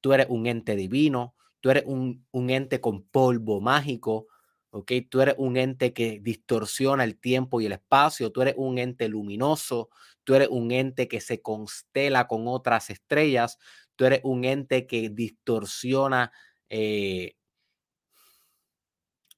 tú 0.00 0.12
eres 0.12 0.26
un 0.28 0.46
ente 0.46 0.76
divino, 0.76 1.34
tú 1.60 1.70
eres 1.70 1.84
un, 1.86 2.26
un 2.30 2.50
ente 2.50 2.80
con 2.80 3.02
polvo 3.04 3.60
mágico, 3.60 4.26
¿ok? 4.70 4.92
Tú 5.08 5.20
eres 5.20 5.34
un 5.38 5.56
ente 5.56 5.92
que 5.92 6.20
distorsiona 6.20 7.04
el 7.04 7.18
tiempo 7.18 7.60
y 7.60 7.66
el 7.66 7.72
espacio, 7.72 8.30
tú 8.30 8.42
eres 8.42 8.54
un 8.56 8.78
ente 8.78 9.08
luminoso, 9.08 9.90
tú 10.24 10.34
eres 10.34 10.48
un 10.48 10.70
ente 10.70 11.08
que 11.08 11.20
se 11.20 11.42
constela 11.42 12.26
con 12.26 12.46
otras 12.46 12.90
estrellas, 12.90 13.58
tú 13.96 14.04
eres 14.04 14.20
un 14.24 14.44
ente 14.44 14.86
que 14.86 15.10
distorsiona 15.10 16.32
eh, 16.68 17.34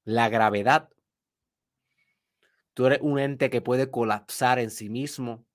la 0.04 0.28
gravedad, 0.28 0.88
tú 2.74 2.86
eres 2.86 3.00
un 3.02 3.18
ente 3.18 3.50
que 3.50 3.60
puede 3.60 3.90
colapsar 3.90 4.58
en 4.58 4.70
sí 4.70 4.88
mismo, 4.88 5.46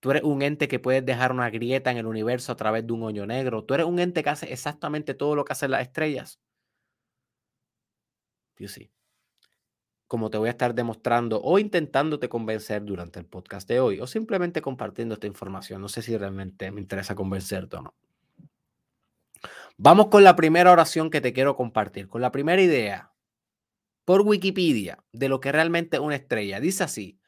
tú 0.00 0.10
eres 0.10 0.22
un 0.24 0.42
ente 0.42 0.68
que 0.68 0.78
puede 0.78 1.02
dejar 1.02 1.32
una 1.32 1.50
grieta 1.50 1.90
en 1.90 1.98
el 1.98 2.06
universo 2.06 2.52
a 2.52 2.56
través 2.56 2.86
de 2.86 2.92
un 2.92 3.02
hoyo 3.02 3.26
negro, 3.26 3.64
tú 3.64 3.74
eres 3.74 3.86
un 3.86 3.98
ente 4.00 4.22
que 4.22 4.30
hace 4.30 4.52
exactamente 4.52 5.14
todo 5.14 5.36
lo 5.36 5.44
que 5.44 5.52
hacen 5.52 5.70
las 5.70 5.82
estrellas. 5.82 6.40
You 8.58 8.68
see 8.68 8.90
como 10.10 10.28
te 10.28 10.38
voy 10.38 10.48
a 10.48 10.50
estar 10.50 10.74
demostrando 10.74 11.40
o 11.40 11.60
intentándote 11.60 12.28
convencer 12.28 12.84
durante 12.84 13.20
el 13.20 13.26
podcast 13.26 13.68
de 13.68 13.78
hoy 13.78 14.00
o 14.00 14.08
simplemente 14.08 14.60
compartiendo 14.60 15.14
esta 15.14 15.28
información. 15.28 15.80
No 15.80 15.88
sé 15.88 16.02
si 16.02 16.16
realmente 16.16 16.72
me 16.72 16.80
interesa 16.80 17.14
convencerte 17.14 17.76
o 17.76 17.82
no. 17.82 17.94
Vamos 19.76 20.08
con 20.08 20.24
la 20.24 20.34
primera 20.34 20.72
oración 20.72 21.10
que 21.10 21.20
te 21.20 21.32
quiero 21.32 21.54
compartir, 21.54 22.08
con 22.08 22.22
la 22.22 22.32
primera 22.32 22.60
idea 22.60 23.12
por 24.04 24.22
Wikipedia 24.22 24.98
de 25.12 25.28
lo 25.28 25.38
que 25.38 25.52
realmente 25.52 25.98
es 25.98 26.02
una 26.02 26.16
estrella. 26.16 26.58
Dice 26.58 26.82
así, 26.82 27.19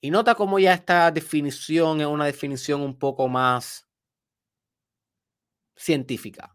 y 0.00 0.10
nota 0.10 0.34
cómo 0.34 0.58
ya 0.58 0.74
esta 0.74 1.10
definición 1.10 2.00
es 2.00 2.06
una 2.06 2.24
definición 2.24 2.80
un 2.80 2.98
poco 2.98 3.28
más 3.28 3.86
científica. 5.76 6.54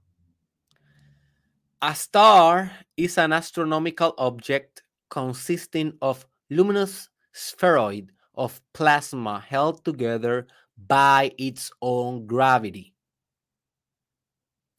A 1.79 1.91
star 1.91 2.87
is 2.95 3.17
an 3.17 3.33
astronomical 3.33 4.13
object 4.17 4.81
consisting 5.09 5.95
of 6.01 6.25
luminous 6.49 7.11
spheroid 7.31 8.11
of 8.33 8.61
plasma 8.73 9.39
held 9.39 9.83
together 9.83 10.47
by 10.75 11.31
its 11.37 11.71
own 11.81 12.25
gravity. 12.25 12.93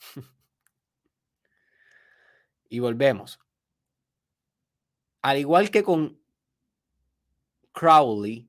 y 2.68 2.78
volvemos. 2.80 3.38
Al 5.22 5.38
igual 5.38 5.70
que 5.70 5.82
con 5.82 6.18
Crowley, 7.72 8.48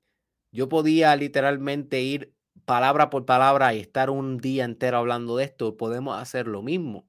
yo 0.52 0.70
podía 0.70 1.16
literalmente 1.16 2.02
ir 2.02 2.34
palabra 2.66 3.10
por 3.10 3.26
palabra 3.26 3.74
y 3.74 3.80
estar 3.80 4.10
un 4.10 4.38
día 4.38 4.66
entero 4.66 4.98
hablando 4.98 5.38
de 5.38 5.46
esto. 5.46 5.78
Podemos 5.78 6.18
hacer 6.18 6.48
lo 6.48 6.62
mismo 6.62 7.08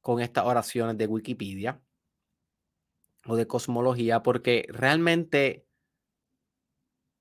con 0.00 0.20
estas 0.20 0.44
oraciones 0.44 0.96
de 0.96 1.06
Wikipedia 1.06 1.82
o 3.26 3.36
de 3.36 3.46
cosmología, 3.46 4.22
porque 4.22 4.66
realmente 4.70 5.66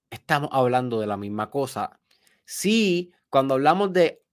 estamos 0.09 0.49
hablando 0.53 0.99
de 0.99 1.07
la 1.07 1.17
misma 1.17 1.49
cosa. 1.49 1.99
Sí, 2.45 3.11
cuando 3.29 3.55
hablamos 3.55 3.91
de 3.91 4.23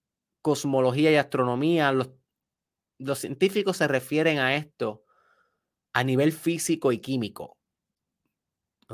cosmología 0.40 1.10
y 1.10 1.16
astronomía, 1.16 1.90
los, 1.90 2.10
los 2.98 3.18
científicos 3.18 3.78
se 3.78 3.88
refieren 3.88 4.38
a 4.38 4.54
esto 4.54 5.04
a 5.92 6.04
nivel 6.04 6.32
físico 6.32 6.92
y 6.92 6.98
químico. 6.98 7.56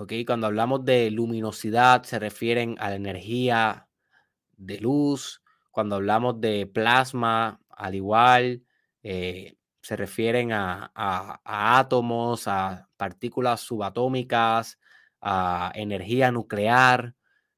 ¿Ok? 0.01 0.14
Cuando 0.26 0.46
hablamos 0.46 0.82
de 0.86 1.11
luminosidad, 1.11 2.05
se 2.05 2.18
refieren 2.18 2.74
a 2.78 2.88
la 2.88 2.96
energía 2.96 3.86
de 4.57 4.78
luz. 4.80 5.42
Cuando 5.70 5.96
hablamos 5.96 6.40
de 6.40 6.66
plasma, 6.66 7.61
al 7.68 7.94
igual, 7.94 8.64
eh, 9.03 9.59
se 9.82 9.96
refieren 9.96 10.53
a, 10.53 10.90
átomos, 11.44 12.48
a 12.48 12.88
partículas 12.96 13.61
subatómicas, 13.61 14.78
a 15.20 15.70
energía 15.74 16.32
nuclear, 16.32 17.14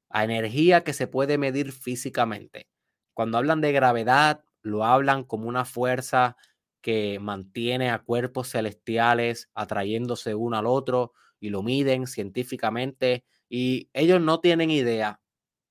a 0.09 0.25
energía 0.25 0.83
que 0.83 0.91
se 0.91 1.07
puede 1.07 1.37
medir 1.37 1.71
físicamente. 1.71 2.67
Cuando 3.13 3.37
hablan 3.37 3.61
de 3.61 3.71
gravedad, 3.71 4.43
lo 4.61 4.83
hablan 4.83 5.23
como 5.23 5.47
una 5.47 5.63
fuerza 5.63 6.35
que 6.81 7.19
mantiene 7.21 7.89
a 7.89 7.99
cuerpos 7.99 8.49
celestiales 8.49 9.49
atrayéndose 9.53 10.35
uno 10.35 10.57
al 10.57 10.65
otro 10.65 11.13
y 11.43 11.49
lo 11.49 11.61
miden 11.61 12.07
científicamente 12.07 13.25
y 13.49 13.89
ellos 13.91 14.21
no 14.21 14.39
tienen 14.39 14.71
idea. 14.71 15.19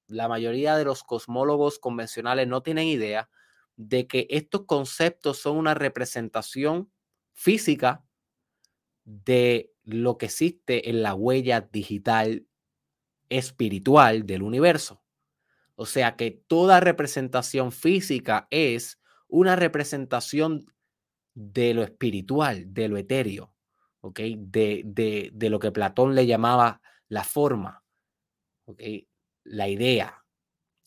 La 0.06 0.28
mayoría 0.28 0.76
de 0.76 0.84
los 0.84 1.02
cosmólogos 1.02 1.78
convencionales 1.78 2.46
no 2.46 2.62
tienen 2.62 2.88
idea 2.88 3.30
de 3.76 4.06
que 4.06 4.26
estos 4.28 4.66
conceptos 4.66 5.38
son 5.38 5.56
una 5.56 5.72
representación 5.72 6.92
física 7.32 8.04
de 9.04 9.72
lo 9.82 10.18
que 10.18 10.26
existe 10.26 10.90
en 10.90 11.02
la 11.02 11.14
huella 11.14 11.62
digital 11.62 12.46
espiritual 13.30 14.26
del 14.26 14.42
universo. 14.42 15.02
O 15.74 15.86
sea 15.86 16.16
que 16.16 16.32
toda 16.32 16.80
representación 16.80 17.72
física 17.72 18.46
es 18.50 19.00
una 19.26 19.56
representación 19.56 20.66
de 21.32 21.72
lo 21.72 21.82
espiritual, 21.82 22.74
de 22.74 22.88
lo 22.88 22.98
etéreo, 22.98 23.54
De, 24.02 24.82
de, 24.84 25.30
de 25.32 25.50
lo 25.50 25.60
que 25.60 25.70
Platón 25.70 26.14
le 26.14 26.26
llamaba 26.26 26.82
la 27.08 27.22
forma. 27.22 27.84
La 29.44 29.68
idea, 29.68 30.24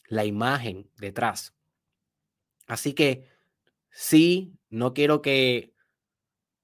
la 0.08 0.26
imagen 0.26 0.90
detrás. 0.98 1.56
Así 2.68 2.94
que 2.94 3.30
sí, 3.90 4.54
no 4.70 4.94
quiero 4.94 5.22
que 5.22 5.74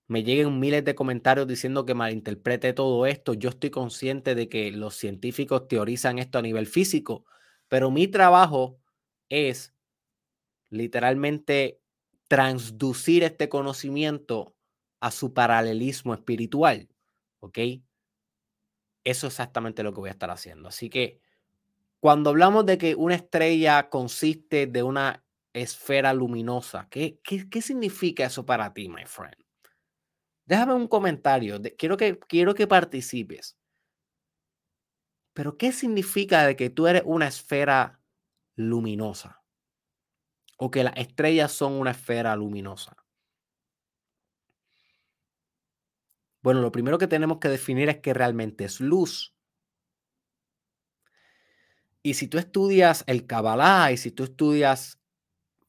me 0.08 0.24
lleguen 0.24 0.60
miles 0.60 0.84
de 0.84 0.94
comentarios 0.94 1.48
diciendo 1.48 1.86
que 1.86 1.94
malinterprete 1.94 2.74
todo 2.74 3.06
esto. 3.06 3.34
Yo 3.34 3.50
estoy 3.50 3.70
consciente 3.70 4.36
de 4.36 4.50
que 4.50 4.72
los 4.72 4.96
científicos 4.96 5.70
teorizan 5.70 6.20
esto 6.20 6.38
a 6.38 6.42
nivel 6.42 6.68
físico, 6.68 7.26
pero 7.70 7.92
mi 7.92 8.10
trabajo 8.10 8.78
es 9.30 9.74
literalmente 10.70 11.80
transducir 12.28 13.24
este 13.24 13.48
conocimiento 13.48 14.56
a 15.02 15.12
su 15.12 15.34
paralelismo 15.34 16.14
espiritual. 16.14 16.88
¿Ok? 17.42 17.58
Eso 19.04 19.28
es 19.28 19.34
exactamente 19.34 19.84
lo 19.84 19.94
que 19.94 20.00
voy 20.00 20.10
a 20.10 20.14
estar 20.14 20.32
haciendo. 20.32 20.70
Así 20.70 20.90
que 20.90 21.20
cuando 22.00 22.30
hablamos 22.30 22.66
de 22.66 22.78
que 22.78 22.96
una 22.96 23.16
estrella 23.16 23.90
consiste 23.90 24.68
de 24.68 24.84
una 24.84 25.24
esfera 25.54 26.14
luminosa. 26.14 26.88
¿Qué, 26.90 27.20
qué, 27.24 27.62
significa 27.62 28.26
eso 28.26 28.46
para 28.46 28.74
ti, 28.74 28.90
my 28.90 29.06
friend? 29.06 29.36
Déjame 30.46 30.74
un 30.74 30.88
comentario. 30.88 31.62
quiero, 31.78 31.98
que, 31.98 32.20
quiero 32.20 32.54
que 32.54 32.68
participes. 32.68 33.58
Pero 35.34 35.58
¿qué 35.58 35.72
significa 35.72 36.46
de 36.46 36.56
que 36.56 36.70
tú 36.70 36.88
eres 36.88 37.04
una 37.06 37.28
esfera 37.28 38.02
luminosa? 38.56 39.42
O 40.58 40.70
que 40.70 40.84
las 40.84 40.98
estrellas 40.98 41.52
son 41.52 41.74
una 41.74 41.92
esfera 41.92 42.36
luminosa. 42.36 42.98
Bueno, 46.44 46.62
lo 46.62 46.72
primero 46.72 46.98
que 47.00 47.08
tenemos 47.08 47.40
que 47.40 47.50
definir 47.50 47.90
es 47.90 47.98
que 48.00 48.14
realmente 48.14 48.64
es 48.66 48.80
luz. 48.80 49.34
Y 52.04 52.16
si 52.16 52.28
tú 52.28 52.38
estudias 52.38 53.04
el 53.08 53.28
Kabbalah 53.28 53.92
y 53.92 53.98
si 53.98 54.12
tú 54.12 54.24
estudias 54.24 55.00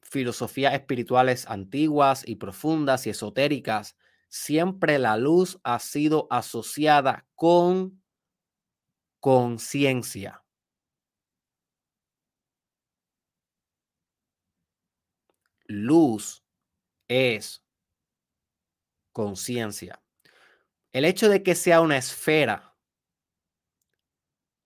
filosofías 0.02 0.74
espirituales 0.74 1.46
antiguas 1.48 2.24
y 2.26 2.36
profundas 2.36 3.06
y 3.06 3.10
esotéricas, 3.10 3.96
siempre 4.28 4.98
la 4.98 5.16
luz 5.18 5.60
ha 5.64 5.78
sido 5.80 6.26
asociada 6.30 7.26
con 7.36 8.02
conciencia. 9.20 10.42
Luz 15.66 16.44
es 17.08 17.62
conciencia. 19.12 20.01
El 20.93 21.05
hecho 21.05 21.28
de 21.28 21.43
que 21.43 21.55
sea 21.55 21.80
una 21.80 21.97
esfera 21.97 22.76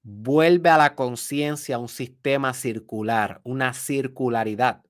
vuelve 0.03 0.69
a 0.71 0.79
la 0.79 0.95
conciencia 0.95 1.79
un 1.79 1.89
sistema 1.89 2.53
circular, 2.55 3.41
una 3.45 3.73
circularidad 3.75 4.87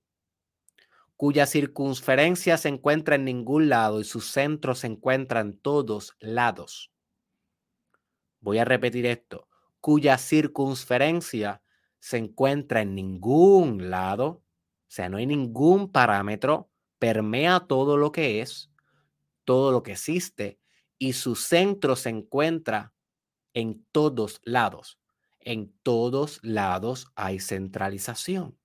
cuya 1.16 1.47
circunferencia 1.47 2.59
se 2.59 2.68
encuentra 2.68 3.16
en 3.16 3.24
ningún 3.24 3.68
lado 3.68 4.01
y 4.01 4.05
su 4.05 4.20
centro 4.20 4.74
se 4.74 4.87
encuentra 4.87 5.41
en 5.41 5.59
todos 5.59 6.14
lados. 6.20 6.93
Voy 8.41 8.59
a 8.59 8.64
repetir 8.64 9.07
esto, 9.07 9.49
cuya 9.80 10.18
circunferencia 10.18 11.62
se 11.99 12.18
encuentra 12.18 12.82
en 12.82 12.95
ningún 12.95 13.91
lado, 13.91 14.26
o 14.26 14.43
sea, 14.89 15.09
no 15.09 15.16
hay 15.16 15.26
ningún 15.26 15.91
parámetro, 15.91 16.70
permea 16.99 17.61
todo 17.61 17.97
lo 17.97 18.12
que 18.12 18.43
es, 18.43 18.70
todo 19.45 19.72
lo 19.72 19.82
que 19.82 19.93
existe, 19.93 20.61
y 20.99 21.12
su 21.12 21.34
centro 21.34 21.97
se 21.97 22.11
encuentra 22.11 22.94
en 23.55 23.86
todos 23.92 24.40
lados. 24.44 24.99
En 25.40 25.72
todos 25.82 26.40
lados 26.42 27.07
hay 27.14 27.40
centralización. 27.40 28.59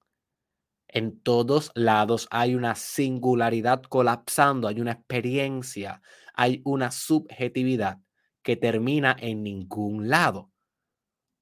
En 0.88 1.22
todos 1.22 1.72
lados 1.74 2.28
hay 2.32 2.56
una 2.56 2.76
singularidad 2.76 3.82
colapsando, 3.84 4.68
hay 4.68 4.82
una 4.82 4.92
experiencia, 4.92 6.02
hay 6.34 6.62
una 6.66 6.92
subjetividad 6.92 8.02
que 8.44 8.58
termina 8.58 9.16
en 9.20 9.44
ningún 9.44 10.10
lado, 10.10 10.52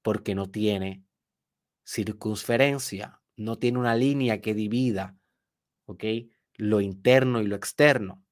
porque 0.04 0.36
no 0.36 0.52
tiene 0.52 1.04
circunferencia, 1.84 3.22
no 3.36 3.58
tiene 3.58 3.80
una 3.80 3.96
línea 3.96 4.42
que 4.42 4.54
divida. 4.54 5.18
Lo 6.56 6.82
interno 6.82 7.42
y 7.42 7.48
lo 7.48 7.56
externo. 7.56 8.24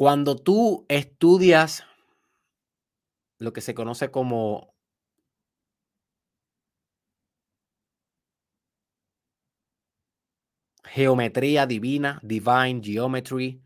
Cuando 0.00 0.34
tú 0.34 0.86
estudias 0.88 1.84
lo 3.38 3.52
que 3.52 3.60
se 3.60 3.74
conoce 3.74 4.10
como 4.10 4.74
geometría 10.84 11.66
divina, 11.66 12.18
divine 12.22 12.80
geometry, 12.82 13.60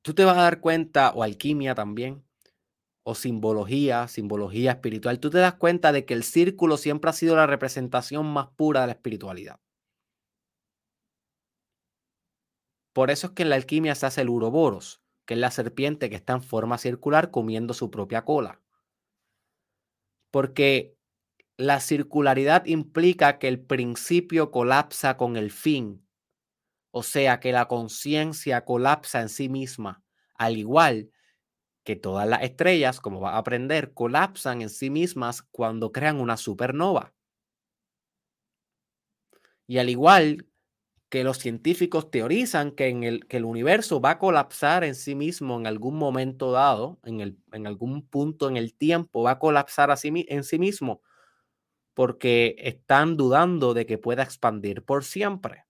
tú 0.00 0.14
te 0.14 0.24
vas 0.24 0.38
a 0.38 0.42
dar 0.44 0.60
cuenta, 0.60 1.12
o 1.12 1.22
alquimia 1.22 1.74
también, 1.74 2.24
o 3.02 3.14
simbología, 3.14 4.08
simbología 4.08 4.70
espiritual, 4.70 5.20
tú 5.20 5.28
te 5.28 5.36
das 5.36 5.56
cuenta 5.56 5.92
de 5.92 6.06
que 6.06 6.14
el 6.14 6.22
círculo 6.22 6.78
siempre 6.78 7.10
ha 7.10 7.12
sido 7.12 7.36
la 7.36 7.46
representación 7.46 8.24
más 8.24 8.48
pura 8.56 8.80
de 8.80 8.86
la 8.86 8.92
espiritualidad. 8.94 9.60
Por 12.92 13.10
eso 13.10 13.28
es 13.28 13.32
que 13.32 13.42
en 13.42 13.50
la 13.50 13.56
alquimia 13.56 13.94
se 13.94 14.06
hace 14.06 14.20
el 14.22 14.28
uroboros, 14.28 15.02
que 15.24 15.34
es 15.34 15.40
la 15.40 15.50
serpiente 15.50 16.10
que 16.10 16.16
está 16.16 16.34
en 16.34 16.42
forma 16.42 16.78
circular 16.78 17.30
comiendo 17.30 17.74
su 17.74 17.90
propia 17.90 18.24
cola. 18.24 18.60
Porque 20.30 20.96
la 21.56 21.80
circularidad 21.80 22.66
implica 22.66 23.38
que 23.38 23.48
el 23.48 23.60
principio 23.60 24.50
colapsa 24.50 25.16
con 25.16 25.36
el 25.36 25.50
fin, 25.50 26.06
o 26.90 27.02
sea 27.02 27.40
que 27.40 27.52
la 27.52 27.68
conciencia 27.68 28.64
colapsa 28.64 29.20
en 29.20 29.28
sí 29.28 29.48
misma, 29.48 30.02
al 30.34 30.56
igual 30.56 31.10
que 31.84 31.96
todas 31.96 32.28
las 32.28 32.42
estrellas, 32.42 33.00
como 33.00 33.20
va 33.20 33.32
a 33.32 33.38
aprender, 33.38 33.94
colapsan 33.94 34.62
en 34.62 34.70
sí 34.70 34.90
mismas 34.90 35.42
cuando 35.42 35.92
crean 35.92 36.20
una 36.20 36.36
supernova. 36.36 37.14
Y 39.66 39.78
al 39.78 39.88
igual 39.88 40.46
que 41.12 41.24
los 41.24 41.36
científicos 41.36 42.10
teorizan 42.10 42.70
que, 42.70 42.88
el, 42.88 43.26
que 43.26 43.36
el 43.36 43.44
universo 43.44 44.00
va 44.00 44.12
a 44.12 44.18
colapsar 44.18 44.82
en 44.82 44.94
sí 44.94 45.14
mismo 45.14 45.58
en 45.58 45.66
algún 45.66 45.96
momento 45.98 46.52
dado, 46.52 47.00
en, 47.04 47.20
el, 47.20 47.36
en 47.52 47.66
algún 47.66 48.08
punto 48.08 48.48
en 48.48 48.56
el 48.56 48.74
tiempo, 48.74 49.22
va 49.22 49.32
a 49.32 49.38
colapsar 49.38 49.90
así, 49.90 50.10
en 50.28 50.42
sí 50.42 50.58
mismo, 50.58 51.02
porque 51.92 52.56
están 52.58 53.18
dudando 53.18 53.74
de 53.74 53.84
que 53.84 53.98
pueda 53.98 54.22
expandir 54.22 54.84
por 54.84 55.04
siempre. 55.04 55.66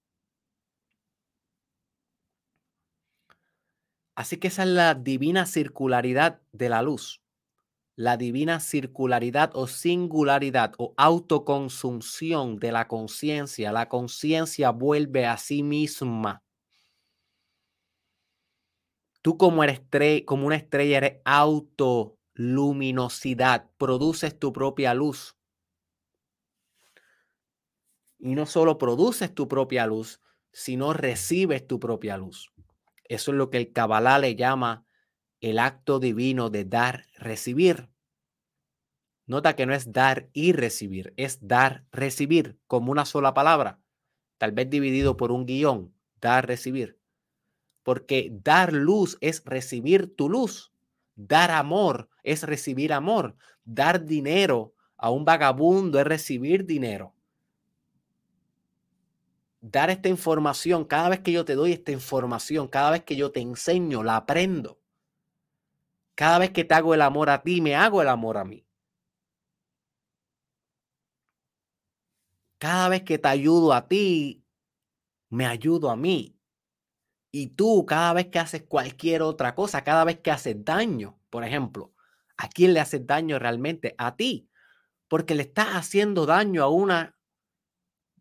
Así 4.15 4.37
que 4.37 4.49
esa 4.49 4.63
es 4.63 4.69
la 4.69 4.95
divina 4.95 5.47
circularidad 5.47 6.41
de 6.53 6.69
la 6.69 6.83
luz 6.83 7.22
la 7.95 8.17
divina 8.17 8.59
circularidad 8.61 9.51
o 9.55 9.67
singularidad 9.67 10.73
o 10.79 10.95
autoconsumción 10.97 12.59
de 12.59 12.73
la 12.73 12.89
conciencia. 12.89 13.71
La 13.73 13.89
conciencia 13.89 14.71
vuelve 14.71 15.27
a 15.27 15.37
sí 15.37 15.63
misma. 15.63 16.43
Tú 19.21 19.37
como, 19.37 19.63
eres 19.63 19.83
como 20.25 20.47
una 20.47 20.57
estrella 20.57 20.97
eres 20.97 21.21
autoluminosidad, 21.25 23.71
produces 23.77 24.39
tu 24.39 24.53
propia 24.53 24.95
luz. 24.95 25.37
Y 28.19 28.35
no 28.35 28.47
solo 28.47 28.79
produces 28.79 29.35
tu 29.35 29.49
propia 29.49 29.87
luz, 29.87 30.21
sino 30.53 30.93
recibes 30.93 31.67
tu 31.67 31.79
propia 31.79 32.17
luz. 32.17 32.53
Eso 33.05 33.33
es 33.33 33.37
lo 33.37 33.51
que 33.51 33.59
el 33.59 33.73
Kabbalah 33.73 34.19
le 34.19 34.37
llama 34.37 34.87
el 35.43 35.59
acto 35.59 35.99
divino 35.99 36.51
de 36.51 36.65
dar, 36.65 37.07
recibir. 37.19 37.91
Nota 39.27 39.55
que 39.57 39.67
no 39.67 39.75
es 39.75 39.93
dar 39.93 40.31
y 40.33 40.53
recibir, 40.53 41.13
es 41.17 41.47
dar, 41.47 41.85
recibir, 41.91 42.59
como 42.67 42.93
una 42.93 43.05
sola 43.05 43.35
palabra, 43.35 43.81
tal 44.39 44.53
vez 44.53 44.71
dividido 44.71 45.17
por 45.17 45.33
un 45.33 45.45
guion, 45.45 45.93
dar, 46.21 46.47
recibir. 46.47 46.99
Porque 47.83 48.31
dar 48.33 48.73
luz 48.73 49.19
es 49.21 49.43
recibir 49.45 50.15
tu 50.15 50.31
luz, 50.31 50.73
dar 51.17 51.51
amor 51.51 52.09
es 52.23 52.45
recibir 52.45 52.93
amor, 52.93 53.37
dar 53.65 54.05
dinero 54.05 54.75
a 54.97 55.11
un 55.11 55.25
vagabundo 55.25 55.99
es 55.99 56.07
recibir 56.07 56.65
dinero. 56.65 57.15
Dar 59.61 59.91
esta 59.91 60.09
información, 60.09 60.85
cada 60.85 61.09
vez 61.09 61.21
que 61.21 61.33
yo 61.33 61.45
te 61.45 61.57
doy 61.57 61.73
esta 61.73 61.91
información, 61.91 62.69
cada 62.69 62.93
vez 62.93 63.03
que 63.03 63.17
yo 63.17 63.33
te 63.33 63.41
enseño, 63.41 64.05
la 64.05 64.17
aprendo. 64.17 64.82
Cada 66.15 66.39
vez 66.39 66.51
que 66.51 66.65
te 66.65 66.75
hago 66.75 66.95
el 66.95 67.03
amor 67.03 67.31
a 67.31 67.43
ti, 67.43 67.61
me 67.61 67.75
hago 67.75 68.03
el 68.03 68.09
amor 68.09 68.37
a 68.39 68.45
mí. 68.45 68.67
Cada 72.59 72.89
vez 72.89 73.03
que 73.03 73.19
te 73.19 73.29
ayudo 73.29 73.73
a 73.73 73.89
ti, 73.89 74.45
me 75.31 75.47
ayudo 75.47 75.91
a 75.91 75.97
mí. 75.97 76.39
Y 77.33 77.49
tú, 77.49 77.87
cada 77.87 78.13
vez 78.13 78.27
que 78.27 78.39
haces 78.39 78.65
cualquier 78.65 79.23
otra 79.23 79.55
cosa, 79.55 79.83
cada 79.83 80.05
vez 80.05 80.21
que 80.21 80.31
haces 80.31 80.65
daño, 80.65 81.19
por 81.31 81.45
ejemplo, 81.45 81.95
¿a 82.37 82.49
quién 82.49 82.75
le 82.75 82.81
haces 82.81 83.07
daño 83.07 83.39
realmente? 83.39 83.95
A 83.97 84.17
ti. 84.17 84.51
Porque 85.09 85.35
le 85.35 85.43
estás 85.43 85.69
haciendo 85.71 86.27
daño 86.27 86.63
a 86.63 86.69
una 86.69 87.17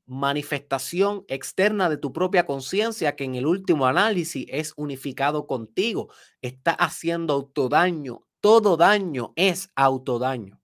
manifestación 0.06 1.26
externa 1.28 1.90
de 1.90 1.98
tu 1.98 2.14
propia 2.14 2.46
conciencia 2.46 3.16
que 3.16 3.24
en 3.24 3.36
el 3.36 3.46
último 3.46 3.86
análisis 3.88 4.46
es 4.50 4.74
unificado 4.78 5.48
contigo. 5.48 6.10
Está 6.42 6.72
haciendo 6.74 7.34
autodaño. 7.34 8.28
Todo 8.42 8.78
daño 8.78 9.34
es 9.36 9.72
autodaño. 9.76 10.60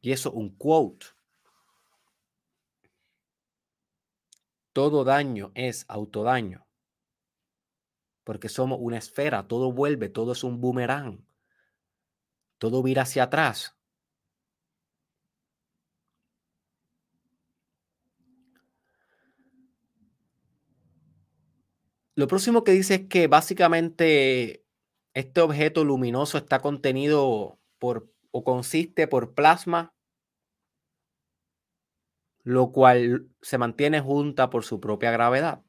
Y 0.00 0.12
eso 0.12 0.32
un 0.32 0.56
quote. 0.56 1.06
Todo 4.72 5.04
daño 5.04 5.50
es 5.54 5.84
autodaño 5.88 6.67
porque 8.28 8.50
somos 8.50 8.78
una 8.82 8.98
esfera, 8.98 9.48
todo 9.48 9.72
vuelve, 9.72 10.10
todo 10.10 10.32
es 10.32 10.44
un 10.44 10.60
boomerang, 10.60 11.24
todo 12.58 12.82
vira 12.82 13.00
hacia 13.00 13.22
atrás. 13.22 13.74
Lo 22.14 22.26
próximo 22.26 22.64
que 22.64 22.72
dice 22.72 22.94
es 22.96 23.08
que 23.08 23.28
básicamente 23.28 24.62
este 25.14 25.40
objeto 25.40 25.82
luminoso 25.82 26.36
está 26.36 26.58
contenido 26.60 27.58
por 27.78 28.12
o 28.30 28.44
consiste 28.44 29.08
por 29.08 29.32
plasma, 29.32 29.94
lo 32.42 32.72
cual 32.72 33.30
se 33.40 33.56
mantiene 33.56 34.02
junta 34.02 34.50
por 34.50 34.64
su 34.64 34.80
propia 34.80 35.12
gravedad. 35.12 35.62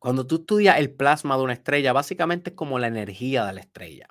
Cuando 0.00 0.26
tú 0.26 0.36
estudias 0.36 0.78
el 0.78 0.90
plasma 0.90 1.36
de 1.36 1.42
una 1.42 1.52
estrella, 1.52 1.92
básicamente 1.92 2.50
es 2.50 2.56
como 2.56 2.78
la 2.78 2.86
energía 2.86 3.44
de 3.44 3.52
la 3.52 3.60
estrella. 3.60 4.08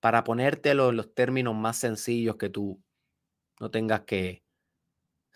Para 0.00 0.24
ponértelo 0.24 0.88
en 0.88 0.96
los 0.96 1.14
términos 1.14 1.54
más 1.54 1.76
sencillos 1.76 2.36
que 2.36 2.48
tú 2.48 2.82
no 3.60 3.70
tengas 3.70 4.00
que 4.00 4.42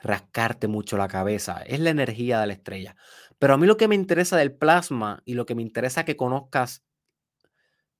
rascarte 0.01 0.66
mucho 0.66 0.97
la 0.97 1.09
cabeza, 1.09 1.62
es 1.62 1.78
la 1.78 1.90
energía 1.90 2.40
de 2.40 2.47
la 2.47 2.55
estrella. 2.55 2.97
Pero 3.38 3.53
a 3.53 3.59
mí 3.59 3.66
lo 3.66 3.76
que 3.76 3.86
me 3.86 3.95
interesa 3.95 4.38
del 4.38 4.55
plasma 4.55 5.22
y 5.26 5.34
lo 5.34 5.45
que 5.45 5.55
me 5.55 5.61
interesa 5.61 6.07
que 6.07 6.16
conozcas 6.16 6.82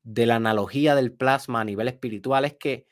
de 0.03 0.24
la 0.24 0.36
analogía 0.36 0.95
del 0.95 1.12
plasma 1.12 1.61
a 1.61 1.64
nivel 1.64 1.88
espiritual 1.88 2.47
es 2.47 2.55
que 2.55 2.86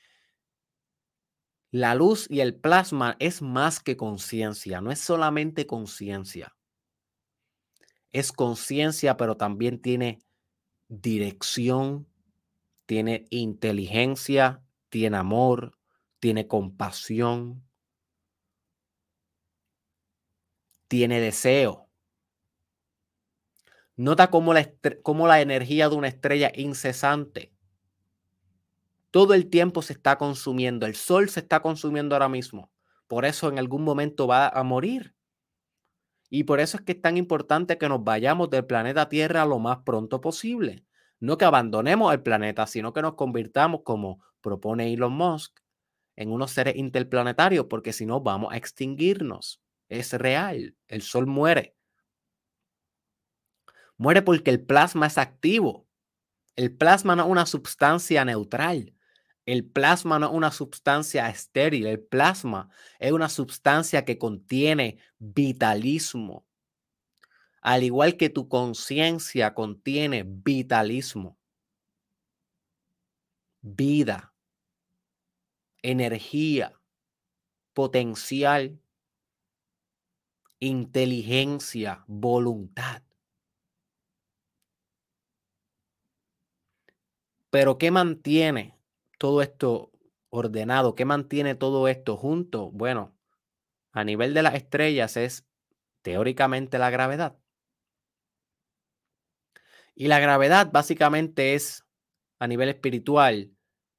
la 1.70 1.94
luz 1.94 2.26
y 2.28 2.40
el 2.40 2.54
plasma 2.54 3.16
es 3.18 3.40
más 3.40 3.80
que 3.80 3.96
conciencia, 3.96 4.82
no 4.82 4.90
es 4.90 4.98
solamente 4.98 5.66
conciencia 5.66 6.54
es 8.12 8.32
conciencia, 8.32 9.16
pero 9.16 9.36
también 9.36 9.80
tiene 9.80 10.20
dirección, 10.88 12.06
tiene 12.86 13.26
inteligencia, 13.30 14.62
tiene 14.88 15.16
amor, 15.16 15.78
tiene 16.18 16.46
compasión, 16.46 17.62
tiene 20.88 21.20
deseo. 21.20 21.88
Nota 23.96 24.30
cómo 24.30 24.54
la, 24.54 24.70
cómo 25.02 25.26
la 25.26 25.40
energía 25.40 25.88
de 25.88 25.96
una 25.96 26.08
estrella 26.08 26.50
incesante 26.54 27.52
todo 29.12 29.34
el 29.34 29.50
tiempo 29.50 29.82
se 29.82 29.92
está 29.92 30.16
consumiendo. 30.16 30.86
El 30.86 30.96
sol 30.96 31.28
se 31.28 31.40
está 31.40 31.60
consumiendo 31.60 32.16
ahora 32.16 32.30
mismo. 32.30 32.72
Por 33.06 33.26
eso 33.26 33.48
en 33.48 33.58
algún 33.58 33.84
momento 33.84 34.26
va 34.26 34.48
a 34.48 34.62
morir. 34.64 35.14
Y 36.34 36.44
por 36.44 36.60
eso 36.60 36.78
es 36.78 36.82
que 36.82 36.92
es 36.92 37.02
tan 37.02 37.18
importante 37.18 37.76
que 37.76 37.90
nos 37.90 38.04
vayamos 38.04 38.48
del 38.48 38.64
planeta 38.64 39.10
Tierra 39.10 39.44
lo 39.44 39.58
más 39.58 39.80
pronto 39.84 40.22
posible. 40.22 40.82
No 41.20 41.36
que 41.36 41.44
abandonemos 41.44 42.10
el 42.10 42.22
planeta, 42.22 42.66
sino 42.66 42.94
que 42.94 43.02
nos 43.02 43.16
convirtamos, 43.16 43.82
como 43.84 44.24
propone 44.40 44.90
Elon 44.90 45.12
Musk, 45.12 45.60
en 46.16 46.32
unos 46.32 46.52
seres 46.52 46.76
interplanetarios, 46.76 47.66
porque 47.66 47.92
si 47.92 48.06
no 48.06 48.22
vamos 48.22 48.50
a 48.50 48.56
extinguirnos. 48.56 49.60
Es 49.90 50.14
real, 50.14 50.74
el 50.88 51.02
Sol 51.02 51.26
muere. 51.26 51.76
Muere 53.98 54.22
porque 54.22 54.48
el 54.48 54.64
plasma 54.64 55.08
es 55.08 55.18
activo. 55.18 55.86
El 56.56 56.74
plasma 56.74 57.14
no 57.14 57.24
es 57.24 57.28
una 57.28 57.44
sustancia 57.44 58.24
neutral. 58.24 58.94
El 59.44 59.64
plasma 59.64 60.18
no 60.18 60.26
es 60.26 60.32
una 60.32 60.52
sustancia 60.52 61.28
estéril. 61.28 61.86
El 61.86 62.00
plasma 62.00 62.70
es 62.98 63.12
una 63.12 63.28
sustancia 63.28 64.04
que 64.04 64.18
contiene 64.18 64.98
vitalismo. 65.18 66.46
Al 67.60 67.82
igual 67.82 68.16
que 68.16 68.30
tu 68.30 68.48
conciencia 68.48 69.54
contiene 69.54 70.24
vitalismo. 70.24 71.38
Vida. 73.60 74.32
Energía. 75.82 76.80
Potencial. 77.72 78.80
Inteligencia. 80.60 82.04
Voluntad. 82.06 83.02
Pero 87.50 87.76
¿qué 87.76 87.90
mantiene 87.90 88.81
todo 89.22 89.40
esto 89.40 89.92
ordenado? 90.30 90.96
¿Qué 90.96 91.04
mantiene 91.04 91.54
todo 91.54 91.86
esto 91.86 92.16
junto? 92.16 92.72
Bueno, 92.72 93.16
a 93.92 94.02
nivel 94.02 94.34
de 94.34 94.42
las 94.42 94.56
estrellas 94.56 95.16
es 95.16 95.46
teóricamente 96.02 96.76
la 96.76 96.90
gravedad. 96.90 97.38
Y 99.94 100.08
la 100.08 100.18
gravedad 100.18 100.72
básicamente 100.72 101.54
es, 101.54 101.84
a 102.40 102.48
nivel 102.48 102.68
espiritual, 102.68 103.52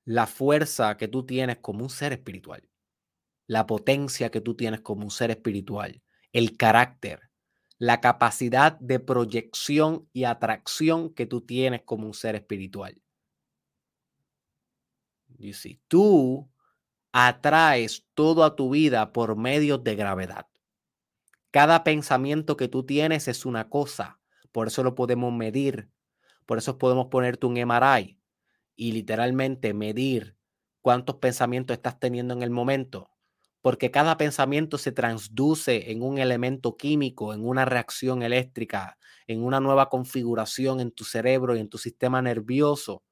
la 0.03 0.27
fuerza 0.27 0.97
que 0.97 1.07
tú 1.07 1.25
tienes 1.25 1.59
como 1.59 1.83
un 1.85 1.89
ser 1.89 2.11
espiritual, 2.11 2.67
la 3.47 3.65
potencia 3.65 4.29
que 4.29 4.41
tú 4.41 4.55
tienes 4.55 4.81
como 4.81 5.05
un 5.05 5.11
ser 5.11 5.31
espiritual, 5.31 6.03
el 6.33 6.57
carácter, 6.57 7.29
la 7.77 8.01
capacidad 8.01 8.77
de 8.81 8.99
proyección 8.99 10.09
y 10.11 10.25
atracción 10.25 11.13
que 11.13 11.25
tú 11.25 11.39
tienes 11.39 11.83
como 11.83 12.07
un 12.07 12.13
ser 12.13 12.35
espiritual. 12.35 13.02
See, 15.53 15.79
tú 15.87 16.49
atraes 17.11 18.05
todo 18.13 18.43
a 18.43 18.55
tu 18.55 18.69
vida 18.71 19.13
por 19.13 19.35
medio 19.37 19.77
de 19.77 19.95
gravedad. 19.95 20.47
Cada 21.51 21.83
pensamiento 21.83 22.57
que 22.57 22.67
tú 22.67 22.83
tienes 22.85 23.27
es 23.27 23.45
una 23.45 23.69
cosa, 23.69 24.19
por 24.51 24.67
eso 24.67 24.83
lo 24.83 24.95
podemos 24.95 25.31
medir, 25.31 25.89
por 26.45 26.57
eso 26.57 26.77
podemos 26.77 27.07
ponerte 27.07 27.45
un 27.45 27.57
MRI 27.57 28.17
y 28.75 28.91
literalmente 28.91 29.73
medir 29.73 30.35
cuántos 30.81 31.17
pensamientos 31.17 31.75
estás 31.75 31.99
teniendo 31.99 32.33
en 32.33 32.41
el 32.41 32.49
momento, 32.49 33.11
porque 33.61 33.91
cada 33.91 34.17
pensamiento 34.17 34.77
se 34.77 34.91
transduce 34.91 35.91
en 35.91 36.01
un 36.01 36.17
elemento 36.17 36.75
químico, 36.75 37.33
en 37.33 37.45
una 37.45 37.65
reacción 37.65 38.23
eléctrica, 38.23 38.97
en 39.27 39.43
una 39.43 39.59
nueva 39.59 39.89
configuración 39.89 40.79
en 40.79 40.91
tu 40.91 41.03
cerebro 41.05 41.55
y 41.55 41.59
en 41.59 41.69
tu 41.69 41.77
sistema 41.77 42.21
nervioso 42.21 43.03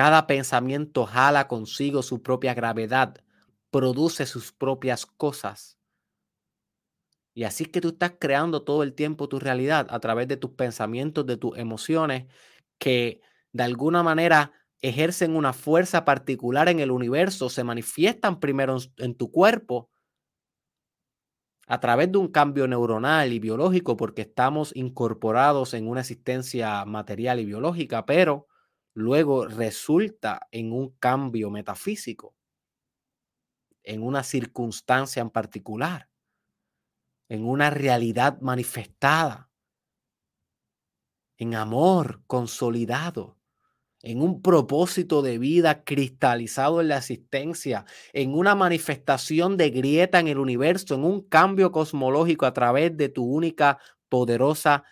Cada 0.00 0.26
pensamiento 0.26 1.04
jala 1.04 1.46
consigo 1.46 2.02
su 2.02 2.22
propia 2.22 2.54
gravedad, 2.54 3.22
produce 3.70 4.24
sus 4.24 4.50
propias 4.50 5.04
cosas. 5.04 5.78
Y 7.34 7.44
así 7.44 7.66
que 7.66 7.82
tú 7.82 7.88
estás 7.88 8.14
creando 8.18 8.62
todo 8.62 8.82
el 8.82 8.94
tiempo 8.94 9.28
tu 9.28 9.38
realidad 9.38 9.88
a 9.90 10.00
través 10.00 10.26
de 10.26 10.38
tus 10.38 10.52
pensamientos, 10.52 11.26
de 11.26 11.36
tus 11.36 11.58
emociones, 11.58 12.32
que 12.78 13.20
de 13.52 13.62
alguna 13.62 14.02
manera 14.02 14.52
ejercen 14.80 15.36
una 15.36 15.52
fuerza 15.52 16.06
particular 16.06 16.70
en 16.70 16.80
el 16.80 16.92
universo, 16.92 17.50
se 17.50 17.62
manifiestan 17.62 18.40
primero 18.40 18.78
en, 18.96 19.14
tu 19.14 19.30
cuerpo 19.30 19.90
a 21.66 21.78
través 21.78 22.10
de 22.10 22.16
un 22.16 22.28
cambio 22.28 22.66
neuronal 22.66 23.34
y 23.34 23.38
biológico, 23.38 23.98
porque 23.98 24.22
estamos 24.22 24.74
incorporados 24.74 25.74
en 25.74 25.86
una 25.86 26.00
existencia 26.00 26.86
material 26.86 27.38
y 27.38 27.44
biológica, 27.44 28.06
pero 28.06 28.46
luego 29.00 29.46
resulta 29.46 30.48
en 30.52 30.72
un 30.72 30.90
cambio 30.98 31.50
metafísico, 31.50 32.34
en 33.82 34.02
una 34.02 34.22
circunstancia 34.22 35.22
en 35.22 35.30
particular, 35.30 36.08
en 37.28 37.46
una 37.46 37.70
realidad 37.70 38.40
manifestada, 38.40 39.50
en 41.38 41.54
amor 41.54 42.22
consolidado, 42.26 43.38
en 44.02 44.22
un 44.22 44.42
propósito 44.42 45.22
de 45.22 45.38
vida 45.38 45.84
cristalizado 45.84 46.80
en 46.80 46.88
la 46.88 46.98
existencia, 46.98 47.84
en 48.12 48.34
una 48.34 48.54
manifestación 48.54 49.56
de 49.56 49.70
grieta 49.70 50.20
en 50.20 50.28
el 50.28 50.38
universo, 50.38 50.94
en 50.94 51.04
un 51.04 51.22
cambio 51.22 51.70
cosmológico 51.70 52.46
a 52.46 52.52
través 52.52 52.96
de 52.96 53.08
tu 53.08 53.24
única, 53.24 53.78
poderosa, 54.08 54.84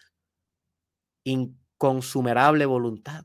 inconsumerable 1.25 2.67
voluntad. 2.67 3.25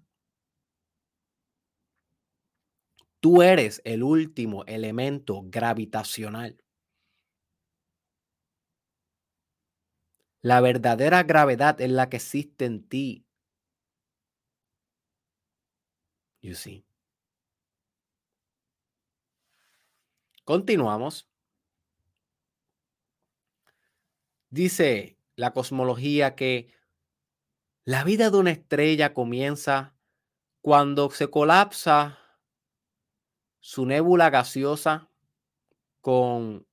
Tú 3.24 3.41
eres 3.41 3.82
el 3.86 4.03
último 4.03 4.65
elemento 4.65 5.43
gravitacional. 5.45 6.61
La 10.41 10.59
verdadera 10.59 11.24
gravedad 11.24 11.80
es 11.80 11.89
la 11.89 12.09
que 12.09 12.17
existe 12.17 12.65
en 12.65 12.86
ti. 12.86 13.26
You 16.41 16.53
see. 16.53 16.84
Continuamos. 20.43 21.26
Dice 24.49 25.17
la 25.38 25.53
cosmología 25.53 26.36
que 26.36 26.74
la 27.86 28.03
vida 28.03 28.30
de 28.32 28.38
una 28.38 28.51
estrella 28.51 29.13
comienza 29.13 29.95
cuando 30.61 31.09
se 31.09 31.30
colapsa 31.30 32.19
su 33.64 33.86
nébula 33.86 34.30
gaseosa 34.30 35.09
con... 36.01 36.68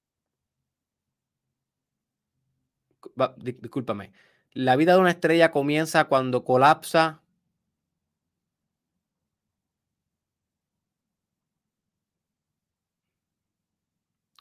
Discúlpame. 3.37 4.13
La 4.53 4.75
vida 4.75 4.95
de 4.95 4.99
una 4.99 5.11
estrella 5.13 5.53
comienza 5.53 6.07
cuando 6.07 6.45
colapsa 6.45 7.23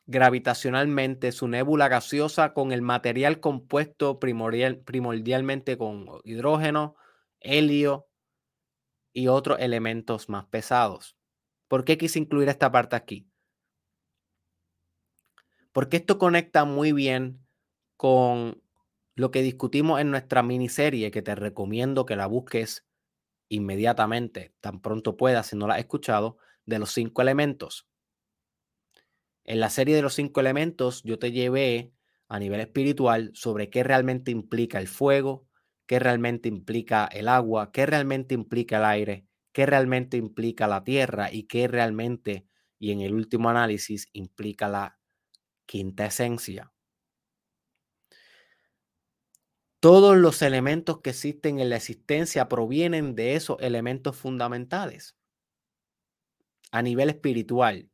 gravitacionalmente 0.07 1.31
su 1.31 1.47
nébula 1.47 1.87
gaseosa 1.87 2.53
con 2.53 2.71
el 2.71 2.81
material 2.81 3.39
compuesto 3.39 4.19
primordial, 4.19 4.79
primordialmente 4.79 5.77
con 5.77 6.07
hidrógeno, 6.23 6.95
helio 7.39 8.07
y 9.13 9.27
otros 9.27 9.59
elementos 9.59 10.29
más 10.29 10.47
pesados. 10.47 11.18
¿Por 11.69 11.85
qué 11.85 11.97
quise 11.97 12.19
incluir 12.19 12.49
esta 12.49 12.71
parte 12.71 12.97
aquí? 12.97 13.29
Porque 15.71 15.97
esto 15.97 16.17
conecta 16.17 16.65
muy 16.65 16.91
bien 16.91 17.45
con 17.95 18.61
lo 19.15 19.31
que 19.31 19.43
discutimos 19.43 20.01
en 20.01 20.09
nuestra 20.09 20.41
miniserie, 20.41 21.11
que 21.11 21.21
te 21.21 21.35
recomiendo 21.35 22.05
que 22.05 22.15
la 22.15 22.25
busques 22.25 22.87
inmediatamente, 23.49 24.55
tan 24.61 24.81
pronto 24.81 25.15
puedas, 25.15 25.47
si 25.47 25.57
no 25.57 25.67
la 25.67 25.75
has 25.75 25.81
escuchado, 25.81 26.37
de 26.65 26.79
los 26.79 26.91
cinco 26.91 27.21
elementos. 27.21 27.87
En 29.43 29.59
la 29.59 29.69
serie 29.69 29.95
de 29.95 30.01
los 30.01 30.15
cinco 30.15 30.39
elementos, 30.39 31.03
yo 31.03 31.19
te 31.19 31.31
llevé 31.31 31.93
a 32.27 32.39
nivel 32.39 32.61
espiritual 32.61 33.31
sobre 33.35 33.69
qué 33.69 33.83
realmente 33.83 34.31
implica 34.31 34.79
el 34.79 34.87
fuego, 34.87 35.47
qué 35.85 35.99
realmente 35.99 36.49
implica 36.49 37.05
el 37.05 37.27
agua, 37.27 37.71
qué 37.71 37.85
realmente 37.85 38.33
implica 38.33 38.77
el 38.77 38.85
aire, 38.85 39.28
qué 39.59 39.65
realmente 39.65 40.15
implica 40.15 40.67
la 40.67 40.85
Tierra 40.85 41.33
y 41.33 41.43
qué 41.43 41.67
realmente, 41.67 42.47
y 42.79 42.93
en 42.93 43.01
el 43.01 43.13
último 43.13 43.49
análisis, 43.49 44.07
implica 44.13 44.69
la 44.69 44.97
quinta 45.67 46.05
esencia. 46.07 46.73
Todos 49.81 50.15
los 50.15 50.41
elementos 50.41 51.01
que 51.01 51.09
existen 51.09 51.59
en 51.59 51.69
la 51.69 51.75
existencia 51.75 52.47
provienen 52.47 53.13
de 53.13 53.35
esos 53.35 53.57
elementos 53.59 54.15
fundamentales. 54.15 55.17
A 56.71 56.81
nivel 56.81 57.09
espiritual, 57.11 57.91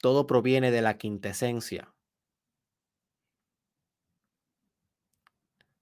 todo 0.00 0.28
proviene 0.28 0.70
de 0.70 0.82
la 0.82 0.98
quintesencia. 0.98 1.92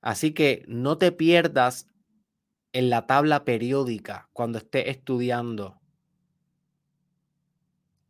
Así 0.00 0.32
que 0.34 0.64
no 0.68 0.98
te 0.98 1.12
pierdas 1.12 1.86
en 2.72 2.90
la 2.90 3.06
tabla 3.06 3.44
periódica 3.44 4.28
cuando 4.32 4.58
esté 4.58 4.90
estudiando 4.90 5.80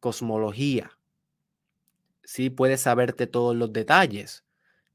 cosmología. 0.00 0.98
sí 2.24 2.50
puedes 2.50 2.80
saberte 2.82 3.26
todos 3.26 3.54
los 3.56 3.72
detalles. 3.72 4.44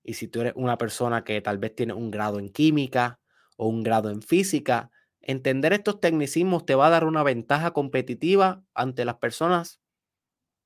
Y 0.03 0.13
si 0.13 0.27
tú 0.27 0.41
eres 0.41 0.53
una 0.55 0.77
persona 0.77 1.23
que 1.23 1.41
tal 1.41 1.57
vez 1.57 1.75
tiene 1.75 1.93
un 1.93 2.11
grado 2.11 2.39
en 2.39 2.49
química 2.49 3.19
o 3.57 3.67
un 3.67 3.83
grado 3.83 4.09
en 4.09 4.21
física, 4.21 4.91
entender 5.21 5.73
estos 5.73 5.99
tecnicismos 5.99 6.65
te 6.65 6.75
va 6.75 6.87
a 6.87 6.89
dar 6.89 7.03
una 7.05 7.23
ventaja 7.23 7.71
competitiva 7.71 8.63
ante 8.73 9.05
las 9.05 9.15
personas, 9.17 9.81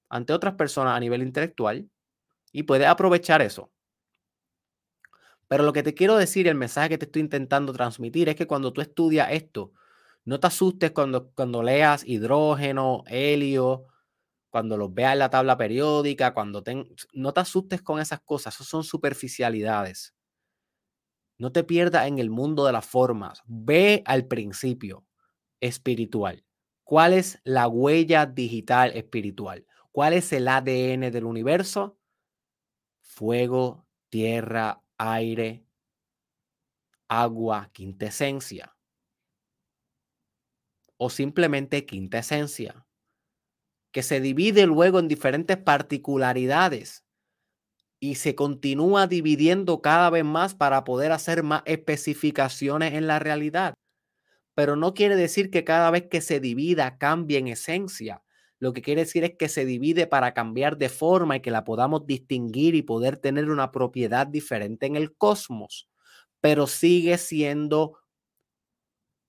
ante 0.10 0.34
otras 0.34 0.56
personas 0.56 0.96
a 0.96 1.00
nivel 1.00 1.24
intelectual 1.24 1.90
y 2.52 2.64
puedes 2.64 2.88
aprovechar 2.88 3.42
eso. 3.42 3.72
Pero 5.52 5.66
lo 5.66 5.74
que 5.74 5.84
te 5.84 5.94
quiero 5.94 6.16
decir, 6.16 6.48
el 6.48 6.56
mensaje 6.56 6.88
que 6.88 6.98
te 6.98 7.04
estoy 7.04 7.22
intentando 7.22 7.74
transmitir 7.74 8.30
es 8.30 8.38
que 8.38 8.48
cuando 8.48 8.72
tú 8.72 8.80
estudias 8.80 9.34
esto, 9.34 9.74
no 10.24 10.40
te 10.40 10.48
asustes 10.48 10.92
cuando, 10.92 11.34
cuando 11.34 11.62
leas 11.62 12.08
hidrógeno, 12.08 13.04
helio, 13.08 13.86
cuando 14.50 14.78
los 14.78 14.94
veas 14.94 15.12
en 15.12 15.20
la 15.20 15.30
tabla 15.30 15.58
periódica, 15.58 16.34
cuando 16.34 16.64
no 17.12 17.34
te 17.34 17.40
asustes 17.42 17.82
con 17.82 18.00
esas 18.00 18.22
cosas, 18.22 18.56
eso 18.56 18.64
son 18.64 18.86
superficialidades. 18.86 20.16
No 21.38 21.52
te 21.52 21.66
pierdas 21.66 22.08
en 22.08 22.20
el 22.20 22.30
mundo 22.30 22.66
de 22.66 22.72
las 22.72 22.86
formas. 22.86 23.42
Ve 23.46 24.04
al 24.06 24.28
principio 24.28 25.06
espiritual. 25.60 26.46
¿Cuál 26.86 27.12
es 27.12 27.42
la 27.44 27.68
huella 27.68 28.26
digital 28.26 28.92
espiritual? 28.96 29.66
¿Cuál 29.92 30.14
es 30.14 30.32
el 30.32 30.48
ADN 30.48 31.12
del 31.12 31.26
universo? 31.26 31.98
Fuego, 33.02 33.86
tierra, 34.08 34.82
aire, 35.02 35.66
agua, 37.10 37.70
quintesencia. 37.74 38.76
O 40.98 41.10
simplemente 41.10 41.86
quintesencia 41.86 42.86
que 43.92 44.04
se 44.04 44.22
divide 44.22 44.66
luego 44.68 45.00
en 45.00 45.08
diferentes 45.08 45.58
particularidades 45.58 47.04
y 48.00 48.16
se 48.16 48.36
continúa 48.36 49.08
dividiendo 49.08 49.82
cada 49.82 50.10
vez 50.10 50.24
más 50.26 50.56
para 50.56 50.84
poder 50.84 51.12
hacer 51.12 51.44
más 51.44 51.62
especificaciones 51.66 52.94
en 52.94 53.08
la 53.08 53.20
realidad. 53.20 53.76
Pero 54.56 54.76
no 54.76 54.94
quiere 54.94 55.16
decir 55.16 55.52
que 55.52 55.64
cada 55.64 55.92
vez 55.92 56.08
que 56.10 56.22
se 56.22 56.40
divida 56.40 56.98
cambie 56.98 57.40
en 57.40 57.48
esencia. 57.48 58.24
Lo 58.62 58.74
que 58.74 58.84
quiere 58.84 59.02
decir 59.02 59.24
es 59.24 59.38
que 59.40 59.50
se 59.50 59.66
divide 59.66 60.06
para 60.06 60.36
cambiar 60.36 60.78
de 60.78 60.88
forma 60.88 61.36
y 61.36 61.40
que 61.40 61.50
la 61.50 61.64
podamos 61.64 62.06
distinguir 62.06 62.76
y 62.76 62.84
poder 62.84 63.18
tener 63.18 63.50
una 63.50 63.72
propiedad 63.72 64.28
diferente 64.28 64.86
en 64.86 64.96
el 64.96 65.16
cosmos. 65.16 65.90
Pero 66.42 66.68
sigue 66.68 67.18
siendo 67.18 67.98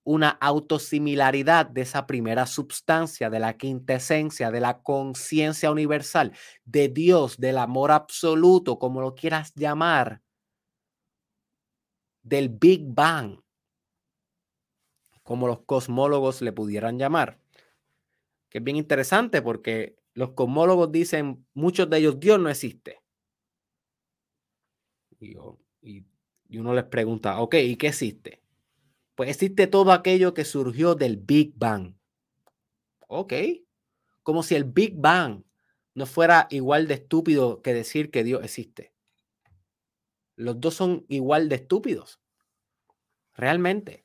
una 0.04 0.28
autosimilaridad 0.28 1.64
de 1.64 1.80
esa 1.80 2.06
primera 2.06 2.44
substancia, 2.44 3.30
de 3.30 3.38
la 3.38 3.56
quinta 3.56 3.94
esencia, 3.94 4.50
de 4.50 4.60
la 4.60 4.82
conciencia 4.82 5.70
universal, 5.70 6.32
de 6.66 6.88
Dios, 6.88 7.38
del 7.38 7.56
amor 7.56 7.90
absoluto, 7.90 8.78
como 8.78 9.00
lo 9.00 9.14
quieras 9.14 9.54
llamar, 9.54 10.20
del 12.22 12.50
Big 12.50 12.82
Bang, 12.84 13.40
como 15.22 15.46
los 15.46 15.62
cosmólogos 15.64 16.42
le 16.42 16.52
pudieran 16.52 16.98
llamar. 16.98 17.41
Que 18.52 18.58
es 18.58 18.64
bien 18.64 18.76
interesante 18.76 19.40
porque 19.40 19.96
los 20.12 20.32
cosmólogos 20.32 20.92
dicen, 20.92 21.46
muchos 21.54 21.88
de 21.88 21.96
ellos, 21.96 22.20
Dios 22.20 22.38
no 22.38 22.50
existe. 22.50 23.00
Y, 25.18 25.38
uno 26.58 26.74
les 26.74 26.84
pregunta, 26.84 27.40
ok, 27.40 27.54
¿y 27.54 27.76
qué 27.76 27.86
existe? 27.86 28.42
Pues 29.14 29.30
existe 29.30 29.66
todo 29.68 29.90
aquello 29.90 30.34
que 30.34 30.44
surgió 30.44 30.94
del 30.94 31.16
Big 31.16 31.54
Bang. 31.56 31.94
Ok. 33.08 33.32
Como 34.22 34.42
si 34.42 34.54
el 34.54 34.64
Big 34.64 34.96
Bang 34.98 35.44
no 35.94 36.04
fuera 36.04 36.46
igual 36.50 36.88
de 36.88 36.94
estúpido 36.94 37.62
que 37.62 37.72
decir 37.72 38.10
que 38.10 38.22
Dios 38.22 38.44
existe. 38.44 38.92
Los 40.36 40.60
dos 40.60 40.74
son 40.74 41.06
igual 41.08 41.48
de 41.48 41.54
estúpidos. 41.56 42.20
Realmente. 43.32 44.04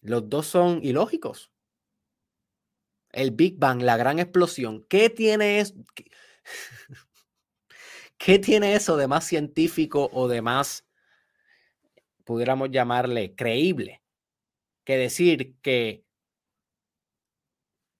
Los 0.00 0.28
dos 0.28 0.46
son 0.46 0.78
ilógicos. 0.84 1.50
El 3.16 3.30
Big 3.30 3.58
Bang, 3.58 3.80
la 3.80 3.96
gran 3.96 4.18
explosión. 4.18 4.84
¿Qué 4.88 5.08
tiene 5.08 5.60
eso? 5.60 5.74
¿Qué 8.18 8.38
tiene 8.38 8.74
eso 8.74 8.98
de 8.98 9.08
más 9.08 9.24
científico 9.24 10.10
o 10.12 10.28
de 10.28 10.42
más 10.42 10.86
pudiéramos 12.24 12.70
llamarle 12.70 13.34
creíble, 13.34 14.02
que 14.84 14.98
decir 14.98 15.56
que 15.62 16.04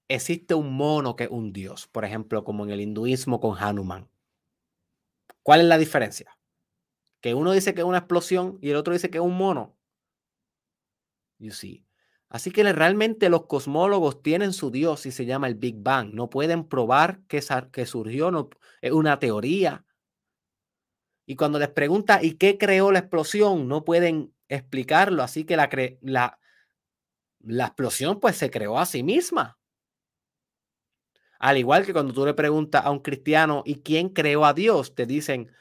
existe 0.09 0.55
un 0.55 0.77
mono 0.77 1.17
que 1.17 1.25
es 1.25 1.31
un 1.31 1.53
dios, 1.53 1.87
por 1.87 2.05
ejemplo, 2.05 2.45
como 2.45 2.65
en 2.65 2.71
el 2.71 2.81
hinduismo 2.81 3.41
con 3.41 3.57
Hanuman. 3.57 4.11
¿Cuál 5.43 5.61
es 5.61 5.67
la 5.67 5.79
diferencia? 5.79 6.37
Que 7.23 7.35
uno 7.35 7.53
dice 7.53 7.73
que 7.73 7.81
es 7.81 7.87
una 7.87 7.99
explosión 7.99 8.59
y 8.61 8.71
el 8.71 8.77
otro 8.77 8.93
dice 8.93 9.11
que 9.11 9.19
es 9.19 9.25
un 9.25 9.37
mono. 9.37 9.77
You 11.39 11.53
see. 11.53 11.86
Así 12.29 12.51
que 12.51 12.65
realmente 12.73 13.29
los 13.29 13.47
cosmólogos 13.47 14.23
tienen 14.23 14.53
su 14.53 14.71
dios 14.71 15.07
y 15.07 15.13
se 15.13 15.27
llama 15.27 15.47
el 15.47 15.55
Big 15.55 15.77
Bang. 15.79 16.13
No 16.13 16.29
pueden 16.29 16.65
probar 16.65 17.21
que, 17.29 17.41
surgió, 17.87 18.31
no, 18.31 18.51
es 18.81 18.93
una 18.93 19.19
teoría. 19.19 19.85
Y 21.25 21.37
cuando 21.37 21.59
les 21.59 21.69
pregunta, 21.69 22.23
¿y 22.23 22.35
qué 22.35 22.59
creó 22.59 22.91
la 22.93 23.01
explosión? 23.01 23.69
No 23.69 23.85
pueden 23.85 24.35
explicarlo. 24.49 25.23
Así 25.23 25.45
que 25.45 25.57
la, 25.57 25.69
la, 26.03 26.39
la 27.41 27.67
explosión 27.67 28.21
pues 28.21 28.37
se 28.37 28.51
creó 28.51 28.79
a 28.79 28.87
sí 28.87 29.03
misma. 29.03 29.59
Al 31.39 31.59
igual 31.59 31.85
que 31.85 31.93
cuando 31.93 32.15
tú 32.15 32.25
le 32.25 32.35
preguntas 32.35 32.85
a 32.85 32.91
un 32.91 33.01
cristiano, 33.01 33.63
¿y 33.67 33.83
quién 33.83 34.09
creó 34.09 34.45
a 34.47 34.55
Dios? 34.55 34.95
Te 34.95 35.07
dicen, 35.07 35.53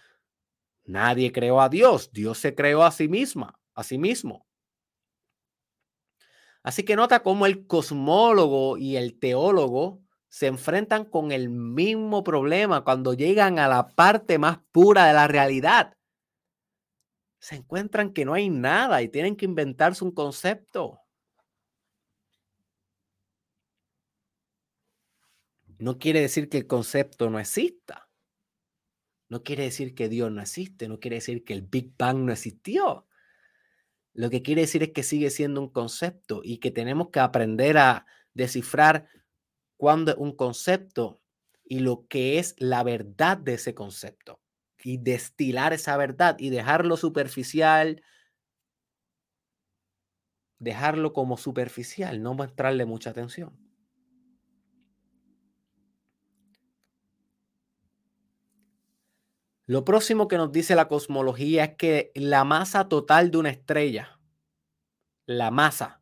nadie 0.86 1.32
creó 1.32 1.62
a 1.62 1.70
Dios, 1.70 2.12
Dios 2.12 2.38
se 2.38 2.56
creó 2.56 2.84
a 2.84 2.92
sí 2.92 3.08
misma, 3.08 3.60
a 3.74 3.84
sí 3.84 3.98
mismo. 3.98 4.45
Así 6.66 6.82
que 6.82 6.96
nota 6.96 7.22
cómo 7.22 7.46
el 7.46 7.68
cosmólogo 7.68 8.80
y 8.80 8.96
el 8.96 9.20
teólogo 9.20 10.02
se 10.30 10.48
enfrentan 10.48 11.06
con 11.06 11.32
el 11.32 11.48
mismo 11.48 12.24
problema 12.24 12.84
cuando 12.84 13.14
llegan 13.14 13.60
a 13.60 13.68
la 13.68 13.90
parte 13.90 14.40
más 14.40 14.58
pura 14.72 15.06
de 15.06 15.14
la 15.14 15.28
realidad. 15.28 15.96
Se 17.38 17.58
encuentran 17.58 18.14
que 18.14 18.26
no 18.26 18.34
hay 18.34 18.50
nada 18.50 19.04
y 19.04 19.10
tienen 19.10 19.36
que 19.36 19.46
inventarse 19.46 20.04
un 20.04 20.10
concepto. 20.10 21.00
No 25.78 26.00
quiere 26.00 26.22
decir 26.22 26.50
que 26.50 26.58
el 26.58 26.66
concepto 26.66 27.30
no 27.30 27.40
exista. 27.40 28.10
No 29.30 29.44
quiere 29.44 29.66
decir 29.66 29.94
que 29.94 30.10
Dios 30.10 30.32
no 30.32 30.42
existe. 30.42 30.88
No 30.88 31.00
quiere 31.00 31.18
decir 31.18 31.44
que 31.44 31.54
el 31.54 31.62
Big 31.62 31.94
Bang 31.96 32.26
no 32.26 32.32
existió. 32.32 33.06
Lo 34.16 34.30
que 34.30 34.42
quiere 34.42 34.62
decir 34.62 34.82
es 34.82 34.92
que 34.94 35.04
sigue 35.04 35.30
siendo 35.30 35.62
un 35.62 35.70
concepto 35.70 36.42
y 36.44 36.60
que 36.60 36.72
tenemos 36.72 37.10
que 37.10 37.20
aprender 37.20 37.78
a 37.78 38.06
descifrar 38.34 39.08
cuando 39.78 40.12
es 40.12 40.18
un 40.18 40.36
concepto 40.36 41.22
y 41.66 41.80
lo 41.80 42.08
que 42.08 42.40
es 42.40 42.56
la 42.58 42.84
verdad 42.84 43.38
de 43.38 43.56
ese 43.56 43.76
concepto 43.76 44.40
y 44.84 44.98
destilar 44.98 45.74
esa 45.74 45.98
verdad 45.98 46.38
y 46.40 46.50
dejarlo 46.50 46.96
superficial, 46.96 48.02
dejarlo 50.60 51.14
como 51.14 51.38
superficial, 51.38 52.22
no 52.22 52.34
mostrarle 52.34 52.86
mucha 52.86 53.12
atención. 53.12 53.65
Lo 59.68 59.84
próximo 59.84 60.28
que 60.28 60.38
nos 60.38 60.52
dice 60.52 60.76
la 60.76 60.88
cosmología 60.88 61.64
es 61.64 61.76
que 61.76 62.12
la 62.14 62.44
masa 62.44 62.88
total 62.88 63.32
de 63.32 63.38
una 63.40 63.50
estrella, 63.50 64.20
la 65.26 65.50
masa, 65.50 66.02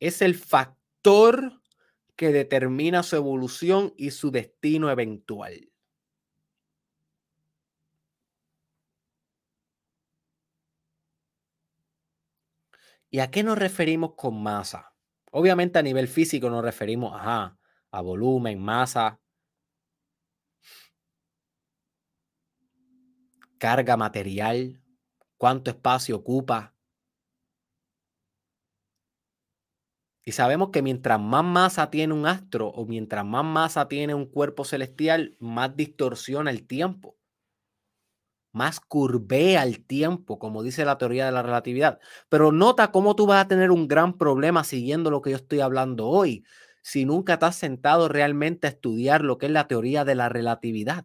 es 0.00 0.22
el 0.22 0.34
factor 0.34 1.60
que 2.16 2.32
determina 2.32 3.02
su 3.02 3.16
evolución 3.16 3.92
y 3.98 4.10
su 4.10 4.30
destino 4.30 4.90
eventual. 4.90 5.70
¿Y 13.10 13.20
a 13.20 13.30
qué 13.30 13.42
nos 13.42 13.58
referimos 13.58 14.14
con 14.14 14.42
masa? 14.42 14.94
Obviamente 15.30 15.78
a 15.78 15.82
nivel 15.82 16.08
físico 16.08 16.48
nos 16.48 16.64
referimos 16.64 17.12
a 17.20 17.54
volumen, 18.00 18.60
masa, 18.62 19.20
carga 23.58 23.96
material, 23.96 24.80
cuánto 25.38 25.70
espacio 25.70 26.16
ocupa, 26.16 26.74
Y 30.24 30.30
sabemos 30.30 30.70
que 30.70 30.80
mientras 30.80 31.18
más 31.20 31.42
masa 31.44 31.90
tiene 31.90 32.14
un 32.14 32.24
astro 32.26 32.68
o 32.68 32.86
mientras 32.86 33.24
más 33.24 33.44
masa 33.44 33.88
tiene 33.88 34.14
un 34.14 34.26
cuerpo 34.26 34.64
celestial, 34.64 35.34
más 35.40 35.74
distorsiona 35.74 36.50
el 36.52 36.68
tiempo, 36.68 37.16
más 38.52 38.80
curvea 38.80 39.62
el 39.62 39.84
tiempo, 39.86 40.38
como 40.38 40.62
dice 40.62 40.84
la 40.84 40.98
teoría 40.98 41.26
de 41.26 41.32
la 41.32 41.42
relatividad. 41.42 41.98
Pero 42.28 42.50
nota 42.52 42.90
cómo 42.92 43.14
tú 43.14 43.26
vas 43.26 43.44
a 43.44 43.48
tener 43.48 43.70
un 43.70 43.88
gran 43.88 44.16
problema 44.18 44.64
siguiendo 44.64 45.10
lo 45.10 45.22
que 45.22 45.30
yo 45.30 45.36
estoy 45.36 45.60
hablando 45.60 46.06
hoy. 46.08 46.44
si 46.82 47.04
nunca 47.04 47.38
te 47.38 47.44
has 47.46 47.56
sentado 47.56 48.08
realmente 48.08 48.66
a 48.66 48.70
estudiar 48.70 49.22
lo 49.22 49.36
que 49.38 49.46
es 49.46 49.52
la 49.52 49.68
teoría 49.68 50.04
de 50.04 50.14
la 50.14 50.28
relatividad? 50.30 51.04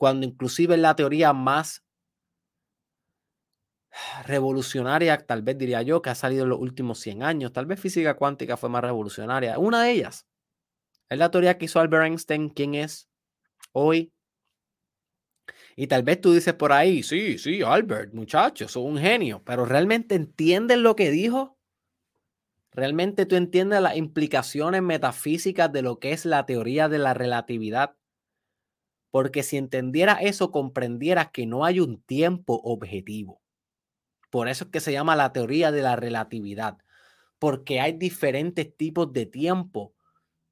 Cuando 0.00 0.24
inclusive 0.24 0.76
es 0.76 0.80
la 0.80 0.96
teoría 0.96 1.34
más 1.34 1.84
revolucionaria, 4.24 5.18
tal 5.18 5.42
vez 5.42 5.58
diría 5.58 5.82
yo, 5.82 6.00
que 6.00 6.08
ha 6.08 6.14
salido 6.14 6.44
en 6.44 6.48
los 6.48 6.58
últimos 6.58 7.00
100 7.00 7.22
años. 7.22 7.52
Tal 7.52 7.66
vez 7.66 7.78
física 7.78 8.14
cuántica 8.14 8.56
fue 8.56 8.70
más 8.70 8.82
revolucionaria. 8.82 9.58
Una 9.58 9.82
de 9.82 9.90
ellas 9.90 10.26
es 11.10 11.18
la 11.18 11.30
teoría 11.30 11.58
que 11.58 11.66
hizo 11.66 11.80
Albert 11.80 12.06
Einstein, 12.06 12.48
quién 12.48 12.76
es 12.76 13.10
hoy. 13.72 14.10
Y 15.76 15.86
tal 15.86 16.02
vez 16.02 16.18
tú 16.22 16.32
dices 16.32 16.54
por 16.54 16.72
ahí, 16.72 17.02
sí, 17.02 17.36
sí, 17.36 17.60
Albert, 17.60 18.14
muchachos, 18.14 18.72
soy 18.72 18.84
un 18.84 18.96
genio, 18.96 19.42
pero 19.44 19.66
¿realmente 19.66 20.14
entiendes 20.14 20.78
lo 20.78 20.96
que 20.96 21.10
dijo? 21.10 21.58
¿Realmente 22.72 23.26
tú 23.26 23.36
entiendes 23.36 23.82
las 23.82 23.98
implicaciones 23.98 24.80
metafísicas 24.80 25.70
de 25.70 25.82
lo 25.82 25.98
que 25.98 26.12
es 26.12 26.24
la 26.24 26.46
teoría 26.46 26.88
de 26.88 26.98
la 27.00 27.12
relatividad? 27.12 27.99
Porque 29.10 29.42
si 29.42 29.56
entendieras 29.56 30.18
eso, 30.22 30.50
comprendieras 30.50 31.30
que 31.32 31.46
no 31.46 31.64
hay 31.64 31.80
un 31.80 32.02
tiempo 32.02 32.60
objetivo. 32.64 33.40
Por 34.30 34.48
eso 34.48 34.64
es 34.64 34.70
que 34.70 34.80
se 34.80 34.92
llama 34.92 35.16
la 35.16 35.32
teoría 35.32 35.72
de 35.72 35.82
la 35.82 35.96
relatividad, 35.96 36.78
porque 37.40 37.80
hay 37.80 37.94
diferentes 37.94 38.76
tipos 38.76 39.12
de 39.12 39.26
tiempo 39.26 39.94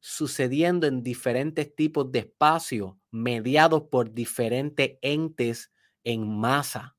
sucediendo 0.01 0.87
en 0.89 1.03
diferentes 1.05 1.75
tipos 1.75 2.13
de 2.13 2.21
espacios 2.21 2.95
mediados 3.13 3.85
por 3.91 4.15
diferentes 4.15 4.99
entes 5.03 5.73
en 6.05 6.29
masa. 6.29 6.98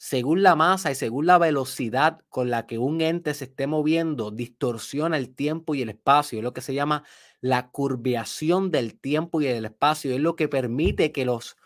Según 0.00 0.44
la 0.44 0.54
masa 0.54 0.92
y 0.92 0.94
según 0.94 1.26
la 1.26 1.38
velocidad 1.38 2.20
con 2.28 2.50
la 2.50 2.66
que 2.66 2.78
un 2.78 3.00
ente 3.00 3.34
se 3.34 3.46
esté 3.46 3.66
moviendo, 3.66 4.30
distorsiona 4.30 5.16
el 5.16 5.34
tiempo 5.34 5.74
y 5.74 5.82
el 5.82 5.88
espacio. 5.88 6.38
Es 6.38 6.44
lo 6.44 6.54
que 6.54 6.60
se 6.60 6.72
llama 6.72 7.02
la 7.40 7.70
curveación 7.70 8.70
del 8.70 8.98
tiempo 8.98 9.40
y 9.40 9.46
del 9.46 9.64
espacio. 9.64 10.12
Es 10.14 10.20
lo 10.20 10.36
que 10.36 10.48
permite 10.48 11.10
que 11.10 11.24
los 11.24 11.56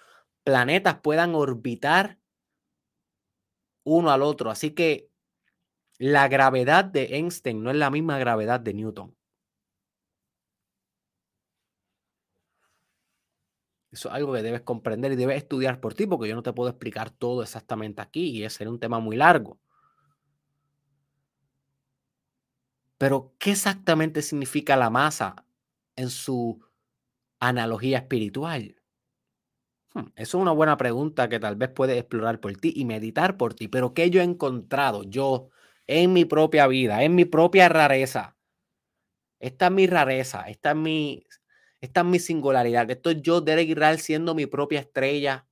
planetas 0.45 1.01
puedan 1.03 1.35
orbitar 1.35 2.19
uno 3.85 4.11
al 4.11 4.23
otro. 4.23 4.51
Así 4.51 4.71
que 4.71 5.11
la 5.99 6.29
gravedad 6.29 6.85
de 6.85 7.17
Einstein 7.17 7.63
no 7.63 7.71
es 7.71 7.77
la 7.77 7.91
misma 7.91 8.19
gravedad 8.19 8.61
de 8.61 8.75
Newton. 8.75 9.15
Eso 13.93 14.09
es 14.09 14.15
algo 14.15 14.33
que 14.33 14.43
debes 14.43 14.63
comprender 14.63 15.13
y 15.13 15.17
debes 15.17 15.37
estudiar 15.37 15.79
por 15.79 15.93
ti, 15.93 16.07
porque 16.07 16.27
yo 16.29 16.35
no 16.35 16.43
te 16.43 16.55
puedo 16.55 16.71
explicar 16.71 17.11
todo 17.11 17.43
exactamente 17.43 18.01
aquí 18.01 18.31
y 18.31 18.43
ese 18.43 18.57
sería 18.59 18.71
un 18.73 18.81
tema 18.81 19.01
muy 19.01 19.17
largo. 19.17 19.59
Pero, 23.01 23.35
¿qué 23.39 23.53
exactamente 23.53 24.23
significa 24.23 24.77
la 24.77 24.91
masa 24.91 25.45
en 25.97 26.11
su 26.11 26.61
analogía 27.41 27.99
espiritual? 27.99 28.77
Hmm, 29.95 30.07
eso 30.17 30.39
es 30.39 30.43
una 30.43 30.53
buena 30.53 30.77
pregunta 30.77 31.29
que 31.29 31.39
tal 31.39 31.57
vez 31.57 31.69
puedes 31.71 31.99
explorar 31.99 32.41
por 32.41 32.55
ti 32.57 32.73
y 32.75 32.85
meditar 32.85 33.37
por 33.37 33.55
ti. 33.55 33.69
Pero, 33.69 33.93
¿qué 33.95 34.11
yo 34.11 34.21
he 34.21 34.25
encontrado 34.25 35.03
yo 35.05 35.49
en 35.87 36.13
mi 36.13 36.25
propia 36.25 36.67
vida, 36.67 37.03
en 37.03 37.15
mi 37.15 37.25
propia 37.27 37.69
rareza? 37.69 38.35
Esta 39.41 39.67
es 39.67 39.73
mi 39.73 39.87
rareza, 39.87 40.43
esta 40.43 40.71
es 40.71 40.77
mi 40.77 41.25
esta 41.83 42.01
es 42.03 42.07
mi 42.07 42.21
singularidad. 42.21 42.89
Esto 42.93 43.11
es 43.11 43.21
yo, 43.23 43.41
Derek 43.41 43.69
Israel, 43.69 43.99
siendo 43.99 44.37
mi 44.37 44.47
propia 44.47 44.79
estrella, 44.79 45.49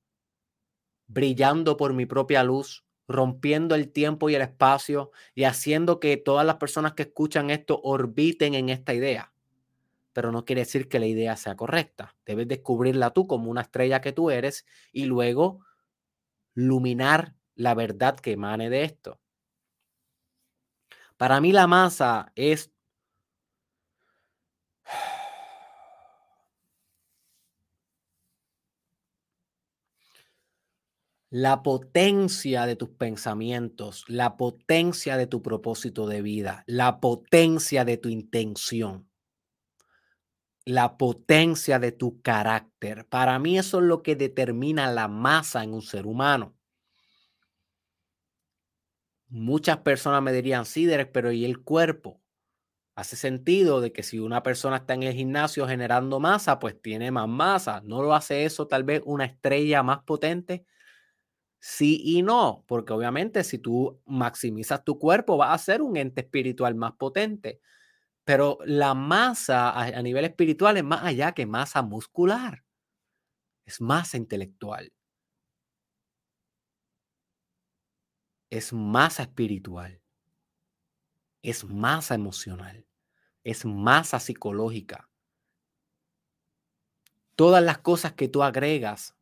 brillando 1.07 1.75
por 1.75 1.93
mi 1.93 2.05
propia 2.05 2.41
luz, 2.41 2.85
rompiendo 3.05 3.75
el 3.75 3.91
tiempo 3.91 4.29
y 4.29 4.35
el 4.35 4.41
espacio 4.41 5.11
y 5.35 5.43
haciendo 5.43 5.99
que 5.99 6.15
todas 6.15 6.45
las 6.45 6.55
personas 6.55 6.93
que 6.93 7.03
escuchan 7.03 7.49
esto 7.49 7.81
orbiten 7.83 8.55
en 8.55 8.69
esta 8.69 8.93
idea. 8.93 9.33
Pero 10.13 10.31
no 10.31 10.45
quiere 10.45 10.61
decir 10.61 10.87
que 10.87 10.99
la 10.99 11.05
idea 11.05 11.35
sea 11.35 11.57
correcta. 11.57 12.15
Debes 12.25 12.47
descubrirla 12.47 13.09
tú 13.09 13.27
como 13.27 13.51
una 13.51 13.61
estrella 13.61 13.99
que 13.99 14.13
tú 14.13 14.31
eres 14.31 14.65
y 14.93 15.05
luego 15.05 15.65
luminar 16.53 17.35
la 17.55 17.73
verdad 17.73 18.17
que 18.17 18.31
emane 18.31 18.69
de 18.69 18.85
esto. 18.85 19.19
Para 21.17 21.41
mí 21.41 21.51
la 21.51 21.67
masa 21.67 22.31
es 22.35 22.71
la 31.31 31.63
potencia 31.63 32.65
de 32.65 32.75
tus 32.75 32.89
pensamientos, 32.89 34.03
la 34.09 34.35
potencia 34.35 35.15
de 35.15 35.27
tu 35.27 35.41
propósito 35.41 36.05
de 36.05 36.21
vida, 36.21 36.65
la 36.67 36.99
potencia 36.99 37.85
de 37.85 37.95
tu 37.95 38.09
intención, 38.09 39.09
la 40.65 40.97
potencia 40.97 41.79
de 41.79 41.93
tu 41.93 42.21
carácter. 42.21 43.07
Para 43.07 43.39
mí 43.39 43.57
eso 43.57 43.79
es 43.79 43.85
lo 43.85 44.03
que 44.03 44.17
determina 44.17 44.91
la 44.91 45.07
masa 45.07 45.63
en 45.63 45.73
un 45.73 45.81
ser 45.81 46.05
humano. 46.05 46.53
Muchas 49.29 49.77
personas 49.77 50.21
me 50.21 50.33
dirían, 50.33 50.65
sí, 50.65 50.85
pero 51.13 51.31
¿y 51.31 51.45
el 51.45 51.63
cuerpo? 51.63 52.21
Hace 52.95 53.15
sentido 53.15 53.79
de 53.81 53.93
que 53.93 54.03
si 54.03 54.19
una 54.19 54.43
persona 54.43 54.77
está 54.77 54.95
en 54.95 55.03
el 55.03 55.13
gimnasio 55.13 55.65
generando 55.65 56.19
masa, 56.19 56.59
pues 56.59 56.81
tiene 56.81 57.11
más 57.11 57.29
masa. 57.29 57.81
¿No 57.85 58.03
lo 58.03 58.13
hace 58.13 58.43
eso 58.43 58.67
tal 58.67 58.83
vez 58.83 59.01
una 59.05 59.23
estrella 59.23 59.81
más 59.81 60.03
potente? 60.03 60.65
Sí 61.63 62.01
y 62.03 62.23
no, 62.23 62.65
porque 62.67 62.91
obviamente 62.91 63.43
si 63.43 63.59
tú 63.59 64.01
maximizas 64.07 64.83
tu 64.83 64.97
cuerpo, 64.97 65.37
vas 65.37 65.53
a 65.53 65.63
ser 65.63 65.83
un 65.83 65.95
ente 65.95 66.21
espiritual 66.21 66.73
más 66.73 66.93
potente. 66.93 67.61
Pero 68.23 68.57
la 68.65 68.95
masa 68.95 69.71
a, 69.71 70.01
nivel 70.01 70.25
espiritual 70.25 70.77
es 70.77 70.83
más 70.83 71.03
allá 71.03 71.33
que 71.33 71.45
masa 71.45 71.83
muscular. 71.83 72.63
Es 73.65 73.79
masa 73.79 74.17
intelectual. 74.17 74.91
Es 78.49 78.73
masa 78.73 79.23
espiritual. 79.23 80.01
Es 81.43 81.63
masa 81.63 82.15
emocional. 82.15 82.87
Es 83.43 83.65
masa 83.65 84.19
psicológica. 84.19 85.09
Todas 87.35 87.63
las 87.63 87.77
cosas 87.79 88.13
que 88.13 88.27
tú 88.27 88.41
agregas 88.41 89.15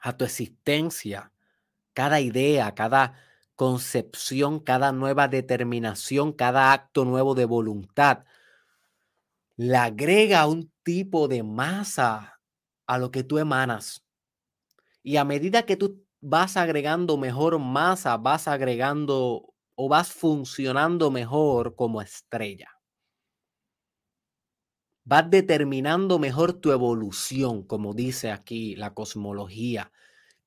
a 0.00 0.16
tu 0.16 0.24
existencia, 0.24 1.32
cada 1.94 2.20
idea, 2.20 2.74
cada 2.74 3.14
concepción, 3.56 4.60
cada 4.60 4.92
nueva 4.92 5.28
determinación, 5.28 6.32
cada 6.32 6.72
acto 6.72 7.04
nuevo 7.04 7.34
de 7.34 7.44
voluntad, 7.44 8.24
le 9.56 9.76
agrega 9.76 10.46
un 10.46 10.72
tipo 10.82 11.28
de 11.28 11.42
masa 11.42 12.40
a 12.86 12.98
lo 12.98 13.10
que 13.10 13.22
tú 13.22 13.38
emanas. 13.38 14.02
Y 15.02 15.16
a 15.16 15.24
medida 15.24 15.64
que 15.64 15.76
tú 15.76 16.06
vas 16.20 16.56
agregando 16.56 17.16
mejor 17.16 17.58
masa, 17.58 18.16
vas 18.16 18.48
agregando 18.48 19.52
o 19.74 19.88
vas 19.88 20.12
funcionando 20.12 21.10
mejor 21.10 21.74
como 21.74 22.02
estrella. 22.02 22.68
Vas 25.04 25.30
determinando 25.30 26.18
mejor 26.18 26.52
tu 26.52 26.72
evolución, 26.72 27.62
como 27.62 27.94
dice 27.94 28.30
aquí 28.30 28.76
la 28.76 28.92
cosmología, 28.92 29.92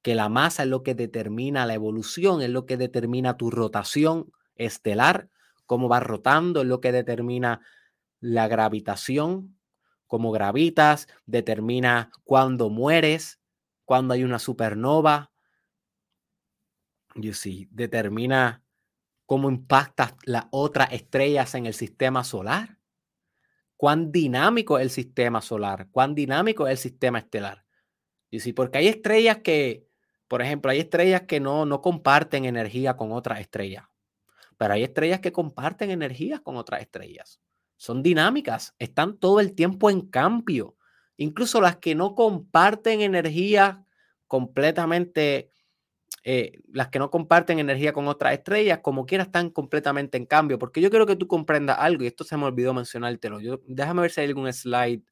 que 0.01 0.15
la 0.15 0.29
masa 0.29 0.63
es 0.63 0.69
lo 0.69 0.83
que 0.83 0.95
determina 0.95 1.65
la 1.65 1.73
evolución, 1.73 2.41
es 2.41 2.49
lo 2.49 2.65
que 2.65 2.77
determina 2.77 3.37
tu 3.37 3.49
rotación 3.49 4.31
estelar, 4.55 5.29
cómo 5.65 5.87
vas 5.87 6.03
rotando, 6.03 6.61
es 6.61 6.67
lo 6.67 6.81
que 6.81 6.91
determina 6.91 7.61
la 8.19 8.47
gravitación, 8.47 9.57
cómo 10.07 10.31
gravitas, 10.31 11.07
determina 11.25 12.11
cuándo 12.23 12.69
mueres, 12.69 13.39
cuándo 13.85 14.13
hay 14.13 14.23
una 14.23 14.39
supernova, 14.39 15.31
you 17.15 17.33
see, 17.33 17.67
determina 17.71 18.63
cómo 19.25 19.49
impactas 19.49 20.13
las 20.25 20.45
otras 20.51 20.91
estrellas 20.91 21.55
en 21.55 21.65
el 21.65 21.73
sistema 21.73 22.23
solar 22.23 22.77
cuán 23.83 24.13
dinámico 24.13 24.79
es 24.79 24.83
el 24.83 24.89
sistema 24.91 25.41
solar, 25.41 25.89
cuán 25.91 26.15
dinámico 26.15 26.67
es 26.67 26.71
el 26.71 26.77
sistema 26.77 27.19
estelar. 27.19 27.65
Y 28.31 28.39
sí, 28.39 28.53
porque 28.53 28.77
hay 28.77 28.87
estrellas 28.87 29.39
que, 29.39 29.89
por 30.29 30.41
ejemplo, 30.41 30.71
hay 30.71 30.79
estrellas 30.79 31.23
que 31.23 31.41
no, 31.41 31.65
no 31.65 31.81
comparten 31.81 32.45
energía 32.45 32.95
con 32.95 33.11
otras 33.11 33.41
estrellas, 33.41 33.83
pero 34.55 34.75
hay 34.75 34.83
estrellas 34.83 35.19
que 35.19 35.33
comparten 35.33 35.91
energías 35.91 36.39
con 36.39 36.55
otras 36.55 36.79
estrellas. 36.79 37.41
Son 37.75 38.01
dinámicas, 38.01 38.73
están 38.79 39.17
todo 39.17 39.41
el 39.41 39.53
tiempo 39.53 39.89
en 39.89 39.99
cambio. 39.99 40.77
Incluso 41.17 41.59
las 41.59 41.75
que 41.75 41.93
no 41.93 42.15
comparten 42.15 43.01
energía 43.01 43.85
completamente 44.27 45.51
eh, 46.23 46.59
las 46.71 46.89
que 46.89 46.99
no 46.99 47.09
comparten 47.11 47.59
energía 47.59 47.93
con 47.93 48.07
otras 48.07 48.33
estrellas, 48.33 48.79
como 48.81 49.05
quiera, 49.05 49.23
están 49.25 49.49
completamente 49.49 50.17
en 50.17 50.25
cambio. 50.25 50.59
Porque 50.59 50.81
yo 50.81 50.89
quiero 50.89 51.05
que 51.05 51.15
tú 51.15 51.27
comprendas 51.27 51.77
algo, 51.79 52.03
y 52.03 52.07
esto 52.07 52.23
se 52.23 52.37
me 52.37 52.45
olvidó 52.45 52.73
mencionártelo. 52.73 53.39
Déjame 53.67 54.01
ver 54.01 54.11
si 54.11 54.21
hay 54.21 54.27
algún 54.27 54.51
slide. 54.53 55.03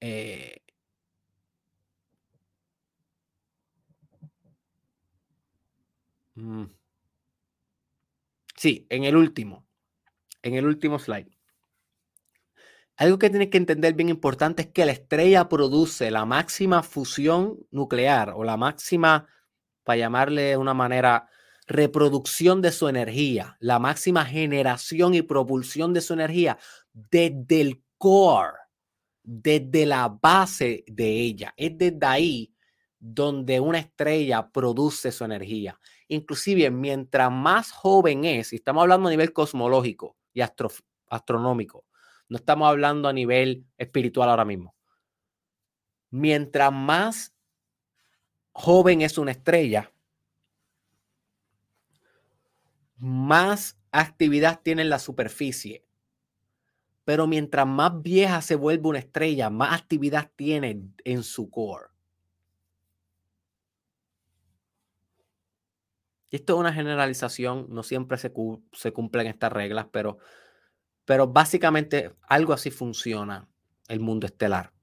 Eh, 0.00 0.60
mm. 6.36 6.68
Sí, 8.56 8.86
en 8.90 9.04
el 9.04 9.16
último. 9.16 9.66
en 10.42 10.54
el 10.56 10.66
último 10.66 10.98
slide. 10.98 11.30
Algo 12.96 13.18
que 13.18 13.30
tienes 13.30 13.48
que 13.50 13.58
entender 13.58 13.94
bien 13.94 14.08
importante 14.08 14.62
es 14.62 14.68
que 14.68 14.84
la 14.84 14.92
estrella 14.92 15.48
produce 15.48 16.10
la 16.10 16.24
máxima 16.24 16.82
fusión 16.82 17.56
nuclear 17.70 18.32
o 18.34 18.42
la 18.44 18.56
máxima, 18.56 19.26
para 19.88 20.00
llamarle 20.00 20.42
de 20.42 20.56
una 20.58 20.74
manera, 20.74 21.30
reproducción 21.66 22.60
de 22.60 22.72
su 22.72 22.88
energía, 22.88 23.56
la 23.58 23.78
máxima 23.78 24.26
generación 24.26 25.14
y 25.14 25.22
propulsión 25.22 25.94
de 25.94 26.02
su 26.02 26.12
energía 26.12 26.58
desde 26.92 27.62
el 27.62 27.82
core, 27.96 28.52
desde 29.22 29.86
la 29.86 30.08
base 30.08 30.84
de 30.86 31.08
ella. 31.08 31.54
Es 31.56 31.78
desde 31.78 32.04
ahí 32.04 32.54
donde 32.98 33.60
una 33.60 33.78
estrella 33.78 34.50
produce 34.50 35.10
su 35.10 35.24
energía. 35.24 35.80
Inclusive, 36.08 36.70
mientras 36.70 37.32
más 37.32 37.70
joven 37.70 38.26
es, 38.26 38.52
y 38.52 38.56
estamos 38.56 38.82
hablando 38.82 39.08
a 39.08 39.10
nivel 39.10 39.32
cosmológico 39.32 40.18
y 40.34 40.42
astronómico, 41.08 41.86
no 42.28 42.36
estamos 42.36 42.68
hablando 42.68 43.08
a 43.08 43.14
nivel 43.14 43.64
espiritual 43.78 44.28
ahora 44.28 44.44
mismo. 44.44 44.74
Mientras 46.10 46.70
más 46.70 47.37
joven 48.58 49.02
es 49.02 49.18
una 49.18 49.30
estrella, 49.30 49.92
más 52.96 53.78
actividad 53.92 54.60
tiene 54.60 54.82
en 54.82 54.90
la 54.90 54.98
superficie. 54.98 55.84
Pero 57.04 57.28
mientras 57.28 57.68
más 57.68 58.02
vieja 58.02 58.42
se 58.42 58.56
vuelve 58.56 58.88
una 58.88 58.98
estrella, 58.98 59.48
más 59.48 59.80
actividad 59.80 60.32
tiene 60.34 60.82
en 61.04 61.22
su 61.22 61.48
core. 61.48 61.86
Esto 66.32 66.54
es 66.54 66.58
una 66.58 66.72
generalización, 66.72 67.68
no 67.70 67.84
siempre 67.84 68.18
se, 68.18 68.32
se 68.72 68.92
cumplen 68.92 69.28
estas 69.28 69.52
reglas, 69.52 69.86
pero 69.92 70.18
pero 71.04 71.28
básicamente 71.28 72.12
algo 72.24 72.52
así 72.52 72.70
funciona 72.70 73.48
el 73.86 74.00
mundo 74.00 74.26
estelar. 74.26 74.74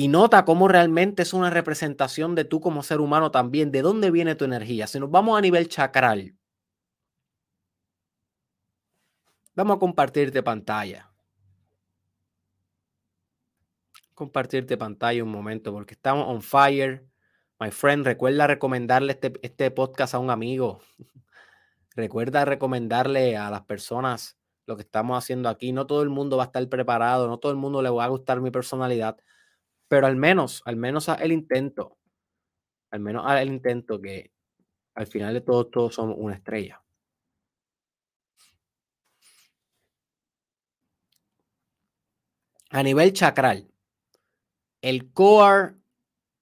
Y 0.00 0.08
nota 0.08 0.46
cómo 0.46 0.66
realmente 0.66 1.20
es 1.20 1.34
una 1.34 1.50
representación 1.50 2.34
de 2.34 2.46
tú 2.46 2.58
como 2.58 2.82
ser 2.82 3.00
humano 3.00 3.30
también, 3.30 3.70
de 3.70 3.82
dónde 3.82 4.10
viene 4.10 4.34
tu 4.34 4.46
energía. 4.46 4.86
Si 4.86 4.98
nos 4.98 5.10
vamos 5.10 5.36
a 5.36 5.42
nivel 5.42 5.68
chakral, 5.68 6.34
vamos 9.54 9.76
a 9.76 9.78
compartirte 9.78 10.42
pantalla. 10.42 11.12
Compartirte 14.14 14.78
pantalla 14.78 15.22
un 15.22 15.30
momento 15.30 15.70
porque 15.70 15.92
estamos 15.92 16.26
on 16.26 16.40
fire. 16.40 17.06
My 17.58 17.70
friend, 17.70 18.06
recuerda 18.06 18.46
recomendarle 18.46 19.12
este, 19.12 19.34
este 19.42 19.70
podcast 19.70 20.14
a 20.14 20.18
un 20.18 20.30
amigo. 20.30 20.80
Recuerda 21.94 22.46
recomendarle 22.46 23.36
a 23.36 23.50
las 23.50 23.66
personas 23.66 24.38
lo 24.64 24.76
que 24.76 24.82
estamos 24.82 25.18
haciendo 25.18 25.50
aquí. 25.50 25.72
No 25.72 25.86
todo 25.86 26.00
el 26.00 26.08
mundo 26.08 26.38
va 26.38 26.44
a 26.44 26.46
estar 26.46 26.66
preparado, 26.70 27.28
no 27.28 27.38
todo 27.38 27.52
el 27.52 27.58
mundo 27.58 27.82
le 27.82 27.90
va 27.90 28.04
a 28.04 28.08
gustar 28.08 28.40
mi 28.40 28.50
personalidad, 28.50 29.18
pero 29.90 30.06
al 30.06 30.14
menos, 30.14 30.62
al 30.66 30.76
menos 30.76 31.08
el 31.08 31.32
intento, 31.32 31.98
al 32.92 33.00
menos 33.00 33.28
el 33.28 33.48
intento 33.48 34.00
que 34.00 34.32
al 34.94 35.08
final 35.08 35.34
de 35.34 35.40
todo, 35.40 35.66
todos 35.66 35.96
somos 35.96 36.14
una 36.16 36.36
estrella. 36.36 36.80
A 42.70 42.84
nivel 42.84 43.12
chakral, 43.12 43.68
el 44.80 45.12
core, 45.12 45.74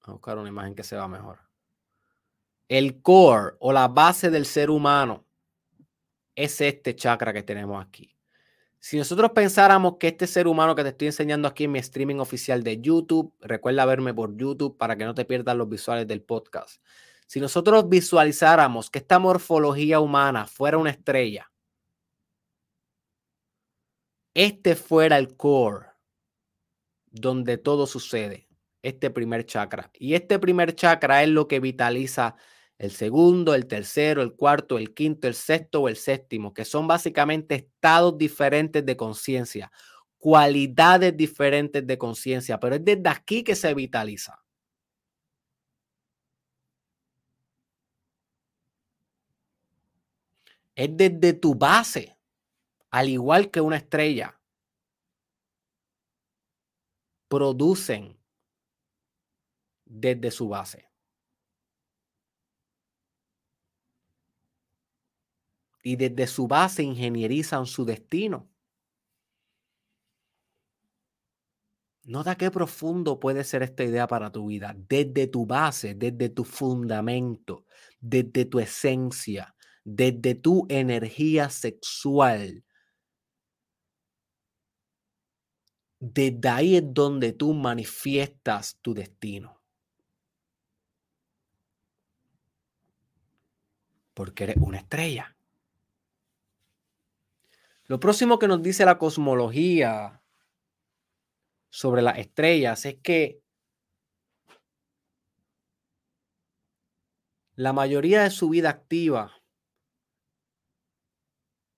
a 0.01 0.11
buscar 0.11 0.37
una 0.37 0.49
imagen 0.49 0.75
que 0.75 0.83
se 0.83 0.95
va 0.95 1.07
mejor. 1.07 1.39
El 2.67 3.01
core 3.01 3.55
o 3.61 3.73
la 3.73 3.87
base 3.87 4.29
del 4.29 4.45
ser 4.45 4.69
humano 4.69 5.25
es 6.35 6.61
este 6.61 6.95
chakra 6.95 7.33
que 7.33 7.41
tenemos 7.41 7.83
aquí. 7.83 8.15
Si 8.79 8.97
nosotros 8.97 9.31
pensáramos 9.31 9.97
que 9.99 10.07
este 10.07 10.25
ser 10.25 10.47
humano 10.47 10.73
que 10.73 10.83
te 10.83 10.89
estoy 10.89 11.07
enseñando 11.07 11.47
aquí 11.47 11.65
en 11.65 11.73
mi 11.73 11.79
streaming 11.79 12.15
oficial 12.15 12.63
de 12.63 12.79
YouTube, 12.79 13.33
recuerda 13.41 13.85
verme 13.85 14.13
por 14.13 14.37
YouTube 14.37 14.77
para 14.77 14.95
que 14.95 15.03
no 15.03 15.13
te 15.13 15.25
pierdas 15.25 15.57
los 15.57 15.67
visuales 15.67 16.07
del 16.07 16.21
podcast. 16.21 16.81
Si 17.27 17.41
nosotros 17.41 17.89
visualizáramos 17.89 18.89
que 18.89 18.99
esta 18.99 19.19
morfología 19.19 19.99
humana 19.99 20.47
fuera 20.47 20.77
una 20.77 20.91
estrella, 20.91 21.51
este 24.33 24.75
fuera 24.75 25.17
el 25.17 25.35
core 25.35 25.87
donde 27.11 27.57
todo 27.57 27.85
sucede, 27.85 28.47
este 28.81 29.09
primer 29.09 29.45
chakra. 29.45 29.91
Y 29.93 30.13
este 30.13 30.39
primer 30.39 30.73
chakra 30.73 31.21
es 31.23 31.29
lo 31.29 31.47
que 31.49 31.59
vitaliza 31.59 32.37
el 32.79 32.91
segundo, 32.91 33.53
el 33.55 33.67
tercero, 33.67 34.21
el 34.21 34.35
cuarto, 34.35 34.77
el 34.77 34.93
quinto, 34.93 35.27
el 35.27 35.35
sexto 35.35 35.81
o 35.81 35.89
el 35.89 35.97
séptimo, 35.97 36.53
que 36.53 36.63
son 36.65 36.87
básicamente 36.87 37.55
estados 37.55 38.17
diferentes 38.17 38.85
de 38.85 38.95
conciencia, 38.97 39.71
cualidades 40.17 41.15
diferentes 41.15 41.85
de 41.85 41.97
conciencia, 41.97 42.59
pero 42.59 42.75
es 42.75 42.85
desde 42.85 43.09
aquí 43.09 43.43
que 43.43 43.55
se 43.55 43.73
vitaliza. 43.73 44.39
Es 50.73 50.89
desde 50.95 51.33
tu 51.33 51.55
base, 51.55 52.17
al 52.91 53.09
igual 53.09 53.51
que 53.51 53.59
una 53.59 53.75
estrella. 53.75 54.39
Producen 57.27 58.17
desde 59.85 60.31
su 60.31 60.47
base. 60.47 60.88
Y 65.83 65.95
desde 65.95 66.27
su 66.27 66.47
base 66.47 66.83
ingenierizan 66.83 67.65
su 67.65 67.85
destino. 67.85 68.49
Nota 72.03 72.35
qué 72.35 72.49
profundo 72.49 73.19
puede 73.19 73.43
ser 73.43 73.61
esta 73.61 73.83
idea 73.83 74.07
para 74.07 74.31
tu 74.31 74.47
vida. 74.47 74.75
Desde 74.75 75.27
tu 75.27 75.45
base, 75.45 75.93
desde 75.93 76.29
tu 76.29 76.43
fundamento, 76.43 77.65
desde 77.99 78.45
tu 78.45 78.59
esencia, 78.59 79.55
desde 79.83 80.33
tu 80.33 80.65
energía 80.69 81.49
sexual. 81.49 82.65
Desde 85.99 86.49
ahí 86.49 86.77
es 86.77 86.83
donde 86.85 87.33
tú 87.33 87.53
manifiestas 87.53 88.79
tu 88.81 88.93
destino. 88.93 89.61
Porque 94.15 94.45
eres 94.45 94.57
una 94.57 94.77
estrella. 94.77 95.35
Lo 97.89 97.99
próximo 97.99 98.37
que 98.37 98.47
nos 98.47 98.61
dice 98.61 98.85
la 98.85 98.99
cosmología 98.99 100.21
sobre 101.71 102.03
las 102.03 102.19
estrellas 102.19 102.85
es 102.85 102.97
que 103.01 103.41
la 107.55 107.73
mayoría 107.73 108.21
de 108.21 108.29
su 108.29 108.49
vida 108.49 108.69
activa, 108.69 109.41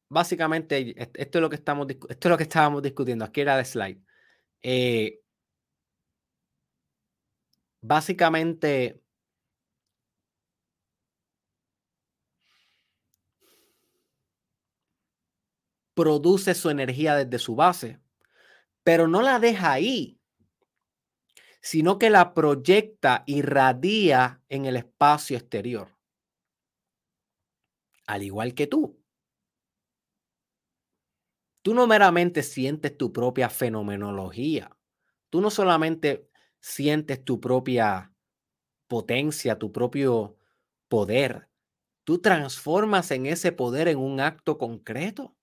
básicamente, 0.10 0.96
esto 0.98 1.38
es 1.38 1.42
lo 1.42 1.50
que 1.50 1.56
estamos 1.56 1.88
esto 1.90 2.28
es 2.28 2.30
lo 2.30 2.38
que 2.38 2.44
estábamos 2.44 2.82
discutiendo. 2.82 3.24
Aquí 3.24 3.40
era 3.40 3.58
el 3.58 3.66
slide. 3.66 4.02
Eh, 4.64 5.22
básicamente 7.82 9.01
produce 16.02 16.56
su 16.56 16.72
energía 16.72 17.14
desde 17.14 17.38
su 17.38 17.54
base, 17.54 18.00
pero 18.84 19.08
no 19.08 19.22
la 19.22 19.38
deja 19.38 19.72
ahí, 19.72 20.20
sino 21.62 22.00
que 22.00 22.10
la 22.10 22.34
proyecta 22.34 23.24
y 23.28 23.44
radia 23.44 24.42
en 24.50 24.66
el 24.66 24.78
espacio 24.78 25.38
exterior, 25.38 25.96
al 28.08 28.24
igual 28.24 28.56
que 28.56 28.66
tú. 28.66 29.00
Tú 31.62 31.76
no 31.76 31.86
meramente 31.86 32.42
sientes 32.42 32.98
tu 32.98 33.14
propia 33.14 33.52
fenomenología, 33.52 34.76
tú 35.30 35.40
no 35.40 35.52
solamente 35.52 36.28
sientes 36.60 37.24
tu 37.24 37.40
propia 37.40 38.12
potencia, 38.88 39.60
tu 39.60 39.72
propio 39.72 40.36
poder, 40.88 41.48
tú 42.06 42.20
transformas 42.20 43.12
en 43.12 43.28
ese 43.28 43.52
poder 43.52 43.88
en 43.88 44.00
un 44.00 44.20
acto 44.20 44.58
concreto. 44.58 45.36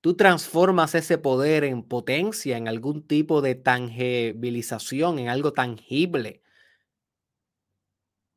Tú 0.00 0.14
transformas 0.14 0.94
ese 0.94 1.18
poder 1.18 1.64
en 1.64 1.82
potencia, 1.82 2.56
en 2.56 2.68
algún 2.68 3.06
tipo 3.06 3.42
de 3.42 3.56
tangibilización, 3.56 5.18
en 5.18 5.28
algo 5.28 5.52
tangible, 5.52 6.42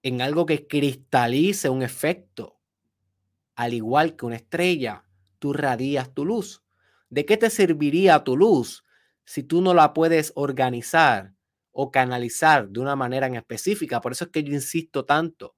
en 0.04 0.22
algo 0.22 0.48
que 0.48 0.68
cristalice 0.68 1.70
un 1.70 1.84
efecto. 1.84 2.60
Al 3.56 3.76
igual 3.76 4.16
que 4.16 4.26
una 4.26 4.38
estrella, 4.38 5.06
tú 5.38 5.54
radias 5.54 6.14
tu 6.14 6.26
luz. 6.26 6.64
¿De 7.10 7.26
qué 7.26 7.38
te 7.38 7.50
serviría 7.52 8.24
tu 8.24 8.36
luz 8.36 8.84
si 9.26 9.44
tú 9.44 9.62
no 9.62 9.76
la 9.76 9.94
puedes 9.94 10.32
organizar 10.36 11.36
o 11.72 11.92
canalizar 11.92 12.70
de 12.70 12.80
una 12.80 12.96
manera 12.96 13.28
en 13.28 13.36
específica? 13.36 14.02
Por 14.02 14.14
eso 14.14 14.26
es 14.26 14.32
que 14.32 14.44
yo 14.44 14.54
insisto 14.54 15.06
tanto 15.06 15.56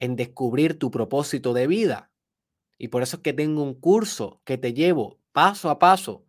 en 0.00 0.16
descubrir 0.16 0.78
tu 0.78 0.90
propósito 0.90 1.52
de 1.52 1.66
vida 1.66 2.09
Y 2.82 2.88
por 2.88 3.02
eso 3.02 3.18
es 3.18 3.22
que 3.22 3.34
tengo 3.34 3.62
un 3.62 3.74
curso 3.74 4.40
que 4.44 4.56
te 4.56 4.72
llevo 4.72 5.20
paso 5.32 5.68
a 5.68 5.78
paso 5.78 6.24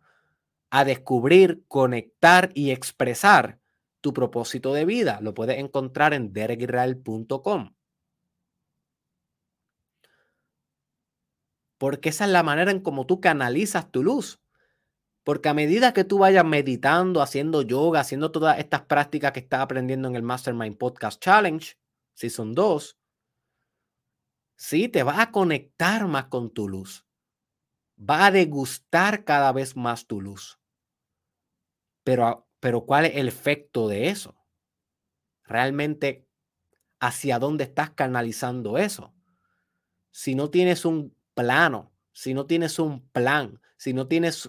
a 0.68 0.84
descubrir, 0.84 1.64
conectar 1.66 2.50
y 2.54 2.72
expresar 2.72 3.58
tu 4.02 4.12
propósito 4.12 4.74
de 4.74 4.84
vida. 4.84 5.18
Lo 5.22 5.32
puedes 5.32 5.58
encontrar 5.58 6.12
en 6.12 6.34
derekisrael.com. 6.34 7.74
Porque 11.78 12.10
esa 12.10 12.26
es 12.26 12.30
la 12.30 12.42
manera 12.42 12.70
en 12.70 12.80
cómo 12.80 13.06
tú 13.06 13.18
canalizas 13.18 13.90
tu 13.90 14.02
luz. 14.02 14.38
Porque 15.24 15.48
a 15.48 15.54
medida 15.54 15.94
que 15.94 16.04
tú 16.04 16.18
vayas 16.18 16.44
meditando, 16.44 17.22
haciendo 17.22 17.62
yoga, 17.62 18.00
haciendo 18.00 18.30
todas 18.30 18.58
estas 18.58 18.82
prácticas 18.82 19.32
que 19.32 19.40
estás 19.40 19.60
aprendiendo 19.60 20.06
en 20.08 20.16
el 20.16 20.22
Mastermind 20.22 20.76
Podcast 20.76 21.18
Challenge, 21.18 21.78
si 22.12 22.28
son 22.28 22.54
dos, 22.54 22.98
sí, 24.62 24.88
te 24.88 25.02
vas 25.02 25.18
a 25.18 25.32
conectar 25.32 26.06
más 26.06 26.26
con 26.26 26.48
tu 26.48 26.68
luz. 26.68 27.04
Va 27.98 28.26
a 28.26 28.30
degustar 28.30 29.24
cada 29.24 29.50
vez 29.50 29.76
más 29.76 30.06
tu 30.06 30.20
luz. 30.20 30.60
Pero, 32.04 32.48
pero 32.60 32.86
¿cuál 32.86 33.06
es 33.06 33.16
el 33.16 33.26
efecto 33.26 33.88
de 33.88 34.08
eso? 34.08 34.36
Realmente, 35.42 36.28
¿hacia 37.00 37.40
dónde 37.40 37.64
estás 37.64 37.90
canalizando 37.90 38.78
eso? 38.78 39.12
Si 40.12 40.36
no 40.36 40.48
tienes 40.48 40.84
un 40.84 41.16
plano, 41.34 41.92
si 42.12 42.32
no 42.32 42.46
tienes 42.46 42.78
un 42.78 43.08
plan, 43.08 43.60
si 43.76 43.92
no 43.92 44.06
tienes 44.06 44.48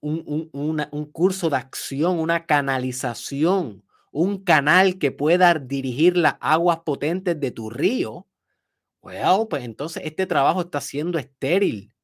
un, 0.00 1.10
curso 1.10 1.48
de 1.48 1.56
acción, 1.56 2.18
una 2.18 2.44
canalización, 2.44 3.82
un 4.12 4.44
canal 4.44 4.98
que 4.98 5.10
pueda 5.10 5.54
dirigir 5.54 6.18
las 6.18 6.36
aguas 6.40 6.80
potentes 6.80 7.40
de 7.40 7.50
tu 7.50 7.70
río, 7.70 8.26
well, 9.04 9.46
pues 9.48 9.64
entonces 9.64 10.02
este 10.04 10.26
trabajo 10.26 10.62
está 10.62 10.80
siendo 10.80 11.18
estéril. 11.18 11.94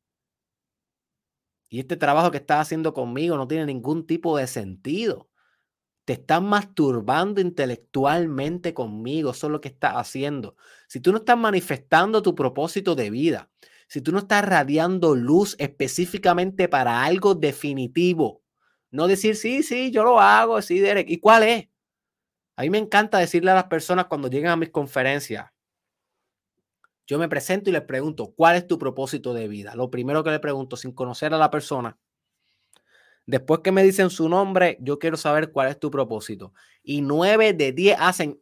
Y 1.69 1.81
este 1.81 1.97
trabajo 1.97 2.31
que 2.31 2.39
estás 2.39 2.61
haciendo 2.61 2.93
conmigo 2.93 3.37
no 3.37 3.49
tiene 3.49 3.67
ningún 3.67 4.07
tipo 4.07 4.37
de 4.37 4.47
sentido. 4.47 5.31
Te 6.05 6.15
estás 6.15 6.43
masturbando 6.43 7.41
intelectualmente 7.41 8.75
conmigo, 8.75 9.31
eso 9.31 9.47
es 9.47 9.53
lo 9.53 9.61
que 9.61 9.69
estás 9.69 9.95
haciendo. 9.95 10.57
Si 10.89 11.01
tú 11.01 11.13
no 11.13 11.19
estás 11.19 11.39
manifestando 11.39 12.23
tu 12.23 12.35
propósito 12.35 12.97
de 12.97 13.11
vida, 13.11 13.51
si 13.87 14.01
tú 14.01 14.11
no 14.13 14.19
estás 14.19 14.45
radiando 14.45 15.15
luz 15.15 15.55
específicamente 15.59 16.69
para 16.69 17.05
algo 17.05 17.35
definitivo, 17.35 18.43
no 18.91 19.07
decir, 19.07 19.37
sí, 19.37 19.63
sí, 19.63 19.93
yo 19.93 20.03
lo 20.03 20.21
hago, 20.21 20.61
sí, 20.63 20.81
Derek, 20.81 21.09
¿y 21.09 21.21
cuál 21.21 21.45
es? 21.45 21.69
A 22.57 22.63
mí 22.63 22.71
me 22.71 22.79
encanta 22.79 23.19
decirle 23.19 23.53
a 23.53 23.55
las 23.55 23.65
personas 23.65 24.07
cuando 24.07 24.29
llegan 24.29 24.53
a 24.53 24.57
mis 24.57 24.71
conferencias, 24.71 25.53
yo 27.11 27.19
me 27.19 27.29
presento 27.29 27.69
y 27.69 27.73
les 27.73 27.83
pregunto, 27.83 28.33
¿cuál 28.37 28.55
es 28.55 28.69
tu 28.69 28.79
propósito 28.79 29.35
de 29.35 29.49
vida? 29.49 29.75
Lo 29.75 29.91
primero 29.91 30.23
que 30.23 30.31
le 30.31 30.39
pregunto, 30.39 30.77
sin 30.77 30.93
conocer 30.93 31.35
a 31.35 31.39
la 31.39 31.51
persona, 31.51 31.99
después 33.27 33.63
que 33.65 33.73
me 33.73 33.83
dicen 33.83 34.11
su 34.11 34.29
nombre, 34.29 34.79
yo 34.81 35.01
quiero 35.01 35.17
saber 35.17 35.51
cuál 35.51 35.71
es 35.71 35.81
tu 35.81 35.91
propósito. 35.91 36.55
Y 36.85 37.03
nueve 37.03 37.53
de 37.53 37.73
diez 37.73 37.97
hacen... 37.99 38.41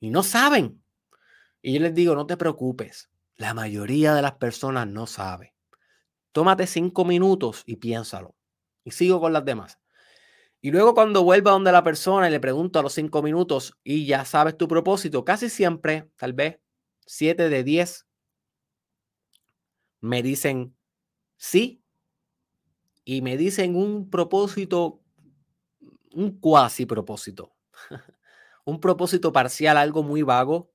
Y 0.00 0.10
no 0.10 0.24
saben. 0.24 0.82
Y 1.60 1.74
yo 1.74 1.78
les 1.78 1.94
digo, 1.94 2.16
no 2.16 2.26
te 2.26 2.36
preocupes, 2.36 3.08
la 3.36 3.54
mayoría 3.54 4.16
de 4.16 4.22
las 4.22 4.32
personas 4.32 4.88
no 4.88 5.06
sabe. 5.06 5.54
Tómate 6.32 6.66
cinco 6.66 7.04
minutos 7.04 7.62
y 7.64 7.76
piénsalo. 7.76 8.34
Y 8.82 8.90
sigo 8.90 9.20
con 9.20 9.32
las 9.32 9.44
demás. 9.44 9.78
Y 10.64 10.70
luego 10.70 10.94
cuando 10.94 11.24
vuelva 11.24 11.50
donde 11.50 11.72
la 11.72 11.82
persona 11.82 12.28
y 12.28 12.30
le 12.30 12.38
pregunto 12.38 12.78
a 12.78 12.82
los 12.82 12.92
cinco 12.92 13.20
minutos 13.20 13.76
y 13.82 14.06
ya 14.06 14.24
sabes 14.24 14.56
tu 14.56 14.68
propósito, 14.68 15.24
casi 15.24 15.50
siempre, 15.50 16.08
tal 16.16 16.34
vez 16.34 16.60
siete 17.04 17.48
de 17.48 17.64
diez, 17.64 18.06
me 20.00 20.22
dicen 20.22 20.76
sí 21.36 21.82
y 23.04 23.22
me 23.22 23.36
dicen 23.36 23.74
un 23.74 24.08
propósito, 24.08 25.02
un 26.14 26.38
cuasi 26.38 26.86
propósito, 26.86 27.56
un 28.64 28.78
propósito 28.78 29.32
parcial, 29.32 29.76
algo 29.76 30.04
muy 30.04 30.22
vago, 30.22 30.71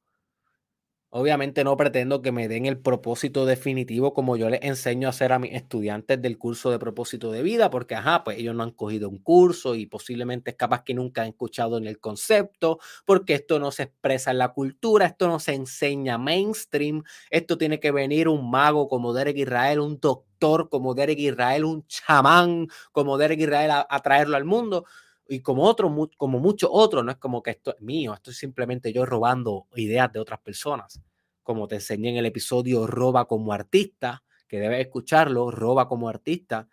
Obviamente 1.19 1.64
no 1.64 1.76
pretendo 1.76 2.22
que 2.22 2.31
me 2.31 2.48
den 2.48 2.68
el 2.68 2.77
propósito 2.77 3.48
definitivo 3.48 4.14
como 4.14 4.38
yo 4.38 4.52
les 4.52 4.61
enseño 4.61 5.07
a 5.07 5.10
hacer 5.10 5.34
a 5.34 5.39
mis 5.39 5.52
estudiantes 5.52 6.22
del 6.22 6.38
curso 6.38 6.69
de 6.69 6.77
propósito 6.77 7.31
de 7.31 7.41
vida, 7.41 7.72
porque 7.72 7.95
ajá, 7.95 8.23
pues 8.23 8.38
ellos 8.38 8.53
no 8.53 8.61
han 8.61 8.69
cogido 8.69 9.10
un 9.10 9.18
curso 9.18 9.73
y 9.73 9.88
posiblemente 9.88 10.52
es 10.52 10.57
capaz 10.57 10.84
que 10.84 10.94
nunca 10.94 11.23
han 11.23 11.30
escuchado 11.30 11.80
en 11.80 11.88
el 11.88 11.99
concepto, 11.99 12.77
porque 13.03 13.34
esto 13.34 13.57
no 13.57 13.72
se 13.72 13.81
expresa 13.81 14.30
en 14.30 14.38
la 14.38 14.49
cultura, 14.49 15.07
esto 15.07 15.27
no 15.27 15.39
se 15.39 15.56
enseña 15.56 16.19
mainstream, 16.19 17.02
esto 17.31 17.57
tiene 17.57 17.80
que 17.80 17.89
venir 17.89 18.27
un 18.27 18.52
mago 18.52 18.88
como 18.88 19.11
Derek 19.11 19.38
Israel, 19.38 19.80
un 19.80 19.99
doctor 19.99 20.69
como 20.69 20.94
Derek 20.94 21.18
Israel, 21.18 21.65
un 21.65 21.88
chamán 21.88 22.68
como 22.91 23.18
Derek 23.18 23.39
Israel 23.39 23.72
a 23.89 23.99
traerlo 24.03 24.38
al 24.38 24.45
mundo 24.45 24.85
y 25.29 25.41
como 25.41 25.63
otros, 25.63 25.91
como 26.17 26.39
muchos 26.39 26.69
otros, 26.71 27.03
no 27.03 27.11
es 27.11 27.17
como 27.17 27.43
que 27.43 27.51
esto 27.51 27.75
es 27.75 27.81
mío, 27.81 28.13
esto 28.13 28.31
es 28.31 28.37
simplemente 28.37 28.93
yo 28.93 29.05
robando 29.05 29.67
ideas 29.75 30.11
de 30.11 30.19
otras 30.19 30.39
personas. 30.39 31.01
Como 31.43 31.67
te 31.67 31.75
enseñé 31.75 32.09
en 32.09 32.17
el 32.17 32.25
episodio 32.25 32.87
Roba 32.87 33.25
como 33.25 33.53
artista, 33.53 34.23
que 34.47 34.59
debes 34.59 34.81
escucharlo, 34.81 35.51
Roba 35.51 35.87
como 35.87 36.09
artista, 36.09 36.67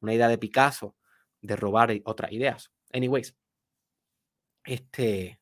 una 0.00 0.14
idea 0.14 0.28
de 0.28 0.38
Picasso 0.38 0.94
de 1.40 1.56
robar 1.56 1.92
otras 2.04 2.32
ideas. 2.32 2.70
Anyways, 2.92 3.36
este, 4.64 5.38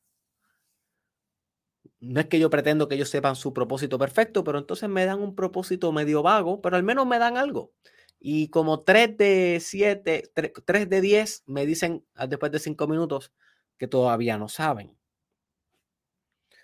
no 2.00 2.20
es 2.20 2.26
que 2.26 2.38
yo 2.38 2.50
pretendo 2.50 2.88
que 2.88 2.94
ellos 2.96 3.08
sepan 3.08 3.36
su 3.36 3.52
propósito 3.52 3.98
perfecto, 3.98 4.44
pero 4.44 4.58
entonces 4.58 4.88
me 4.88 5.04
dan 5.04 5.20
un 5.20 5.34
propósito 5.34 5.90
medio 5.92 6.22
vago, 6.22 6.60
pero 6.60 6.76
al 6.76 6.82
menos 6.82 7.06
me 7.06 7.18
dan 7.18 7.36
algo. 7.36 7.72
Y 8.26 8.48
como 8.48 8.80
3 8.80 9.18
de 9.18 9.58
7, 9.60 10.32
3, 10.64 10.88
de 10.88 11.00
10 11.02 11.42
me 11.44 11.66
dicen 11.66 12.06
después 12.26 12.50
de 12.50 12.58
5 12.58 12.86
minutos 12.86 13.34
que 13.76 13.86
todavía 13.86 14.38
no 14.38 14.48
saben. 14.48 14.96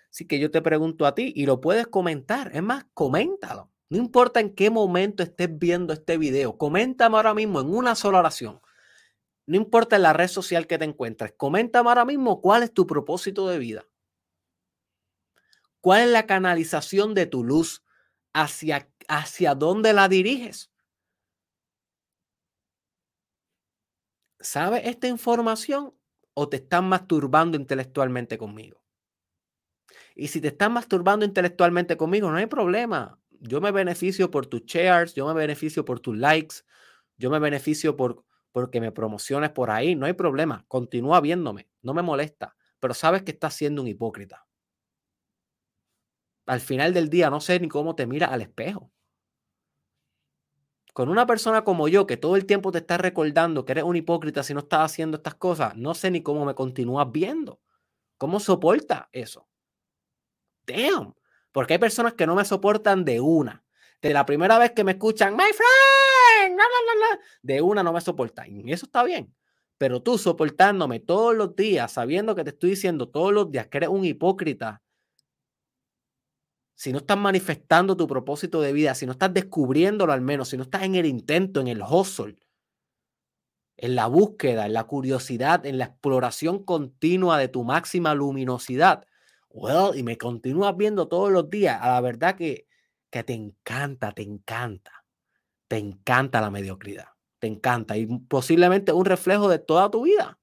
Así 0.09 0.25
que 0.25 0.39
yo 0.39 0.49
te 0.49 0.63
pregunto 0.63 1.05
a 1.05 1.13
ti 1.13 1.31
y 1.35 1.45
lo 1.45 1.61
puedes 1.61 1.85
comentar. 1.85 2.49
Es 2.55 2.63
más, 2.63 2.87
coméntalo. 2.95 3.69
No 3.89 3.97
importa 3.99 4.39
en 4.39 4.55
qué 4.55 4.71
momento 4.71 5.21
estés 5.21 5.55
viendo 5.59 5.93
este 5.93 6.17
video, 6.17 6.57
coméntame 6.57 7.17
ahora 7.17 7.35
mismo 7.35 7.61
en 7.61 7.71
una 7.71 7.93
sola 7.93 8.17
oración. 8.17 8.59
No 9.45 9.55
importa 9.55 9.97
en 9.97 10.01
la 10.01 10.13
red 10.13 10.29
social 10.29 10.65
que 10.65 10.79
te 10.79 10.85
encuentres, 10.85 11.35
coméntame 11.37 11.89
ahora 11.89 12.05
mismo 12.05 12.41
cuál 12.41 12.63
es 12.63 12.73
tu 12.73 12.87
propósito 12.87 13.47
de 13.47 13.59
vida. 13.59 13.85
¿Cuál 15.79 16.01
es 16.01 16.09
la 16.09 16.25
canalización 16.25 17.13
de 17.13 17.27
tu 17.27 17.43
luz? 17.43 17.83
¿Hacia, 18.33 18.89
hacia 19.07 19.53
dónde 19.53 19.93
la 19.93 20.07
diriges? 20.07 20.70
¿Sabes 24.41 24.81
esta 24.85 25.07
información 25.07 25.93
o 26.33 26.49
te 26.49 26.57
están 26.57 26.87
masturbando 26.89 27.57
intelectualmente 27.57 28.37
conmigo? 28.37 28.83
Y 30.15 30.27
si 30.27 30.41
te 30.41 30.49
están 30.49 30.73
masturbando 30.73 31.25
intelectualmente 31.25 31.97
conmigo, 31.97 32.29
no 32.31 32.37
hay 32.37 32.47
problema. 32.47 33.19
Yo 33.39 33.61
me 33.61 33.71
beneficio 33.71 34.29
por 34.31 34.45
tus 34.47 34.65
shares, 34.65 35.13
yo 35.15 35.25
me 35.27 35.33
beneficio 35.33 35.83
por 35.85 35.99
tus 35.99 36.17
likes, 36.17 36.57
yo 37.17 37.29
me 37.29 37.39
beneficio 37.39 37.95
por 37.95 38.25
porque 38.51 38.81
me 38.81 38.91
promociones 38.91 39.51
por 39.51 39.71
ahí, 39.71 39.95
no 39.95 40.05
hay 40.05 40.13
problema. 40.13 40.65
Continúa 40.67 41.21
viéndome, 41.21 41.69
no 41.81 41.93
me 41.93 42.01
molesta, 42.01 42.57
pero 42.81 42.93
sabes 42.93 43.23
que 43.23 43.31
estás 43.31 43.53
siendo 43.53 43.81
un 43.81 43.87
hipócrita. 43.87 44.45
Al 46.45 46.59
final 46.59 46.93
del 46.93 47.09
día 47.09 47.31
no 47.31 47.41
sé 47.41 47.59
ni 47.59 47.67
cómo 47.67 47.95
te 47.95 48.05
mira 48.05 48.27
al 48.27 48.41
espejo 48.43 48.90
con 50.93 51.09
una 51.09 51.25
persona 51.25 51.63
como 51.63 51.87
yo, 51.87 52.05
que 52.05 52.17
todo 52.17 52.35
el 52.35 52.45
tiempo 52.45 52.71
te 52.71 52.79
está 52.79 52.97
recordando 52.97 53.65
que 53.65 53.71
eres 53.71 53.83
un 53.83 53.95
hipócrita 53.95 54.43
si 54.43 54.53
no 54.53 54.59
estás 54.59 54.91
haciendo 54.91 55.17
estas 55.17 55.35
cosas, 55.35 55.75
no 55.75 55.93
sé 55.93 56.11
ni 56.11 56.21
cómo 56.21 56.45
me 56.45 56.55
continúas 56.55 57.09
viendo. 57.11 57.61
¿Cómo 58.17 58.39
soporta 58.39 59.09
eso? 59.11 59.47
Damn. 60.65 61.15
Porque 61.51 61.73
hay 61.73 61.79
personas 61.79 62.13
que 62.13 62.27
no 62.27 62.35
me 62.35 62.45
soportan 62.45 63.03
de 63.03 63.19
una. 63.19 63.63
De 64.01 64.13
la 64.13 64.25
primera 64.25 64.57
vez 64.57 64.71
que 64.71 64.83
me 64.83 64.93
escuchan, 64.93 65.35
my 65.35 65.43
friend, 65.43 66.59
de 67.41 67.61
una 67.61 67.83
no 67.83 67.93
me 67.93 68.01
soportan. 68.01 68.47
Y 68.67 68.71
eso 68.71 68.85
está 68.85 69.03
bien. 69.03 69.33
Pero 69.77 70.01
tú 70.01 70.17
soportándome 70.17 70.99
todos 70.99 71.35
los 71.35 71.55
días, 71.55 71.91
sabiendo 71.91 72.35
que 72.35 72.43
te 72.43 72.51
estoy 72.51 72.71
diciendo 72.71 73.09
todos 73.09 73.33
los 73.33 73.51
días 73.51 73.67
que 73.67 73.77
eres 73.77 73.89
un 73.89 74.05
hipócrita, 74.05 74.81
si 76.81 76.91
no 76.91 76.97
estás 76.97 77.19
manifestando 77.19 77.95
tu 77.95 78.07
propósito 78.07 78.59
de 78.59 78.73
vida, 78.73 78.95
si 78.95 79.05
no 79.05 79.11
estás 79.11 79.31
descubriéndolo 79.31 80.13
al 80.13 80.21
menos, 80.21 80.49
si 80.49 80.57
no 80.57 80.63
estás 80.63 80.81
en 80.81 80.95
el 80.95 81.05
intento, 81.05 81.61
en 81.61 81.67
el 81.67 81.83
hustle, 81.83 82.39
en 83.77 83.93
la 83.93 84.07
búsqueda, 84.07 84.65
en 84.65 84.73
la 84.73 84.85
curiosidad, 84.85 85.63
en 85.67 85.77
la 85.77 85.85
exploración 85.85 86.65
continua 86.65 87.37
de 87.37 87.49
tu 87.49 87.63
máxima 87.63 88.15
luminosidad, 88.15 89.05
well, 89.49 89.95
y 89.95 90.01
me 90.01 90.17
continúas 90.17 90.75
viendo 90.75 91.07
todos 91.07 91.31
los 91.31 91.51
días, 91.51 91.77
a 91.79 91.89
la 91.89 92.01
verdad 92.01 92.35
que, 92.35 92.65
que 93.11 93.23
te 93.23 93.33
encanta, 93.33 94.11
te 94.11 94.23
encanta, 94.23 95.05
te 95.67 95.77
encanta 95.77 96.41
la 96.41 96.49
mediocridad, 96.49 97.09
te 97.37 97.45
encanta 97.45 97.95
y 97.95 98.07
posiblemente 98.07 98.91
un 98.91 99.05
reflejo 99.05 99.49
de 99.49 99.59
toda 99.59 99.91
tu 99.91 100.01
vida. 100.01 100.39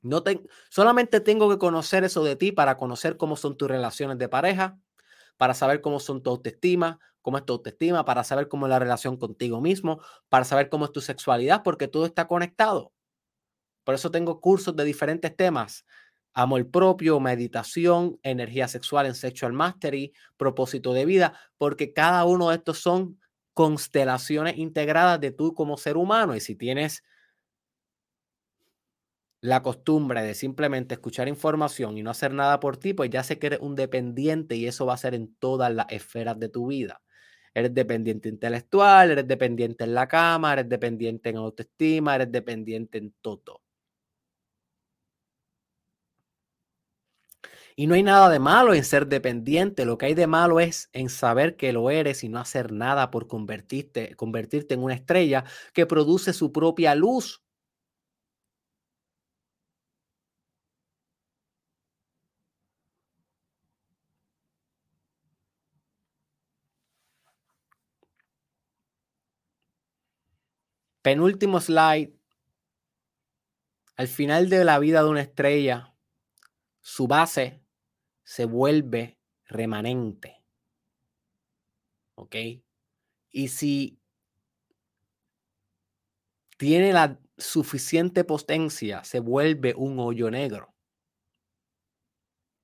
No 0.00 0.22
te, 0.22 0.40
solamente 0.70 1.20
tengo 1.20 1.50
que 1.50 1.58
conocer 1.58 2.02
eso 2.04 2.24
de 2.24 2.36
ti 2.36 2.50
para 2.50 2.78
conocer 2.78 3.18
cómo 3.18 3.36
son 3.36 3.58
tus 3.58 3.68
relaciones 3.68 4.16
de 4.16 4.30
pareja, 4.30 4.78
para 5.36 5.54
saber 5.54 5.80
cómo 5.80 6.00
son 6.00 6.22
tu 6.22 6.30
autoestima, 6.30 6.98
cómo 7.22 7.38
es 7.38 7.44
tu 7.44 7.52
autoestima, 7.54 8.04
para 8.04 8.24
saber 8.24 8.48
cómo 8.48 8.66
es 8.66 8.70
la 8.70 8.78
relación 8.78 9.16
contigo 9.16 9.60
mismo, 9.60 10.00
para 10.28 10.44
saber 10.44 10.68
cómo 10.68 10.84
es 10.84 10.92
tu 10.92 11.00
sexualidad, 11.00 11.62
porque 11.62 11.88
todo 11.88 12.06
está 12.06 12.26
conectado. 12.26 12.92
Por 13.84 13.94
eso 13.94 14.10
tengo 14.10 14.40
cursos 14.40 14.74
de 14.76 14.84
diferentes 14.84 15.34
temas. 15.36 15.84
Amor 16.34 16.70
propio, 16.70 17.18
meditación, 17.20 18.18
energía 18.22 18.68
sexual 18.68 19.06
en 19.06 19.14
Sexual 19.14 19.52
Mastery, 19.52 20.12
propósito 20.36 20.92
de 20.92 21.04
vida, 21.04 21.38
porque 21.56 21.92
cada 21.92 22.24
uno 22.24 22.50
de 22.50 22.56
estos 22.56 22.78
son 22.78 23.18
constelaciones 23.54 24.58
integradas 24.58 25.20
de 25.20 25.30
tú 25.30 25.54
como 25.54 25.78
ser 25.78 25.96
humano. 25.96 26.36
Y 26.36 26.40
si 26.40 26.54
tienes 26.56 27.04
la 29.46 29.62
costumbre 29.62 30.22
de 30.22 30.34
simplemente 30.34 30.94
escuchar 30.94 31.28
información 31.28 31.96
y 31.96 32.02
no 32.02 32.10
hacer 32.10 32.32
nada 32.34 32.60
por 32.60 32.76
ti, 32.78 32.94
pues 32.94 33.10
ya 33.10 33.22
sé 33.22 33.38
que 33.38 33.46
eres 33.48 33.60
un 33.60 33.76
dependiente 33.76 34.56
y 34.56 34.66
eso 34.66 34.86
va 34.86 34.94
a 34.94 34.96
ser 34.98 35.14
en 35.14 35.34
todas 35.36 35.72
las 35.72 35.86
esferas 35.90 36.38
de 36.40 36.48
tu 36.48 36.66
vida. 36.68 37.00
Eres 37.54 37.72
dependiente 37.74 38.28
intelectual, 38.28 39.12
eres 39.12 39.28
dependiente 39.28 39.84
en 39.84 39.94
la 39.94 40.08
cama, 40.08 40.52
eres 40.54 40.68
dependiente 40.68 41.30
en 41.30 41.36
autoestima, 41.36 42.16
eres 42.16 42.32
dependiente 42.32 42.98
en 42.98 43.14
todo. 43.22 43.62
Y 47.76 47.86
no 47.86 47.94
hay 47.94 48.02
nada 48.02 48.28
de 48.30 48.38
malo 48.38 48.74
en 48.74 48.84
ser 48.84 49.06
dependiente. 49.06 49.84
Lo 49.84 49.98
que 49.98 50.06
hay 50.06 50.14
de 50.14 50.26
malo 50.26 50.60
es 50.60 50.88
en 50.92 51.08
saber 51.10 51.56
que 51.56 51.72
lo 51.72 51.90
eres 51.90 52.24
y 52.24 52.28
no 52.28 52.38
hacer 52.40 52.72
nada 52.72 53.10
por 53.10 53.28
convertirte, 53.28 54.14
convertirte 54.16 54.74
en 54.74 54.82
una 54.82 54.94
estrella 54.94 55.44
que 55.74 55.86
produce 55.86 56.32
su 56.32 56.52
propia 56.52 56.94
luz. 56.94 57.45
Penúltimo 71.06 71.60
slide. 71.60 72.18
Al 73.94 74.08
final 74.08 74.48
de 74.48 74.64
la 74.64 74.80
vida 74.80 75.04
de 75.04 75.08
una 75.08 75.20
estrella, 75.20 75.94
su 76.80 77.06
base 77.06 77.62
se 78.24 78.44
vuelve 78.44 79.16
remanente. 79.44 80.42
¿Ok? 82.16 82.34
Y 83.30 83.46
si 83.46 84.00
tiene 86.56 86.92
la 86.92 87.20
suficiente 87.38 88.24
potencia, 88.24 89.04
se 89.04 89.20
vuelve 89.20 89.74
un 89.76 90.00
hoyo 90.00 90.28
negro. 90.28 90.74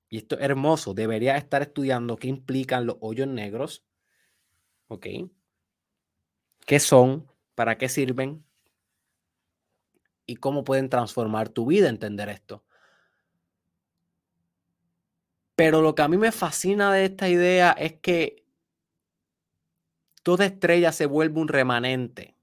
Y 0.09 0.17
esto 0.17 0.37
es 0.37 0.43
hermoso. 0.43 0.95
Debería 0.95 1.37
estar 1.37 1.63
estudiando 1.63 2.17
qué 2.17 2.27
implican 2.27 2.87
los 2.87 2.97
hoyos 3.03 3.29
negros. 3.29 3.85
¿Ok? 4.89 5.07
¿Qué 6.67 6.81
son? 6.81 7.32
¿Para 7.55 7.79
qué 7.79 7.89
sirven? 7.89 8.45
Y 10.27 10.37
cómo 10.37 10.65
pueden 10.65 10.89
transformar 10.89 11.49
tu 11.49 11.67
vida 11.67 11.89
entender 11.89 12.29
esto. 12.29 12.65
Pero 15.55 15.83
lo 15.83 15.95
que 15.95 16.03
a 16.03 16.09
mí 16.09 16.17
me 16.17 16.33
fascina 16.33 16.93
de 16.93 17.05
esta 17.05 17.29
idea 17.29 17.73
es 17.73 17.95
que 17.95 18.45
toda 20.23 20.47
estrella 20.47 20.93
se 20.93 21.07
vuelve 21.07 21.41
un 21.41 21.49
remanente. 21.49 22.37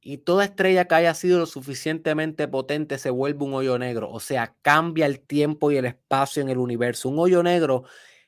Y 0.00 0.18
toda 0.18 0.44
estrella 0.44 0.88
que 0.88 0.96
haya 0.96 1.14
sido 1.14 1.38
lo 1.38 1.46
suficientemente 1.46 2.48
potente 2.48 2.98
se 2.98 3.10
vuelve 3.10 3.44
un 3.44 3.54
hoyo 3.54 3.78
negro. 3.78 4.10
O 4.10 4.18
sea, 4.18 4.56
cambia 4.62 5.06
el 5.06 5.20
tiempo 5.20 5.70
y 5.70 5.76
el 5.76 5.84
espacio 5.84 6.42
en 6.42 6.48
el 6.48 6.58
universo. 6.58 7.08
Un 7.08 7.20
hoyo 7.20 7.42
negro 7.42 7.84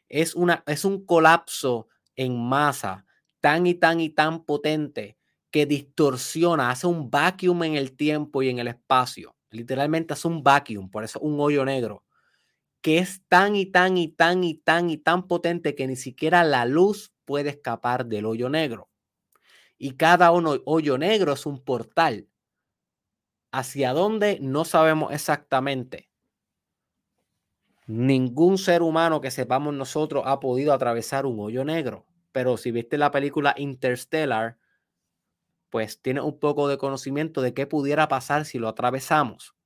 es, 0.09 0.37
una, 0.37 0.63
es 0.67 0.85
un 0.85 1.05
colapso 1.05 1.89
en 2.15 2.39
masa 2.39 3.07
tan 3.41 3.67
y 3.67 3.75
tan 3.75 3.99
y 3.99 4.11
tan 4.11 4.45
potente 4.45 5.19
que 5.55 5.67
distorsiona, 5.67 6.71
hace 6.71 6.89
un 6.89 7.13
vacuum 7.13 7.63
en 7.63 7.77
el 7.77 7.97
tiempo 7.97 8.43
y 8.43 8.49
en 8.49 8.59
el 8.59 8.67
espacio. 8.67 9.37
Literalmente 9.53 10.13
hace 10.13 10.27
un 10.27 10.43
vacuum, 10.43 10.91
por 10.91 11.05
eso 11.05 11.21
un 11.21 11.39
hoyo 11.39 11.65
negro 11.65 12.03
que 12.81 12.99
es 12.99 13.23
tan 13.29 13.55
y 13.55 13.67
tan 13.67 13.97
y 13.97 14.09
tan 14.09 14.43
y 14.43 14.55
tan 14.57 14.91
y 14.91 14.97
tan 14.99 15.29
potente 15.29 15.77
que 15.77 15.87
ni 15.87 15.95
siquiera 15.95 16.43
la 16.43 16.65
luz 16.65 17.15
puede 17.25 17.51
escapar 17.51 18.07
del 18.07 18.27
hoyo 18.27 18.49
negro. 18.49 18.91
Y 19.79 19.93
cada 19.93 20.33
uno, 20.33 20.57
hoyo 20.65 20.99
negro 20.99 21.35
es 21.35 21.47
un 21.47 21.63
portal. 21.63 22.29
Hacia 23.53 23.93
dónde 23.93 24.39
no 24.41 24.65
sabemos 24.65 25.13
exactamente. 25.13 26.11
Ningún 27.87 28.59
ser 28.59 28.83
humano 28.83 29.21
que 29.21 29.31
sepamos 29.31 29.73
nosotros 29.73 30.25
ha 30.27 30.41
podido 30.41 30.73
atravesar 30.73 31.27
un 31.27 31.39
hoyo 31.39 31.65
negro. 31.65 32.07
Pero 32.33 32.57
si 32.57 32.73
viste 32.73 32.99
la 32.99 33.13
película 33.13 33.55
Interstellar, 33.57 34.59
pues 35.75 36.01
tiene 36.01 36.21
un 36.21 36.39
poco 36.39 36.69
de 36.69 36.79
conocimiento 36.79 37.43
de 37.43 37.53
qué 37.53 37.67
pudiera 37.67 38.07
pasar 38.07 38.45
si 38.45 38.61
lo 38.61 38.69
atravesamos 38.69 39.57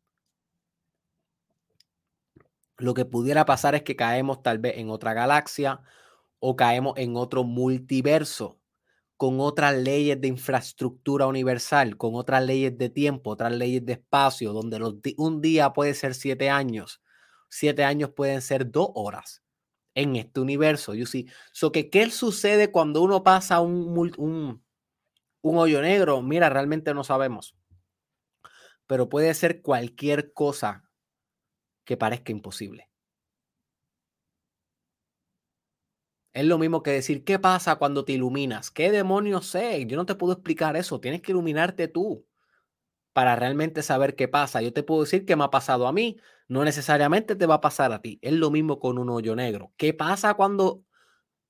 lo 2.79 2.95
que 2.95 3.05
pudiera 3.05 3.45
pasar 3.45 3.75
es 3.75 3.83
que 3.83 3.95
caemos 3.95 4.43
tal 4.43 4.59
vez 4.59 4.79
en 4.79 4.89
otra 4.89 5.13
galaxia 5.13 5.83
o 6.39 6.57
caemos 6.57 6.95
en 6.97 7.15
otro 7.15 7.45
multiverso 7.45 8.59
con 9.19 9.39
otras 9.39 9.77
leyes 9.77 10.19
de 10.19 10.29
infraestructura 10.29 11.27
universal, 11.27 11.99
con 11.99 12.15
otras 12.15 12.43
leyes 12.43 12.79
de 12.79 12.89
tiempo, 12.89 13.33
otras 13.33 13.53
leyes 13.53 13.85
de 13.85 13.93
espacio, 13.93 14.55
donde 14.55 14.81
un 15.19 15.43
día 15.43 15.75
puede 15.75 15.93
ser 15.93 16.15
siete 16.15 16.49
años, 16.49 17.03
siete 17.51 17.85
años 17.85 18.13
pueden 18.17 18.41
ser 18.41 18.71
dos 18.71 18.89
horas 18.95 19.43
en 19.95 20.17
este 20.17 20.41
universo. 20.41 20.95
You 20.95 21.05
see? 21.05 21.27
So 21.53 21.71
que, 21.71 21.91
¿Qué 21.91 22.09
sucede 22.11 22.71
cuando 22.71 23.03
uno 23.03 23.23
pasa 23.23 23.61
un, 23.61 24.13
un, 24.17 24.65
un 25.43 25.59
hoyo 25.59 25.83
negro? 25.83 26.23
Mira, 26.23 26.49
realmente 26.49 26.95
no 26.95 27.05
sabemos. 27.05 27.57
Pero 28.87 29.09
puede 29.09 29.35
ser 29.35 29.63
cualquier 29.63 30.33
cosa 30.33 30.89
que 31.85 31.97
parezca 31.97 32.33
imposible. 32.33 32.89
Es 36.33 36.45
lo 36.45 36.59
mismo 36.59 36.83
que 36.83 36.93
decir, 36.93 37.25
¿qué 37.25 37.39
pasa 37.39 37.77
cuando 37.77 38.05
te 38.05 38.13
iluminas? 38.13 38.71
¿Qué 38.71 38.91
demonios 38.93 39.47
sé? 39.47 39.87
Yo 39.87 39.97
no 39.97 40.07
te 40.07 40.15
puedo 40.15 40.35
explicar 40.35 40.77
eso. 40.77 41.01
Tienes 41.01 41.23
que 41.23 41.33
iluminarte 41.33 41.89
tú 41.89 42.27
para 43.15 43.37
realmente 43.37 43.83
saber 43.83 44.17
qué 44.17 44.29
pasa. 44.29 44.63
Yo 44.63 44.73
te 44.73 44.83
puedo 44.85 45.03
decir 45.03 45.27
qué 45.27 45.37
me 45.37 45.45
ha 45.45 45.51
pasado 45.51 45.89
a 45.89 45.93
mí. 45.95 46.19
No 46.49 46.65
necesariamente 46.65 47.37
te 47.37 47.47
va 47.47 47.57
a 47.57 47.63
pasar 47.63 47.93
a 47.93 48.03
ti. 48.03 48.19
Es 48.23 48.35
lo 48.35 48.51
mismo 48.51 48.81
con 48.81 48.99
un 48.99 49.11
hoyo 49.11 49.37
negro. 49.37 49.73
¿Qué 49.79 49.95
pasa 49.95 50.35
cuando 50.35 50.85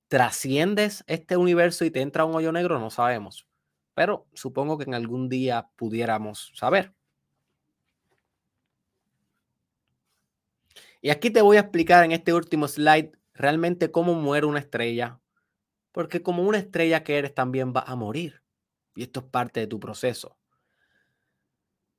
trasciendes 0.09 1.03
este 1.07 1.37
universo 1.37 1.85
y 1.85 1.91
te 1.91 2.01
entra 2.01 2.25
un 2.25 2.35
hoyo 2.35 2.53
negro? 2.53 2.79
No 2.79 2.91
sabemos. 2.91 3.48
Pero 3.99 4.29
supongo 4.33 4.77
que 4.77 4.85
en 4.85 4.93
algún 4.93 5.27
día 5.27 5.67
pudiéramos 5.75 6.53
saber. 6.55 6.93
Y 11.01 11.09
aquí 11.09 11.29
te 11.31 11.41
voy 11.41 11.57
a 11.57 11.59
explicar 11.59 12.05
en 12.05 12.13
este 12.13 12.33
último 12.33 12.69
slide 12.69 13.11
realmente 13.33 13.91
cómo 13.91 14.13
muere 14.13 14.45
una 14.45 14.59
estrella. 14.59 15.19
Porque 15.91 16.21
como 16.21 16.43
una 16.43 16.59
estrella 16.59 17.03
que 17.03 17.17
eres 17.17 17.35
también 17.35 17.73
va 17.75 17.81
a 17.81 17.97
morir. 17.97 18.41
Y 18.95 19.03
esto 19.03 19.19
es 19.19 19.25
parte 19.25 19.59
de 19.59 19.67
tu 19.67 19.81
proceso. 19.81 20.37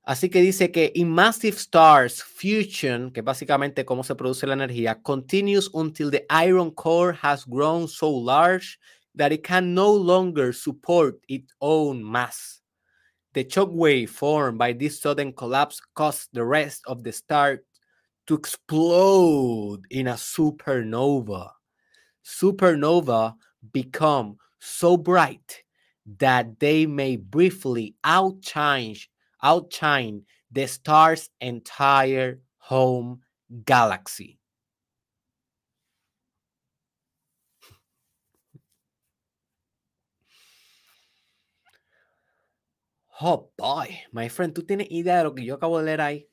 Así 0.01 0.31
que 0.31 0.41
dice 0.41 0.71
que 0.71 0.91
in 0.95 1.07
massive 1.07 1.55
stars, 1.55 2.23
fusion, 2.23 3.11
que 3.11 3.21
básicamente 3.21 3.85
cómo 3.85 4.03
se 4.03 4.15
produce 4.15 4.47
la 4.47 4.55
energía, 4.55 4.99
continues 5.03 5.69
until 5.71 6.09
the 6.09 6.25
iron 6.47 6.71
core 6.71 7.15
has 7.21 7.45
grown 7.45 7.87
so 7.87 8.09
large 8.09 8.79
that 9.15 9.31
it 9.31 9.43
can 9.43 9.73
no 9.73 9.91
longer 9.93 10.53
support 10.53 11.19
its 11.27 11.53
own 11.61 12.09
mass. 12.09 12.61
The 13.33 13.47
shock 13.49 13.69
wave 13.71 14.11
formed 14.11 14.57
by 14.57 14.73
this 14.73 14.99
sudden 15.01 15.33
collapse 15.33 15.79
caused 15.95 16.29
the 16.33 16.43
rest 16.43 16.81
of 16.85 17.03
the 17.03 17.11
star 17.11 17.61
to 18.27 18.35
explode 18.35 19.81
in 19.89 20.07
a 20.07 20.13
supernova. 20.13 21.51
Supernova 22.25 23.35
become 23.71 24.37
so 24.59 24.97
bright 24.97 25.63
that 26.19 26.59
they 26.59 26.85
may 26.85 27.15
briefly 27.15 27.95
outshine, 28.03 28.95
outshine 29.41 30.23
the 30.51 30.67
star's 30.67 31.29
entire 31.39 32.41
home 32.57 33.21
galaxy. 33.65 34.40
Oh 43.23 43.51
boy, 43.57 43.89
my 44.11 44.29
friend, 44.29 44.53
¿tú 44.53 44.63
tienes 44.63 44.89
idea 44.89 45.19
de 45.19 45.23
lo 45.25 45.35
que 45.35 45.45
yo 45.45 45.55
acabo 45.55 45.77
de 45.77 45.85
leer 45.85 46.01
ahí? 46.01 46.31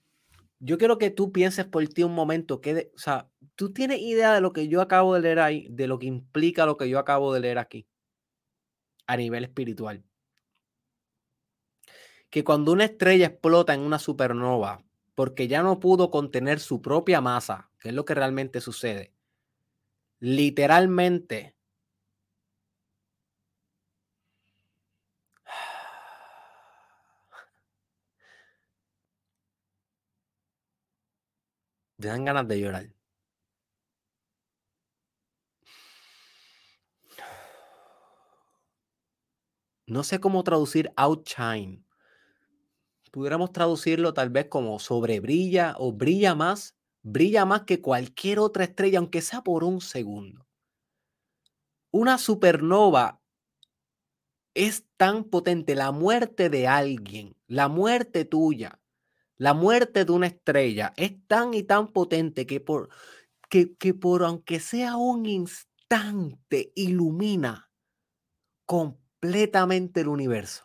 yo 0.61 0.79
quiero 0.79 0.99
que 0.99 1.11
tú 1.11 1.33
pienses 1.33 1.67
por 1.67 1.87
ti 1.89 2.03
un 2.03 2.15
momento, 2.15 2.61
que 2.61 2.91
o 2.95 2.99
sea, 2.99 3.31
tú 3.55 3.73
tienes 3.73 4.01
idea 4.01 4.35
de 4.35 4.41
lo 4.41 4.53
que 4.53 4.69
yo 4.69 4.81
acabo 4.81 5.15
de 5.15 5.21
leer 5.21 5.39
ahí, 5.41 5.69
de 5.71 5.87
lo 5.87 5.99
que 5.99 6.07
implica 6.07 6.67
lo 6.67 6.77
que 6.77 6.89
yo 6.89 6.99
acabo 6.99 7.33
de 7.33 7.41
leer 7.41 7.59
aquí, 7.59 7.87
a 9.07 9.17
nivel 9.17 9.45
espiritual. 9.45 10.05
Que 12.31 12.45
cuando 12.45 12.73
una 12.73 12.85
estrella 12.85 13.27
explota 13.27 13.73
en 13.73 13.81
una 13.81 13.99
supernova, 13.99 14.85
porque 15.15 15.49
ya 15.49 15.63
no 15.63 15.81
pudo 15.81 16.11
contener 16.11 16.61
su 16.61 16.83
propia 16.83 17.21
masa, 17.21 17.71
que 17.79 17.91
es 17.91 17.95
lo 17.95 18.05
que 18.05 18.15
realmente 18.15 18.61
sucede, 18.61 19.15
literalmente 20.19 21.57
te 32.01 32.09
dan 32.09 32.25
ganas 32.25 32.47
de 32.47 32.61
llorar. 32.61 32.95
No 39.87 40.05
sé 40.05 40.21
cómo 40.21 40.45
traducir 40.45 40.93
outshine. 40.97 41.85
Pudiéramos 43.11 43.53
traducirlo 43.53 44.13
tal 44.13 44.29
vez 44.29 44.47
como 44.49 44.79
sobrebrilla 44.79 45.75
o 45.79 45.93
brilla 45.93 46.35
más, 46.35 46.77
brilla 47.03 47.47
más 47.47 47.63
que 47.63 47.81
cualquier 47.81 48.39
otra 48.39 48.65
estrella, 48.65 48.99
aunque 48.99 49.23
sea 49.23 49.43
por 49.43 49.65
un 49.65 49.81
segundo. 49.81 50.47
Una 51.91 52.19
supernova 52.19 53.23
es 54.55 54.85
tan 54.99 55.25
potente, 55.25 55.75
la 55.75 55.91
muerte 55.91 56.51
de 56.51 56.69
alguien, 56.69 57.35
la 57.47 57.69
muerte 57.69 58.27
tuya, 58.27 58.79
la 59.39 59.55
muerte 59.55 60.05
de 60.05 60.13
una 60.13 60.27
estrella 60.27 60.93
es 60.97 61.27
tan 61.27 61.55
y 61.55 61.63
tan 61.63 61.89
potente 61.89 62.45
que 62.45 62.61
por, 62.61 62.91
que, 63.49 63.77
que 63.77 63.95
por 63.95 64.25
aunque 64.25 64.59
sea 64.59 64.97
un 64.97 65.27
instante 65.27 66.73
ilumina 66.75 67.71
completamente 68.67 70.01
el 70.01 70.09
universo. 70.09 70.65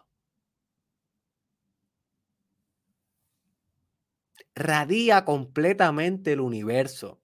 Radia 4.55 5.23
completamente 5.23 6.33
el 6.33 6.41
universo. 6.41 7.21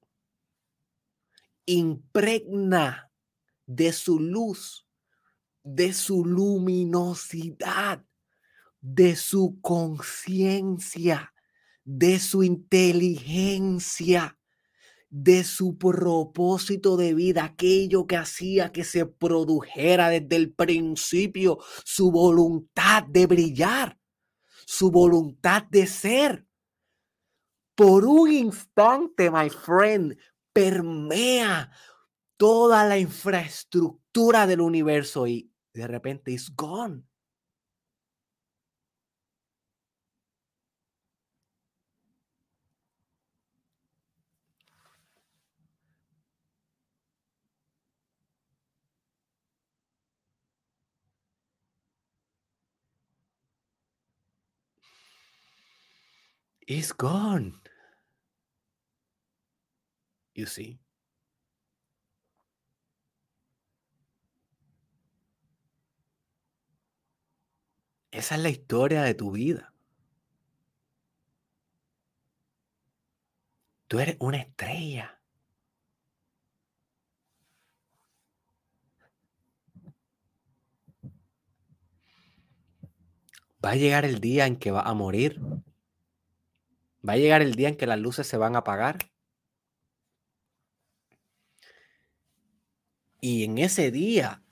Impregna 1.65 3.11
de 3.65 3.91
su 3.91 4.19
luz, 4.19 4.87
de 5.63 5.93
su 5.93 6.25
luminosidad, 6.25 8.03
de 8.81 9.15
su 9.15 9.59
conciencia, 9.61 11.33
de 11.91 12.19
su 12.19 12.43
inteligencia, 12.43 14.37
de 15.09 15.43
su 15.43 15.79
propósito 15.79 16.97
de 16.97 17.15
vida, 17.15 17.43
aquello 17.45 18.05
que 18.05 18.15
hacía 18.15 18.71
que 18.71 18.83
se 18.83 19.07
produjera 19.07 20.09
desde 20.09 20.35
el 20.35 20.53
principio, 20.53 21.57
su 21.83 22.11
voluntad 22.11 23.05
de 23.07 23.25
brillar, 23.25 23.97
su 24.67 24.91
voluntad 24.91 25.63
de 25.63 25.87
ser. 25.87 26.45
Por 27.73 28.05
un 28.05 28.31
instante, 28.33 29.31
my 29.31 29.49
friend, 29.49 30.15
permea 30.53 31.71
toda 32.37 32.85
la 32.85 32.99
infraestructura 32.99 34.45
del 34.45 34.61
universo 34.61 35.25
y 35.25 35.51
de 35.73 35.87
repente 35.87 36.35
es 36.35 36.55
gone. 36.55 37.08
It's 56.69 56.93
gone. 56.93 57.59
You 60.35 60.45
see? 60.45 60.79
Esa 68.11 68.35
es 68.35 68.41
la 68.41 68.49
historia 68.49 69.01
de 69.01 69.15
tu 69.15 69.31
vida. 69.31 69.73
Tú 73.87 73.99
eres 73.99 74.17
una 74.19 74.37
estrella. 74.37 75.19
Va 83.65 83.71
a 83.71 83.75
llegar 83.75 84.05
el 84.05 84.21
día 84.21 84.45
en 84.45 84.57
que 84.57 84.69
va 84.69 84.83
a 84.83 84.93
morir. 84.93 85.41
Va 87.07 87.13
a 87.13 87.17
llegar 87.17 87.41
el 87.41 87.55
día 87.55 87.69
en 87.69 87.77
que 87.77 87.87
las 87.87 87.99
luces 87.99 88.27
se 88.27 88.37
van 88.37 88.55
a 88.55 88.59
apagar. 88.59 88.97
Y 93.21 93.43
en 93.43 93.57
ese 93.57 93.91
día, 93.91 94.43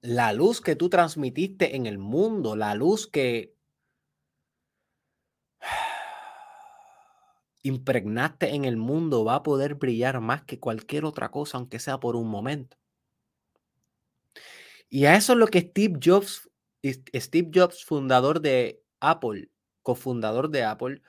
la 0.00 0.32
luz 0.32 0.60
que 0.60 0.76
tú 0.76 0.90
transmitiste 0.90 1.76
en 1.76 1.86
el 1.86 1.98
mundo, 1.98 2.56
la 2.56 2.74
luz 2.74 3.06
que 3.06 3.54
impregnaste 7.62 8.54
en 8.54 8.64
el 8.66 8.76
mundo 8.76 9.24
va 9.24 9.36
a 9.36 9.42
poder 9.42 9.76
brillar 9.76 10.20
más 10.20 10.44
que 10.44 10.60
cualquier 10.60 11.04
otra 11.04 11.30
cosa, 11.30 11.58
aunque 11.58 11.78
sea 11.78 12.00
por 12.00 12.16
un 12.16 12.28
momento. 12.28 12.76
Y 14.90 15.06
a 15.06 15.16
eso 15.16 15.32
es 15.32 15.38
lo 15.38 15.46
que 15.46 15.60
Steve 15.60 15.98
Jobs, 16.02 16.50
Steve 16.84 17.50
Jobs, 17.52 17.84
fundador 17.84 18.40
de 18.40 18.82
Apple, 19.00 19.48
cofundador 19.82 20.50
de 20.50 20.64
Apple, 20.64 21.02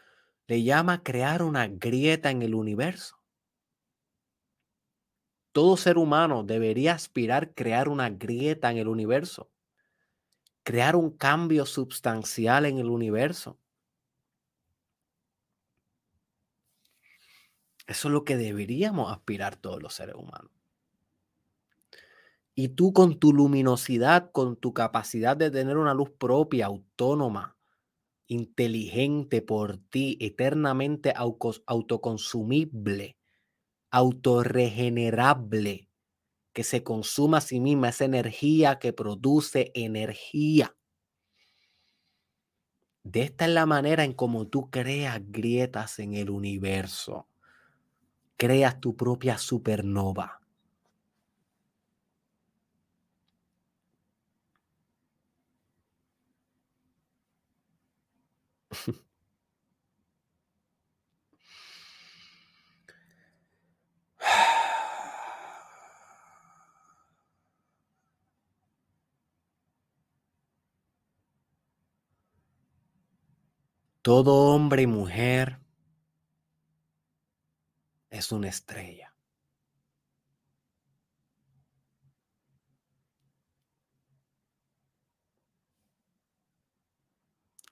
le 0.47 0.63
llama 0.63 1.03
crear 1.03 1.41
una 1.41 1.67
grieta 1.67 2.29
en 2.29 2.41
el 2.41 2.53
universo. 2.53 3.19
Todo 5.51 5.77
ser 5.77 5.97
humano 5.97 6.43
debería 6.43 6.93
aspirar 6.93 7.43
a 7.43 7.53
crear 7.53 7.87
una 7.87 8.09
grieta 8.09 8.69
en 8.71 8.77
el 8.77 8.87
universo, 8.87 9.49
crear 10.63 10.95
un 10.95 11.11
cambio 11.11 11.65
sustancial 11.65 12.65
en 12.65 12.77
el 12.77 12.89
universo. 12.89 13.57
Eso 17.87 18.07
es 18.07 18.11
lo 18.11 18.25
que 18.25 18.35
deberíamos 18.35 19.11
aspirar 19.11 19.55
todos 19.55 19.81
los 19.81 19.93
seres 19.93 20.15
humanos. 20.15 20.51
Y 22.55 22.69
tú 22.69 22.93
con 22.93 23.19
tu 23.19 23.33
luminosidad, 23.33 24.31
con 24.31 24.55
tu 24.55 24.73
capacidad 24.73 25.37
de 25.37 25.51
tener 25.51 25.77
una 25.77 25.93
luz 25.93 26.09
propia, 26.09 26.65
autónoma, 26.67 27.54
inteligente 28.27 29.41
por 29.41 29.77
ti, 29.77 30.17
eternamente 30.19 31.13
autoconsumible, 31.15 33.17
autorregenerable, 33.91 35.89
que 36.53 36.63
se 36.63 36.83
consuma 36.83 37.39
a 37.39 37.41
sí 37.41 37.59
misma, 37.59 37.89
esa 37.89 38.05
energía 38.05 38.79
que 38.79 38.93
produce 38.93 39.71
energía. 39.75 40.75
De 43.03 43.21
esta 43.21 43.45
es 43.45 43.51
la 43.51 43.65
manera 43.65 44.03
en 44.03 44.13
cómo 44.13 44.47
tú 44.47 44.71
creas 44.71 45.21
grietas 45.27 45.99
en 45.99 46.15
el 46.15 46.29
universo. 46.29 47.27
Creas 48.37 48.79
tu 48.79 48.95
propia 48.95 49.37
supernova. 49.37 50.44
Todo 74.05 74.53
hombre 74.53 74.83
y 74.83 74.85
mujer 74.85 75.57
es 78.11 78.31
una 78.31 78.49
estrella. 78.49 79.15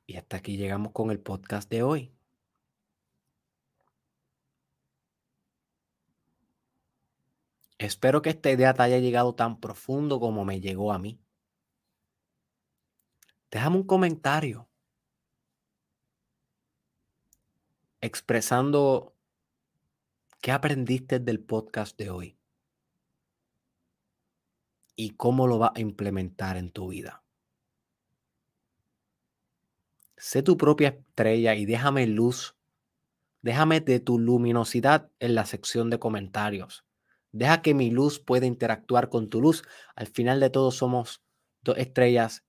Y 0.07 0.17
hasta 0.17 0.37
aquí 0.37 0.57
llegamos 0.57 0.91
con 0.91 1.11
el 1.11 1.19
podcast 1.19 1.69
de 1.69 1.83
hoy. 1.83 2.11
Espero 7.77 8.23
que 8.23 8.31
esta 8.31 8.49
idea 8.49 8.73
te 8.73 8.81
haya 8.81 8.97
llegado 8.97 9.35
tan 9.35 9.59
profundo 9.59 10.19
como 10.19 10.45
me 10.45 10.59
llegó 10.59 10.93
a 10.93 10.97
mí. 10.97 11.21
Déjame 13.51 13.75
un 13.75 13.83
comentario. 13.83 14.67
Expresando 18.03 19.15
qué 20.41 20.51
aprendiste 20.51 21.19
del 21.19 21.39
podcast 21.39 21.97
de 21.97 22.09
hoy 22.09 22.37
y 24.97 25.11
cómo 25.11 25.47
lo 25.47 25.57
vas 25.57 25.71
a 25.75 25.79
implementar 25.79 26.57
en 26.57 26.69
tu 26.69 26.89
vida. 26.89 27.23
Sé 30.17 30.43
tu 30.43 30.57
propia 30.57 30.89
estrella 30.89 31.55
y 31.55 31.65
déjame 31.65 32.05
luz, 32.05 32.57
déjame 33.41 33.79
de 33.79 34.01
tu 34.01 34.19
luminosidad 34.19 35.09
en 35.19 35.33
la 35.33 35.45
sección 35.45 35.89
de 35.89 35.99
comentarios. 35.99 36.83
Deja 37.31 37.61
que 37.61 37.73
mi 37.73 37.89
luz 37.89 38.19
pueda 38.19 38.45
interactuar 38.45 39.07
con 39.07 39.29
tu 39.29 39.39
luz. 39.39 39.63
Al 39.95 40.07
final 40.07 40.41
de 40.41 40.49
todo 40.49 40.71
somos 40.71 41.23
dos 41.61 41.77
estrellas 41.77 42.43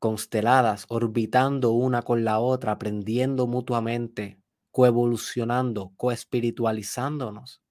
consteladas, 0.00 0.86
orbitando 0.88 1.70
una 1.70 2.02
con 2.02 2.24
la 2.24 2.40
otra, 2.40 2.72
aprendiendo 2.72 3.46
mutuamente, 3.46 4.40
coevolucionando, 4.72 5.92
coespiritualizándonos. 5.96 7.62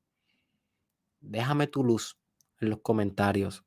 Déjame 1.20 1.68
tu 1.68 1.84
luz 1.84 2.18
en 2.62 2.70
los 2.70 2.80
comentarios. 2.80 3.66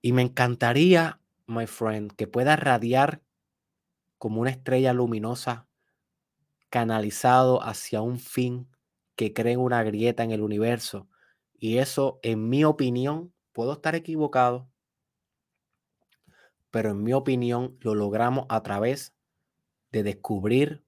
Y 0.00 0.12
me 0.12 0.22
encantaría, 0.22 1.20
my 1.46 1.66
friend, 1.66 2.12
que 2.12 2.26
puedas 2.26 2.58
radiar 2.58 3.22
como 4.18 4.40
una 4.40 4.50
estrella 4.50 4.92
luminosa 4.94 5.68
canalizado 6.70 7.62
hacia 7.62 8.00
un 8.00 8.18
fin 8.18 8.68
que 9.16 9.34
cree 9.34 9.58
una 9.58 9.82
grieta 9.82 10.24
en 10.24 10.30
el 10.30 10.40
universo. 10.40 11.08
Y 11.52 11.76
eso, 11.76 12.18
en 12.22 12.48
mi 12.48 12.64
opinión, 12.64 13.34
puedo 13.52 13.74
estar 13.74 13.94
equivocado, 13.94 14.71
pero 16.72 16.90
en 16.90 17.04
mi 17.04 17.12
opinión 17.12 17.76
lo 17.80 17.94
logramos 17.94 18.46
a 18.48 18.62
través 18.64 19.14
de 19.92 20.02
descubrir, 20.02 20.82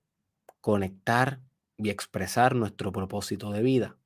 conectar 0.60 1.42
y 1.76 1.90
expresar 1.90 2.56
nuestro 2.56 2.90
propósito 2.90 3.52
de 3.52 3.62
vida. 3.62 3.98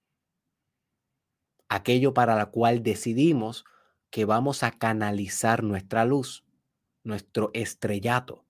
Aquello 1.71 2.13
para 2.13 2.35
la 2.35 2.47
cual 2.47 2.83
decidimos 2.83 3.65
que 4.11 4.25
vamos 4.25 4.63
a 4.65 4.73
canalizar 4.73 5.63
nuestra 5.63 6.05
luz, 6.05 6.45
nuestro 7.05 7.51
estrellato. 7.55 8.45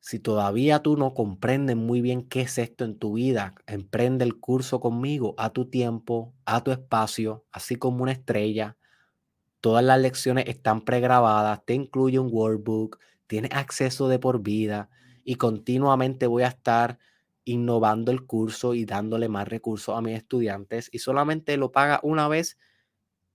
Si 0.00 0.18
todavía 0.18 0.82
tú 0.82 0.96
no 0.96 1.14
comprendes 1.14 1.76
muy 1.76 2.00
bien 2.00 2.26
qué 2.26 2.40
es 2.40 2.58
esto 2.58 2.84
en 2.84 2.98
tu 2.98 3.12
vida, 3.12 3.54
emprende 3.66 4.24
el 4.24 4.40
curso 4.40 4.80
conmigo 4.80 5.34
a 5.38 5.50
tu 5.50 5.66
tiempo, 5.66 6.34
a 6.46 6.64
tu 6.64 6.72
espacio, 6.72 7.44
así 7.52 7.76
como 7.76 8.02
una 8.02 8.12
estrella. 8.12 8.76
Todas 9.60 9.84
las 9.84 10.00
lecciones 10.00 10.46
están 10.48 10.82
pregrabadas, 10.82 11.64
te 11.64 11.74
incluye 11.74 12.18
un 12.18 12.28
workbook, 12.32 12.98
tienes 13.26 13.52
acceso 13.52 14.08
de 14.08 14.18
por 14.18 14.42
vida 14.42 14.88
y 15.22 15.34
continuamente 15.34 16.26
voy 16.26 16.44
a 16.44 16.48
estar 16.48 16.98
innovando 17.44 18.10
el 18.10 18.24
curso 18.26 18.74
y 18.74 18.84
dándole 18.84 19.28
más 19.28 19.48
recursos 19.48 19.96
a 19.96 20.00
mis 20.00 20.16
estudiantes 20.16 20.88
y 20.92 20.98
solamente 20.98 21.56
lo 21.56 21.72
paga 21.72 22.00
una 22.02 22.28
vez 22.28 22.58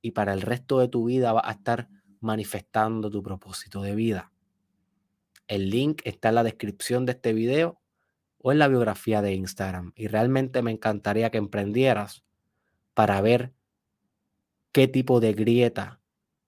y 0.02 0.11
para 0.11 0.34
el 0.34 0.41
resto 0.41 0.80
de 0.80 0.88
tu 0.88 1.06
vida 1.06 1.34
vas 1.34 1.45
a 1.45 1.52
estar 1.52 1.89
manifestando 2.19 3.10
tu 3.10 3.22
propósito 3.22 3.81
de 3.81 3.95
vida. 3.95 4.31
El 5.47 5.69
link 5.69 6.02
está 6.06 6.30
en 6.30 6.35
la 6.35 6.43
descripción 6.43 7.06
de 7.06 7.14
este 7.14 7.34
video 7.34 7.80
o 8.39 8.52
en 8.52 8.60
la 8.60 8.68
biografía 8.68 9.22
de 9.22 9.34
Instagram. 9.34 9.93
Y 9.95 10.07
realmente 10.07 10.61
me 10.61 10.72
encantaría 10.72 11.30
que 11.30 11.38
emprendieras 11.38 12.23
para 12.93 13.22
ver 13.22 13.53
qué 14.72 14.88
tipo 14.88 15.19
de 15.19 15.34
grieta 15.34 15.99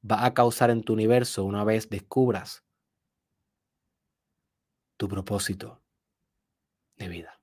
va 0.02 0.26
a 0.26 0.34
causar 0.34 0.69
en 0.69 0.84
tu 0.84 0.94
universo 0.94 1.44
una 1.44 1.64
vez 1.64 1.90
descubras 1.90 2.64
tu 4.98 5.07
propósito 5.07 5.84
de 6.98 7.07
vida. 7.07 7.36